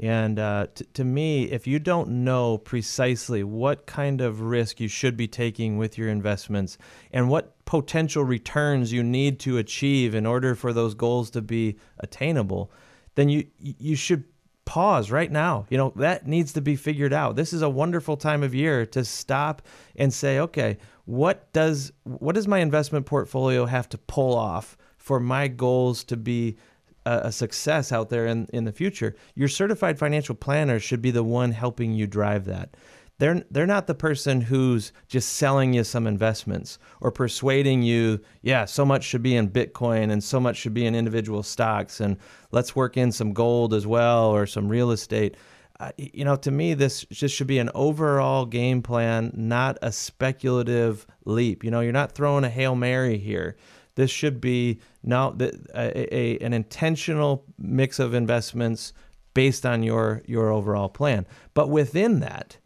And 0.00 0.38
uh, 0.38 0.68
t- 0.74 0.86
to 0.94 1.04
me, 1.04 1.44
if 1.44 1.66
you 1.66 1.78
don't 1.78 2.24
know 2.24 2.58
precisely 2.58 3.44
what 3.44 3.86
kind 3.86 4.20
of 4.20 4.40
risk 4.40 4.80
you 4.80 4.88
should 4.88 5.16
be 5.16 5.28
taking 5.28 5.76
with 5.76 5.98
your 5.98 6.08
investments 6.08 6.78
and 7.12 7.28
what 7.28 7.62
potential 7.66 8.24
returns 8.24 8.92
you 8.92 9.02
need 9.02 9.38
to 9.40 9.58
achieve 9.58 10.14
in 10.14 10.24
order 10.24 10.54
for 10.54 10.72
those 10.72 10.94
goals 10.94 11.30
to 11.30 11.42
be 11.42 11.76
attainable, 11.98 12.70
then 13.14 13.28
you 13.28 13.46
you 13.58 13.94
should 13.94 14.24
pause 14.64 15.10
right 15.10 15.30
now. 15.30 15.66
You 15.68 15.78
know, 15.78 15.92
that 15.96 16.26
needs 16.26 16.52
to 16.54 16.60
be 16.60 16.76
figured 16.76 17.12
out. 17.12 17.36
This 17.36 17.52
is 17.52 17.62
a 17.62 17.68
wonderful 17.68 18.16
time 18.16 18.42
of 18.42 18.54
year 18.54 18.86
to 18.86 19.04
stop 19.04 19.62
and 19.96 20.12
say, 20.12 20.38
okay, 20.38 20.78
what 21.04 21.52
does 21.52 21.92
what 22.04 22.34
does 22.34 22.46
my 22.46 22.60
investment 22.60 23.06
portfolio 23.06 23.66
have 23.66 23.88
to 23.90 23.98
pull 23.98 24.36
off 24.36 24.76
for 24.96 25.18
my 25.18 25.48
goals 25.48 26.04
to 26.04 26.16
be 26.16 26.56
a, 27.04 27.22
a 27.24 27.32
success 27.32 27.90
out 27.90 28.08
there 28.08 28.26
in, 28.26 28.46
in 28.52 28.64
the 28.64 28.72
future? 28.72 29.16
Your 29.34 29.48
certified 29.48 29.98
financial 29.98 30.34
planner 30.34 30.78
should 30.78 31.02
be 31.02 31.10
the 31.10 31.24
one 31.24 31.52
helping 31.52 31.94
you 31.94 32.06
drive 32.06 32.44
that. 32.44 32.76
They're 33.22 33.44
they're 33.52 33.68
not 33.68 33.86
the 33.86 33.94
person 33.94 34.40
who's 34.40 34.92
just 35.06 35.34
selling 35.34 35.72
you 35.72 35.84
some 35.84 36.08
investments 36.08 36.80
or 37.00 37.12
persuading 37.12 37.84
you, 37.84 38.20
yeah, 38.42 38.64
so 38.64 38.84
much 38.84 39.04
should 39.04 39.22
be 39.22 39.36
in 39.36 39.48
Bitcoin 39.48 40.10
and 40.10 40.24
so 40.24 40.40
much 40.40 40.56
should 40.56 40.74
be 40.74 40.86
in 40.86 40.96
individual 40.96 41.44
stocks 41.44 42.00
and 42.00 42.16
let's 42.50 42.74
work 42.74 42.96
in 42.96 43.12
some 43.12 43.32
gold 43.32 43.74
as 43.74 43.86
well 43.86 44.26
or 44.26 44.44
some 44.44 44.68
real 44.68 44.90
estate. 44.90 45.36
Uh, 45.78 45.92
you 45.96 46.24
know, 46.24 46.34
to 46.34 46.50
me, 46.50 46.74
this 46.74 47.04
just 47.12 47.32
should 47.32 47.46
be 47.46 47.60
an 47.60 47.70
overall 47.76 48.44
game 48.44 48.82
plan, 48.82 49.30
not 49.36 49.78
a 49.82 49.92
speculative 49.92 51.06
leap. 51.24 51.62
You 51.62 51.70
know, 51.70 51.78
you're 51.78 51.92
not 51.92 52.16
throwing 52.16 52.42
a 52.42 52.50
hail 52.50 52.74
mary 52.74 53.18
here. 53.18 53.56
This 53.94 54.10
should 54.10 54.40
be 54.40 54.80
now 55.04 55.36
a, 55.38 56.16
a, 56.16 56.38
an 56.38 56.52
intentional 56.52 57.44
mix 57.56 58.00
of 58.00 58.14
investments 58.14 58.92
based 59.32 59.64
on 59.64 59.84
your 59.84 60.22
your 60.26 60.50
overall 60.50 60.88
plan. 60.88 61.24
But 61.54 61.70
within 61.70 62.18
that, 62.18 62.58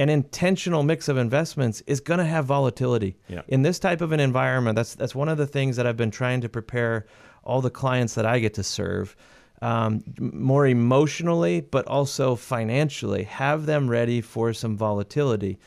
an 0.00 0.08
intentional 0.08 0.82
mix 0.82 1.08
of 1.08 1.18
investments 1.18 1.82
is 1.86 2.00
going 2.00 2.18
to 2.18 2.24
have 2.24 2.46
volatility. 2.46 3.18
Yeah. 3.28 3.42
In 3.48 3.60
this 3.60 3.78
type 3.78 4.00
of 4.00 4.12
an 4.12 4.20
environment, 4.20 4.74
that's 4.74 4.94
that's 4.94 5.14
one 5.14 5.28
of 5.28 5.36
the 5.36 5.46
things 5.46 5.76
that 5.76 5.86
I've 5.86 5.98
been 5.98 6.10
trying 6.10 6.40
to 6.40 6.48
prepare 6.48 7.06
all 7.44 7.60
the 7.60 7.70
clients 7.70 8.14
that 8.14 8.24
I 8.24 8.38
get 8.38 8.54
to 8.54 8.62
serve. 8.62 9.14
Um, 9.60 10.02
more 10.18 10.66
emotionally, 10.66 11.60
but 11.60 11.86
also 11.86 12.34
financially, 12.34 13.24
have 13.24 13.66
them 13.66 13.90
ready 13.90 14.22
for 14.22 14.54
some 14.54 14.74
volatility. 14.74 15.58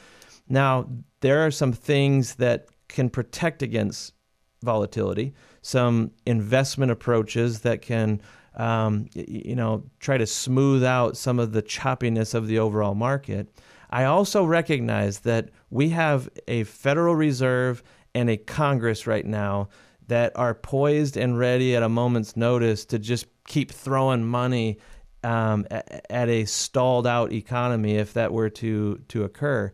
Now, 0.50 0.90
there 1.22 1.46
are 1.46 1.52
some 1.52 1.72
things 1.72 2.36
that 2.36 2.70
can 2.88 3.12
protect 3.12 3.62
against 3.62 4.14
volatility, 4.64 5.36
some 5.62 6.10
investment 6.26 6.92
approaches 6.92 7.60
that 7.62 7.84
can 7.84 8.20
um, 8.56 9.08
you 9.14 9.56
know, 9.56 9.84
try 10.00 10.18
to 10.18 10.26
smooth 10.26 10.84
out 10.84 11.18
some 11.18 11.40
of 11.40 11.54
the 11.54 11.62
choppiness 11.62 12.34
of 12.34 12.48
the 12.48 12.60
overall 12.60 12.96
market. 12.96 13.48
I 13.94 14.06
also 14.06 14.44
recognize 14.44 15.20
that 15.20 15.50
we 15.70 15.90
have 15.90 16.28
a 16.48 16.64
Federal 16.64 17.16
Reserve 17.16 17.84
and 18.16 18.28
a 18.28 18.38
Congress 18.38 19.06
right 19.06 19.26
now 19.26 19.70
that 20.08 20.32
are 20.36 20.56
poised 20.56 21.16
and 21.16 21.38
ready 21.38 21.76
at 21.76 21.84
a 21.84 21.90
moment's 21.90 22.36
notice 22.36 22.86
to 22.86 22.98
just 22.98 23.28
keep 23.46 23.72
throwing 23.72 24.26
money 24.26 24.80
um, 25.24 25.68
at, 25.70 26.08
at, 26.10 26.28
a 26.28 26.46
stalled 26.46 27.06
out 27.06 27.32
economy 27.32 27.96
if 27.98 28.14
that 28.14 28.34
were 28.34 28.50
to 28.50 29.00
to 29.10 29.26
occur. 29.26 29.72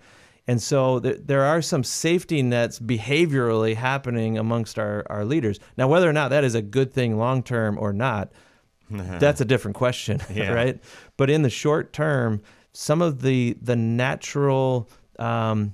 And 0.47 0.61
so 0.61 0.99
th- 0.99 1.21
there 1.23 1.43
are 1.43 1.61
some 1.61 1.85
safety 1.85 2.43
nets 2.43 2.77
behaviorally 2.77 3.75
happening 3.75 4.37
amongst 4.37 4.77
our, 4.77 5.05
our 5.09 5.23
leaders. 5.23 5.61
Now, 5.77 5.87
whether 5.87 6.09
or 6.09 6.13
not 6.13 6.29
that 6.29 6.43
is 6.43 6.55
a 6.55 6.61
good 6.61 6.91
thing 6.91 7.17
long 7.17 7.41
term 7.41 7.77
or 7.79 7.93
not, 7.93 8.33
that's 8.89 9.39
a 9.39 9.45
different 9.45 9.77
question, 9.77 10.19
yeah. 10.33 10.51
right? 10.51 10.83
But 11.15 11.29
in 11.29 11.41
the 11.41 11.49
short 11.49 11.93
term, 11.93 12.41
some 12.79 13.01
of 13.01 13.21
the 13.21 13.57
the 13.61 13.75
natural 13.75 14.89
um, 15.19 15.73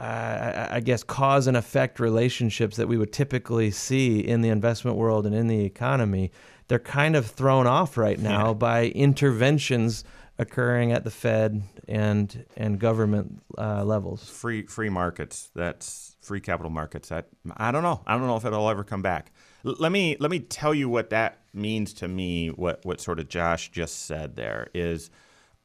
uh, 0.00 0.66
I 0.68 0.80
guess 0.80 1.04
cause 1.04 1.46
and 1.46 1.56
effect 1.56 2.00
relationships 2.00 2.76
that 2.76 2.88
we 2.88 2.98
would 2.98 3.12
typically 3.12 3.70
see 3.70 4.18
in 4.18 4.40
the 4.40 4.48
investment 4.48 4.96
world 4.96 5.26
and 5.26 5.34
in 5.34 5.46
the 5.46 5.64
economy, 5.64 6.32
they're 6.66 6.80
kind 6.80 7.14
of 7.14 7.26
thrown 7.26 7.68
off 7.68 7.96
right 7.96 8.18
now 8.18 8.48
yeah. 8.48 8.54
by 8.54 8.86
interventions 8.86 10.02
occurring 10.36 10.90
at 10.90 11.04
the 11.04 11.10
Fed 11.12 11.62
and 11.86 12.44
and 12.56 12.80
government 12.80 13.40
uh, 13.56 13.84
levels. 13.84 14.28
Free 14.28 14.66
free 14.66 14.90
markets. 14.90 15.52
That's 15.54 16.16
free 16.20 16.40
capital 16.40 16.70
markets. 16.70 17.10
That 17.10 17.28
I 17.56 17.70
don't 17.70 17.84
know. 17.84 18.02
I 18.08 18.18
don't 18.18 18.26
know 18.26 18.36
if 18.36 18.44
it'll 18.44 18.68
ever 18.68 18.82
come 18.82 19.02
back. 19.02 19.30
L- 19.64 19.76
let 19.78 19.92
me 19.92 20.16
let 20.18 20.32
me 20.32 20.40
tell 20.40 20.74
you 20.74 20.88
what 20.88 21.10
that 21.10 21.42
means 21.52 21.92
to 21.94 22.08
me. 22.08 22.48
What 22.48 22.84
what 22.84 23.00
sort 23.00 23.20
of 23.20 23.28
Josh 23.28 23.70
just 23.70 24.06
said 24.06 24.34
there 24.34 24.66
is. 24.74 25.10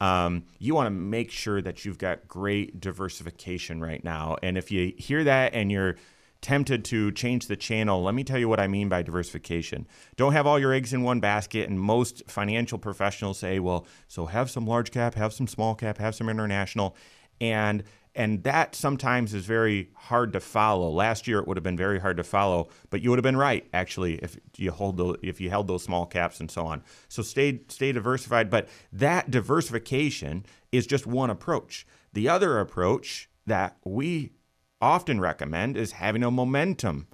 Um, 0.00 0.44
you 0.58 0.74
want 0.74 0.86
to 0.86 0.90
make 0.90 1.30
sure 1.30 1.60
that 1.60 1.84
you've 1.84 1.98
got 1.98 2.26
great 2.26 2.80
diversification 2.80 3.80
right 3.80 4.02
now. 4.02 4.36
And 4.42 4.56
if 4.56 4.70
you 4.70 4.94
hear 4.96 5.24
that 5.24 5.52
and 5.54 5.70
you're 5.70 5.96
tempted 6.40 6.84
to 6.86 7.12
change 7.12 7.48
the 7.48 7.56
channel, 7.56 8.02
let 8.02 8.14
me 8.14 8.24
tell 8.24 8.38
you 8.38 8.48
what 8.48 8.60
I 8.60 8.66
mean 8.66 8.88
by 8.88 9.02
diversification. 9.02 9.86
Don't 10.16 10.32
have 10.32 10.46
all 10.46 10.58
your 10.58 10.72
eggs 10.72 10.94
in 10.94 11.02
one 11.02 11.20
basket. 11.20 11.68
And 11.68 11.78
most 11.78 12.22
financial 12.28 12.78
professionals 12.78 13.38
say, 13.38 13.58
well, 13.58 13.86
so 14.08 14.26
have 14.26 14.50
some 14.50 14.66
large 14.66 14.90
cap, 14.90 15.14
have 15.16 15.34
some 15.34 15.46
small 15.46 15.74
cap, 15.74 15.98
have 15.98 16.14
some 16.14 16.30
international. 16.30 16.96
And 17.40 17.84
and 18.14 18.42
that 18.42 18.74
sometimes 18.74 19.34
is 19.34 19.46
very 19.46 19.90
hard 19.94 20.32
to 20.32 20.40
follow. 20.40 20.90
Last 20.90 21.26
year 21.26 21.38
it 21.38 21.46
would 21.46 21.56
have 21.56 21.64
been 21.64 21.76
very 21.76 22.00
hard 22.00 22.16
to 22.16 22.24
follow, 22.24 22.68
but 22.90 23.02
you 23.02 23.10
would 23.10 23.18
have 23.18 23.24
been 23.24 23.36
right 23.36 23.68
actually 23.72 24.14
if 24.16 24.38
you 24.56 24.70
hold 24.72 24.96
the, 24.96 25.16
if 25.22 25.40
you 25.40 25.50
held 25.50 25.68
those 25.68 25.84
small 25.84 26.06
caps 26.06 26.40
and 26.40 26.50
so 26.50 26.66
on. 26.66 26.82
So 27.08 27.22
stay 27.22 27.60
stay 27.68 27.92
diversified, 27.92 28.50
but 28.50 28.68
that 28.92 29.30
diversification 29.30 30.44
is 30.72 30.86
just 30.86 31.06
one 31.06 31.30
approach. 31.30 31.86
The 32.12 32.28
other 32.28 32.58
approach 32.58 33.28
that 33.46 33.76
we 33.84 34.32
often 34.80 35.20
recommend 35.20 35.76
is 35.76 35.92
having 35.92 36.22
a 36.22 36.30
momentum 36.30 37.06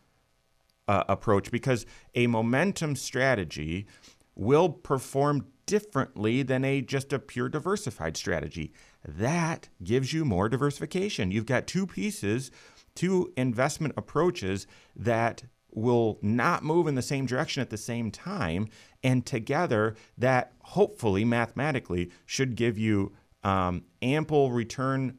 uh, 0.88 1.05
approach 1.09 1.51
because 1.51 1.84
a 2.14 2.26
momentum 2.26 2.97
strategy 2.97 3.86
will 4.34 4.68
perform 4.68 5.47
differently 5.67 6.43
than 6.43 6.64
a 6.64 6.81
just 6.81 7.12
a 7.12 7.19
pure 7.19 7.49
diversified 7.49 8.17
strategy. 8.17 8.73
That 9.05 9.69
gives 9.83 10.12
you 10.12 10.25
more 10.25 10.49
diversification. 10.49 11.31
You've 11.31 11.47
got 11.47 11.67
two 11.67 11.87
pieces, 11.87 12.51
two 12.95 13.33
investment 13.37 13.95
approaches 13.97 14.67
that 14.95 15.45
will 15.73 16.19
not 16.23 16.64
move 16.64 16.87
in 16.87 16.95
the 16.95 17.03
same 17.03 17.27
direction 17.27 17.61
at 17.61 17.71
the 17.71 17.77
same 17.77 18.11
time, 18.11 18.69
and 19.03 19.27
together 19.27 19.95
that 20.17 20.53
hopefully 20.61 21.25
mathematically 21.25 22.11
should 22.25 22.57
give 22.57 22.79
you 22.79 23.12
um, 23.45 23.85
ample 24.01 24.51
return 24.51 25.19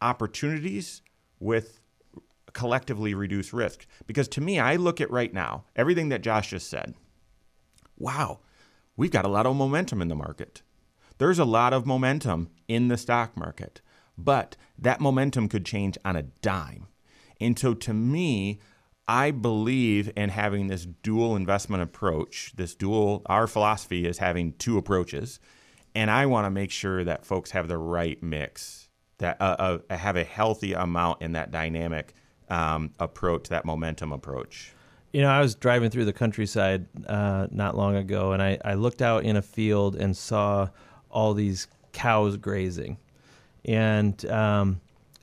opportunities 0.00 1.02
with 1.40 1.80
collectively 2.52 3.14
reduced 3.14 3.52
risk. 3.52 3.86
Because 4.06 4.28
to 4.28 4.40
me, 4.40 4.58
I 4.58 4.76
look 4.76 5.00
at 5.00 5.10
right 5.10 5.32
now 5.32 5.64
everything 5.76 6.08
that 6.10 6.22
Josh 6.22 6.50
just 6.50 6.68
said. 6.68 6.94
Wow, 7.98 8.40
we've 8.98 9.10
got 9.10 9.24
a 9.24 9.28
lot 9.28 9.46
of 9.46 9.56
momentum 9.56 10.02
in 10.02 10.08
the 10.08 10.14
market. 10.14 10.60
There's 11.16 11.38
a 11.38 11.46
lot 11.46 11.72
of 11.72 11.86
momentum 11.86 12.50
in 12.66 12.88
the 12.88 12.98
stock 12.98 13.34
market, 13.36 13.80
but 14.18 14.56
that 14.76 15.00
momentum 15.00 15.48
could 15.48 15.64
change 15.64 15.96
on 16.04 16.16
a 16.16 16.24
dime. 16.24 16.88
And 17.40 17.58
so 17.58 17.72
to 17.72 17.94
me, 17.94 18.60
I 19.06 19.30
believe 19.30 20.12
in 20.16 20.28
having 20.28 20.66
this 20.66 20.84
dual 20.84 21.34
investment 21.34 21.82
approach. 21.82 22.52
This 22.56 22.74
dual, 22.74 23.22
our 23.26 23.46
philosophy 23.46 24.06
is 24.06 24.18
having 24.18 24.52
two 24.54 24.76
approaches. 24.76 25.40
And 25.94 26.10
I 26.10 26.26
want 26.26 26.44
to 26.44 26.50
make 26.50 26.70
sure 26.70 27.04
that 27.04 27.24
folks 27.24 27.52
have 27.52 27.68
the 27.68 27.78
right 27.78 28.22
mix, 28.22 28.90
that 29.18 29.40
uh, 29.40 29.78
uh, 29.88 29.96
have 29.96 30.16
a 30.16 30.24
healthy 30.24 30.74
amount 30.74 31.22
in 31.22 31.32
that 31.32 31.50
dynamic 31.50 32.12
um, 32.50 32.92
approach, 32.98 33.48
that 33.48 33.64
momentum 33.64 34.12
approach. 34.12 34.74
You 35.18 35.24
know, 35.24 35.30
I 35.30 35.40
was 35.40 35.56
driving 35.56 35.90
through 35.90 36.04
the 36.04 36.12
countryside 36.12 36.86
uh, 37.08 37.48
not 37.50 37.76
long 37.76 37.96
ago, 37.96 38.30
and 38.30 38.40
I, 38.40 38.56
I 38.64 38.74
looked 38.74 39.02
out 39.02 39.24
in 39.24 39.34
a 39.34 39.42
field 39.42 39.96
and 39.96 40.16
saw 40.16 40.68
all 41.10 41.34
these 41.34 41.66
cows 41.92 42.36
grazing, 42.36 42.98
and 43.64 44.24
um, 44.26 44.80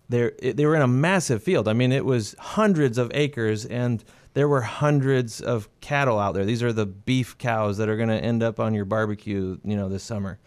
they 0.10 0.32
they 0.52 0.66
were 0.66 0.76
in 0.76 0.82
a 0.82 0.88
massive 0.88 1.42
field. 1.42 1.70
I 1.70 1.72
mean, 1.72 1.94
it 1.94 2.04
was 2.04 2.36
hundreds 2.38 2.98
of 2.98 3.10
acres, 3.14 3.66
and 3.66 4.04
there 4.34 4.50
were 4.50 4.60
hundreds 4.60 5.40
of 5.40 5.70
cattle 5.80 6.20
out 6.20 6.34
there. 6.34 6.44
These 6.44 6.62
are 6.62 6.74
the 6.74 6.86
beef 6.86 7.38
cows 7.38 7.78
that 7.78 7.88
are 7.88 7.96
going 7.96 8.10
to 8.10 8.20
end 8.22 8.44
up 8.44 8.60
on 8.60 8.74
your 8.74 8.84
barbecue, 8.84 9.58
you 9.64 9.78
know, 9.78 9.88
this 9.88 10.04
summer. 10.04 10.40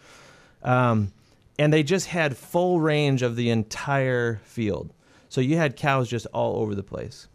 Um, 0.61 1.11
and 1.57 1.73
they 1.73 1.81
just 1.81 2.05
had 2.05 2.37
full 2.37 2.81
range 2.81 3.23
of 3.23 3.35
the 3.35 3.49
entire 3.49 4.41
field. 4.43 4.93
So 5.27 5.41
you 5.41 5.57
had 5.57 5.75
cows 5.75 6.07
just 6.07 6.27
all 6.27 6.61
over 6.61 6.75
the 6.75 6.83
place. 6.83 7.27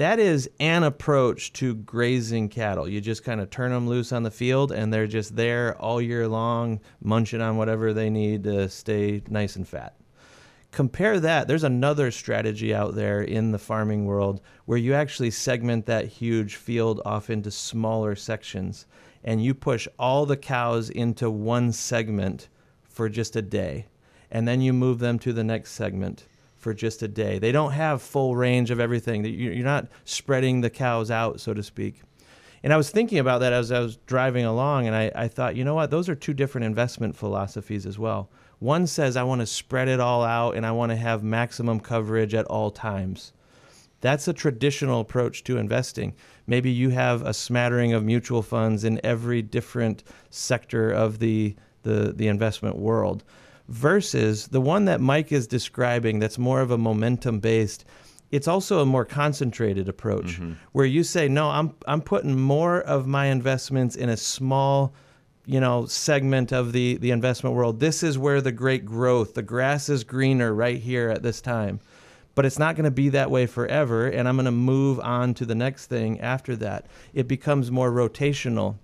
That 0.00 0.18
is 0.18 0.48
an 0.60 0.82
approach 0.82 1.52
to 1.52 1.74
grazing 1.74 2.48
cattle. 2.48 2.88
You 2.88 3.02
just 3.02 3.22
kind 3.22 3.38
of 3.38 3.50
turn 3.50 3.70
them 3.70 3.86
loose 3.86 4.12
on 4.12 4.22
the 4.22 4.30
field 4.30 4.72
and 4.72 4.90
they're 4.90 5.06
just 5.06 5.36
there 5.36 5.76
all 5.76 6.00
year 6.00 6.26
long, 6.26 6.80
munching 7.02 7.42
on 7.42 7.58
whatever 7.58 7.92
they 7.92 8.08
need 8.08 8.44
to 8.44 8.70
stay 8.70 9.20
nice 9.28 9.56
and 9.56 9.68
fat. 9.68 9.96
Compare 10.70 11.20
that, 11.20 11.48
there's 11.48 11.64
another 11.64 12.10
strategy 12.10 12.74
out 12.74 12.94
there 12.94 13.20
in 13.20 13.52
the 13.52 13.58
farming 13.58 14.06
world 14.06 14.40
where 14.64 14.78
you 14.78 14.94
actually 14.94 15.30
segment 15.30 15.84
that 15.84 16.06
huge 16.06 16.56
field 16.56 17.02
off 17.04 17.28
into 17.28 17.50
smaller 17.50 18.16
sections 18.16 18.86
and 19.22 19.44
you 19.44 19.52
push 19.52 19.86
all 19.98 20.24
the 20.24 20.34
cows 20.34 20.88
into 20.88 21.30
one 21.30 21.72
segment 21.72 22.48
for 22.84 23.10
just 23.10 23.36
a 23.36 23.42
day. 23.42 23.84
And 24.30 24.48
then 24.48 24.62
you 24.62 24.72
move 24.72 24.98
them 24.98 25.18
to 25.18 25.34
the 25.34 25.44
next 25.44 25.72
segment 25.72 26.24
for 26.60 26.74
just 26.74 27.02
a 27.02 27.08
day. 27.08 27.38
They 27.38 27.52
don't 27.52 27.72
have 27.72 28.02
full 28.02 28.36
range 28.36 28.70
of 28.70 28.78
everything. 28.78 29.24
You're 29.24 29.64
not 29.64 29.88
spreading 30.04 30.60
the 30.60 30.70
cows 30.70 31.10
out, 31.10 31.40
so 31.40 31.54
to 31.54 31.62
speak. 31.62 32.02
And 32.62 32.72
I 32.72 32.76
was 32.76 32.90
thinking 32.90 33.18
about 33.18 33.40
that 33.40 33.54
as 33.54 33.72
I 33.72 33.80
was 33.80 33.96
driving 34.06 34.44
along, 34.44 34.86
and 34.86 34.94
I, 34.94 35.10
I 35.14 35.28
thought, 35.28 35.56
you 35.56 35.64
know 35.64 35.74
what? 35.74 35.90
Those 35.90 36.10
are 36.10 36.14
two 36.14 36.34
different 36.34 36.66
investment 36.66 37.16
philosophies 37.16 37.86
as 37.86 37.98
well. 37.98 38.30
One 38.58 38.86
says, 38.86 39.16
I 39.16 39.22
want 39.22 39.40
to 39.40 39.46
spread 39.46 39.88
it 39.88 40.00
all 40.00 40.22
out 40.22 40.54
and 40.54 40.66
I 40.66 40.72
want 40.72 40.90
to 40.90 40.96
have 40.96 41.22
maximum 41.22 41.80
coverage 41.80 42.34
at 42.34 42.44
all 42.44 42.70
times. 42.70 43.32
That's 44.02 44.28
a 44.28 44.34
traditional 44.34 45.00
approach 45.00 45.44
to 45.44 45.56
investing. 45.56 46.14
Maybe 46.46 46.70
you 46.70 46.90
have 46.90 47.22
a 47.22 47.32
smattering 47.32 47.94
of 47.94 48.04
mutual 48.04 48.42
funds 48.42 48.84
in 48.84 49.00
every 49.02 49.40
different 49.40 50.04
sector 50.28 50.90
of 50.90 51.20
the, 51.20 51.56
the, 51.84 52.12
the 52.14 52.28
investment 52.28 52.76
world 52.76 53.24
versus 53.70 54.48
the 54.48 54.60
one 54.60 54.84
that 54.84 55.00
Mike 55.00 55.32
is 55.32 55.46
describing 55.46 56.18
that's 56.18 56.38
more 56.38 56.60
of 56.60 56.70
a 56.70 56.78
momentum 56.78 57.38
based 57.38 57.84
it's 58.30 58.46
also 58.46 58.80
a 58.80 58.86
more 58.86 59.04
concentrated 59.04 59.88
approach 59.88 60.40
mm-hmm. 60.40 60.52
where 60.72 60.86
you 60.86 61.02
say 61.02 61.28
no 61.28 61.48
I'm 61.48 61.74
I'm 61.86 62.00
putting 62.00 62.38
more 62.38 62.80
of 62.80 63.06
my 63.06 63.26
investments 63.26 63.96
in 63.96 64.08
a 64.08 64.16
small 64.16 64.92
you 65.46 65.60
know 65.60 65.86
segment 65.86 66.52
of 66.52 66.72
the 66.72 66.96
the 66.96 67.10
investment 67.12 67.56
world. 67.56 67.80
This 67.80 68.02
is 68.02 68.18
where 68.18 68.40
the 68.40 68.52
great 68.52 68.84
growth 68.84 69.34
the 69.34 69.42
grass 69.42 69.88
is 69.88 70.04
greener 70.04 70.52
right 70.52 70.78
here 70.78 71.08
at 71.08 71.22
this 71.22 71.40
time. 71.40 71.80
But 72.36 72.46
it's 72.46 72.58
not 72.58 72.76
going 72.76 72.84
to 72.84 72.90
be 72.92 73.08
that 73.10 73.30
way 73.30 73.46
forever 73.46 74.06
and 74.06 74.28
I'm 74.28 74.36
going 74.36 74.44
to 74.46 74.52
move 74.52 75.00
on 75.00 75.34
to 75.34 75.46
the 75.46 75.54
next 75.54 75.86
thing 75.86 76.20
after 76.20 76.56
that. 76.56 76.86
It 77.12 77.28
becomes 77.28 77.70
more 77.70 77.90
rotational. 77.90 78.76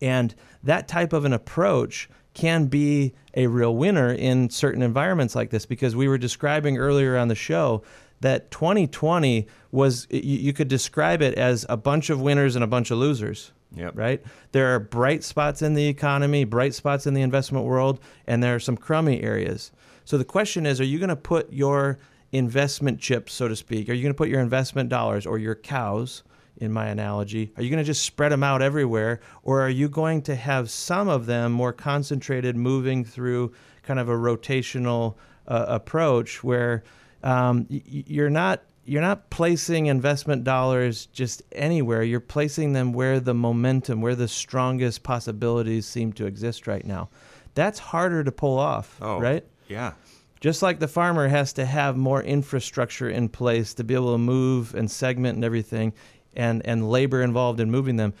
And 0.00 0.34
that 0.62 0.86
type 0.86 1.12
of 1.12 1.24
an 1.24 1.32
approach 1.32 2.08
can 2.34 2.66
be 2.66 3.14
a 3.34 3.46
real 3.46 3.74
winner 3.74 4.12
in 4.12 4.50
certain 4.50 4.82
environments 4.82 5.34
like 5.34 5.50
this 5.50 5.66
because 5.66 5.96
we 5.96 6.08
were 6.08 6.18
describing 6.18 6.76
earlier 6.76 7.16
on 7.16 7.28
the 7.28 7.34
show 7.34 7.82
that 8.20 8.50
2020 8.50 9.46
was 9.70 10.06
you, 10.10 10.52
could 10.52 10.68
describe 10.68 11.22
it 11.22 11.34
as 11.34 11.66
a 11.68 11.76
bunch 11.76 12.10
of 12.10 12.20
winners 12.20 12.54
and 12.54 12.64
a 12.64 12.66
bunch 12.66 12.90
of 12.90 12.98
losers. 12.98 13.52
Yep. 13.76 13.96
Right? 13.96 14.22
There 14.52 14.74
are 14.74 14.78
bright 14.78 15.24
spots 15.24 15.60
in 15.60 15.74
the 15.74 15.86
economy, 15.88 16.44
bright 16.44 16.74
spots 16.74 17.06
in 17.06 17.14
the 17.14 17.22
investment 17.22 17.64
world, 17.66 17.98
and 18.26 18.42
there 18.42 18.54
are 18.54 18.60
some 18.60 18.76
crummy 18.76 19.22
areas. 19.22 19.72
So 20.04 20.16
the 20.16 20.24
question 20.24 20.64
is 20.64 20.80
are 20.80 20.84
you 20.84 20.98
going 20.98 21.08
to 21.08 21.16
put 21.16 21.52
your 21.52 21.98
investment 22.30 23.00
chips, 23.00 23.32
so 23.32 23.48
to 23.48 23.56
speak, 23.56 23.88
are 23.88 23.92
you 23.92 24.02
going 24.02 24.14
to 24.14 24.16
put 24.16 24.28
your 24.28 24.40
investment 24.40 24.88
dollars 24.88 25.26
or 25.26 25.38
your 25.38 25.54
cows 25.54 26.22
in 26.64 26.72
my 26.72 26.86
analogy? 26.86 27.52
Are 27.56 27.62
you 27.62 27.70
going 27.70 27.82
to 27.82 27.84
just 27.84 28.04
spread 28.04 28.32
them 28.32 28.42
out 28.42 28.62
everywhere, 28.62 29.20
or 29.42 29.60
are 29.60 29.70
you 29.70 29.88
going 29.88 30.22
to 30.22 30.34
have 30.34 30.70
some 30.70 31.08
of 31.08 31.26
them 31.26 31.52
more 31.52 31.72
concentrated, 31.72 32.56
moving 32.56 33.04
through 33.04 33.52
kind 33.82 34.00
of 34.00 34.08
a 34.08 34.14
rotational 34.14 35.14
uh, 35.46 35.66
approach 35.68 36.42
where 36.42 36.82
um, 37.22 37.66
y- 37.70 37.82
you're 37.86 38.30
not 38.30 38.62
you're 38.86 39.02
not 39.02 39.30
placing 39.30 39.86
investment 39.86 40.44
dollars 40.44 41.06
just 41.06 41.42
anywhere. 41.52 42.02
You're 42.02 42.20
placing 42.20 42.74
them 42.74 42.92
where 42.92 43.18
the 43.18 43.34
momentum, 43.34 44.02
where 44.02 44.14
the 44.14 44.28
strongest 44.28 45.02
possibilities 45.02 45.86
seem 45.86 46.12
to 46.14 46.26
exist 46.26 46.66
right 46.66 46.84
now. 46.84 47.08
That's 47.54 47.78
harder 47.78 48.24
to 48.24 48.32
pull 48.32 48.58
off, 48.58 48.98
oh, 49.00 49.18
right? 49.18 49.44
Yeah. 49.68 49.92
Just 50.40 50.62
like 50.62 50.78
the 50.78 50.88
farmer 50.88 51.28
has 51.28 51.54
to 51.54 51.64
have 51.64 51.96
more 51.96 52.22
infrastructure 52.22 53.08
in 53.08 53.30
place 53.30 53.72
to 53.74 53.84
be 53.84 53.94
able 53.94 54.12
to 54.12 54.18
move 54.18 54.74
and 54.74 54.90
segment 54.90 55.36
and 55.36 55.44
everything, 55.44 55.94
and 56.36 56.64
and 56.66 56.90
labor 56.90 57.22
involved 57.22 57.60
in 57.60 57.70
moving 57.70 57.96
them. 57.96 58.14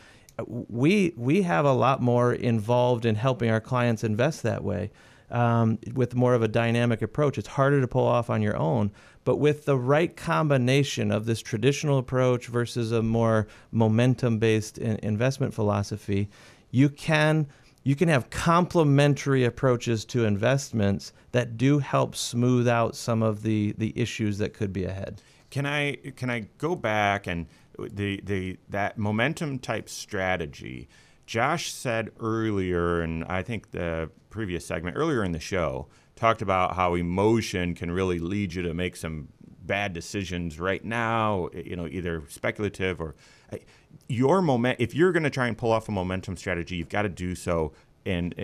We 0.46 1.14
we 1.16 1.42
have 1.42 1.64
a 1.64 1.72
lot 1.72 2.02
more 2.02 2.32
involved 2.32 3.06
in 3.06 3.14
helping 3.14 3.50
our 3.50 3.60
clients 3.60 4.04
invest 4.04 4.42
that 4.42 4.64
way. 4.64 4.90
Um, 5.30 5.78
with 5.94 6.14
more 6.14 6.34
of 6.34 6.42
a 6.42 6.48
dynamic 6.48 7.02
approach. 7.02 7.38
It's 7.38 7.48
harder 7.48 7.80
to 7.80 7.88
pull 7.88 8.06
off 8.06 8.30
on 8.30 8.40
your 8.42 8.56
own, 8.56 8.92
but 9.24 9.38
with 9.38 9.64
the 9.64 9.76
right 9.76 10.14
combination 10.14 11.10
of 11.10 11.24
this 11.24 11.40
traditional 11.40 11.98
approach 11.98 12.46
versus 12.46 12.92
a 12.92 13.02
more 13.02 13.48
momentum 13.72 14.38
based 14.38 14.78
in 14.78 14.98
investment 15.02 15.52
philosophy, 15.52 16.28
you 16.70 16.88
can 16.88 17.48
you 17.84 17.94
can 17.94 18.08
have 18.08 18.30
complementary 18.30 19.44
approaches 19.44 20.04
to 20.06 20.24
investments 20.24 21.12
that 21.32 21.56
do 21.56 21.78
help 21.78 22.16
smooth 22.16 22.66
out 22.66 22.96
some 22.96 23.22
of 23.22 23.42
the 23.42 23.74
the 23.78 23.92
issues 23.94 24.38
that 24.38 24.54
could 24.54 24.72
be 24.72 24.84
ahead. 24.84 25.22
Can 25.50 25.66
I 25.66 25.96
can 26.16 26.30
I 26.30 26.46
go 26.58 26.74
back 26.74 27.26
and 27.26 27.46
the 27.78 28.20
the 28.24 28.58
that 28.68 28.98
momentum 28.98 29.58
type 29.58 29.88
strategy. 29.88 30.88
Josh 31.26 31.72
said 31.72 32.10
earlier, 32.20 33.00
and 33.00 33.24
I 33.24 33.42
think 33.42 33.70
the 33.70 34.10
previous 34.30 34.66
segment 34.66 34.96
earlier 34.96 35.24
in 35.24 35.32
the 35.32 35.40
show 35.40 35.86
talked 36.16 36.42
about 36.42 36.76
how 36.76 36.94
emotion 36.94 37.74
can 37.74 37.90
really 37.90 38.18
lead 38.18 38.52
you 38.52 38.62
to 38.62 38.74
make 38.74 38.94
some 38.96 39.28
bad 39.62 39.92
decisions 39.94 40.60
right 40.60 40.84
now. 40.84 41.48
You 41.54 41.76
know, 41.76 41.86
either 41.86 42.22
speculative 42.28 43.00
or 43.00 43.14
your 44.08 44.42
moment. 44.42 44.80
If 44.80 44.94
you're 44.94 45.12
going 45.12 45.22
to 45.22 45.30
try 45.30 45.46
and 45.46 45.56
pull 45.56 45.72
off 45.72 45.88
a 45.88 45.92
momentum 45.92 46.36
strategy, 46.36 46.76
you've 46.76 46.88
got 46.88 47.02
to 47.02 47.08
do 47.08 47.34
so 47.34 47.72
in 48.04 48.34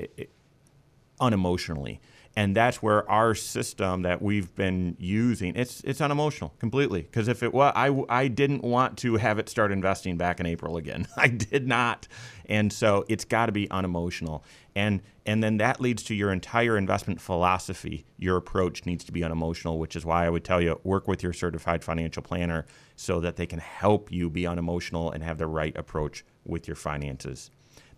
unemotionally 1.21 1.99
and 2.41 2.57
that's 2.57 2.83
where 2.83 3.09
our 3.11 3.35
system 3.35 4.01
that 4.01 4.23
we've 4.23 4.55
been 4.55 4.97
using 4.99 5.55
it's 5.57 5.83
it's 5.83 6.01
unemotional 6.01 6.55
completely. 6.59 7.03
Because 7.03 7.29
if 7.29 7.43
it 7.43 7.53
was 7.53 7.71
I, 7.77 8.03
I 8.09 8.29
didn't 8.29 8.65
want 8.65 8.97
to 8.99 9.17
have 9.17 9.39
it 9.39 9.51
start 9.51 9.71
investing 9.71 10.17
back 10.17 10.41
in 10.41 10.47
april 10.47 10.79
again. 10.79 11.07
I 11.19 11.29
did 11.29 11.69
not. 11.69 12.09
And 12.47 12.73
so 12.73 13.05
it's 13.09 13.27
got 13.27 13.47
to 13.47 13.53
be 13.53 13.71
unemotional. 13.71 14.43
And 14.75 15.03
and 15.27 15.45
then 15.45 15.59
that 15.59 15.83
leads 15.83 16.03
to 16.05 16.15
your 16.15 16.33
entire 16.33 16.79
investment 16.79 17.21
philosophy. 17.21 18.07
Your 18.17 18.39
approach 18.39 18.87
needs 18.87 19.05
to 19.05 19.13
be 19.13 19.23
unemotional 19.23 19.79
which 19.79 19.95
is 19.95 20.07
why 20.07 20.25
i 20.25 20.31
would 20.31 20.45
tell 20.45 20.63
you 20.63 20.81
work 20.83 21.07
with 21.07 21.23
your 21.23 21.35
certified 21.35 21.85
financial 21.85 22.23
planner 22.23 22.65
so 22.97 23.21
that 23.21 23.37
they 23.37 23.47
can 23.47 23.59
help 23.59 24.11
you 24.11 24.31
be 24.31 24.47
unemotional 24.47 25.11
and 25.11 25.23
have 25.23 25.37
the 25.37 25.47
right 25.47 25.77
approach 25.77 26.25
with 26.47 26.67
your 26.67 26.77
finances 26.77 27.51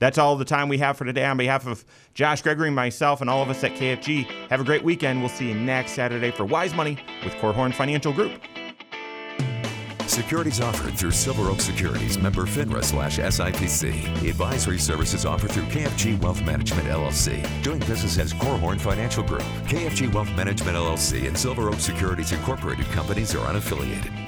that's 0.02 0.18
all 0.18 0.36
the 0.36 0.44
time 0.44 0.68
we 0.68 0.78
have 0.78 0.96
for 0.96 1.04
today. 1.04 1.24
On 1.24 1.36
behalf 1.36 1.64
of 1.66 1.84
Josh 2.12 2.42
Gregory, 2.42 2.70
myself, 2.70 3.20
and 3.20 3.30
all 3.30 3.40
of 3.40 3.48
us 3.48 3.62
at 3.62 3.72
KFG, 3.72 4.24
have 4.50 4.60
a 4.60 4.64
great 4.64 4.82
weekend. 4.82 5.20
We'll 5.20 5.28
see 5.28 5.48
you 5.48 5.54
next 5.54 5.92
Saturday 5.92 6.32
for 6.32 6.44
Wise 6.44 6.74
Money 6.74 6.98
with 7.22 7.34
Korhorn 7.34 7.72
Financial 7.72 8.12
Group. 8.12 8.32
Securities 10.06 10.60
offered 10.60 10.98
through 10.98 11.12
Silver 11.12 11.48
Oak 11.48 11.60
Securities, 11.60 12.18
member 12.18 12.42
FINRA 12.42 12.84
slash 12.84 13.18
SIPC. 13.18 14.28
Advisory 14.28 14.78
services 14.78 15.24
offered 15.24 15.52
through 15.52 15.62
KFG 15.64 16.20
Wealth 16.20 16.42
Management 16.42 16.88
LLC. 16.88 17.62
Doing 17.62 17.78
business 17.80 18.18
as 18.18 18.34
Korhorn 18.34 18.80
Financial 18.80 19.22
Group. 19.22 19.42
KFG 19.68 20.12
Wealth 20.12 20.30
Management 20.36 20.76
LLC 20.76 21.28
and 21.28 21.38
Silver 21.38 21.68
Oak 21.68 21.80
Securities 21.80 22.32
Incorporated 22.32 22.86
companies 22.86 23.34
are 23.34 23.46
unaffiliated. 23.46 24.21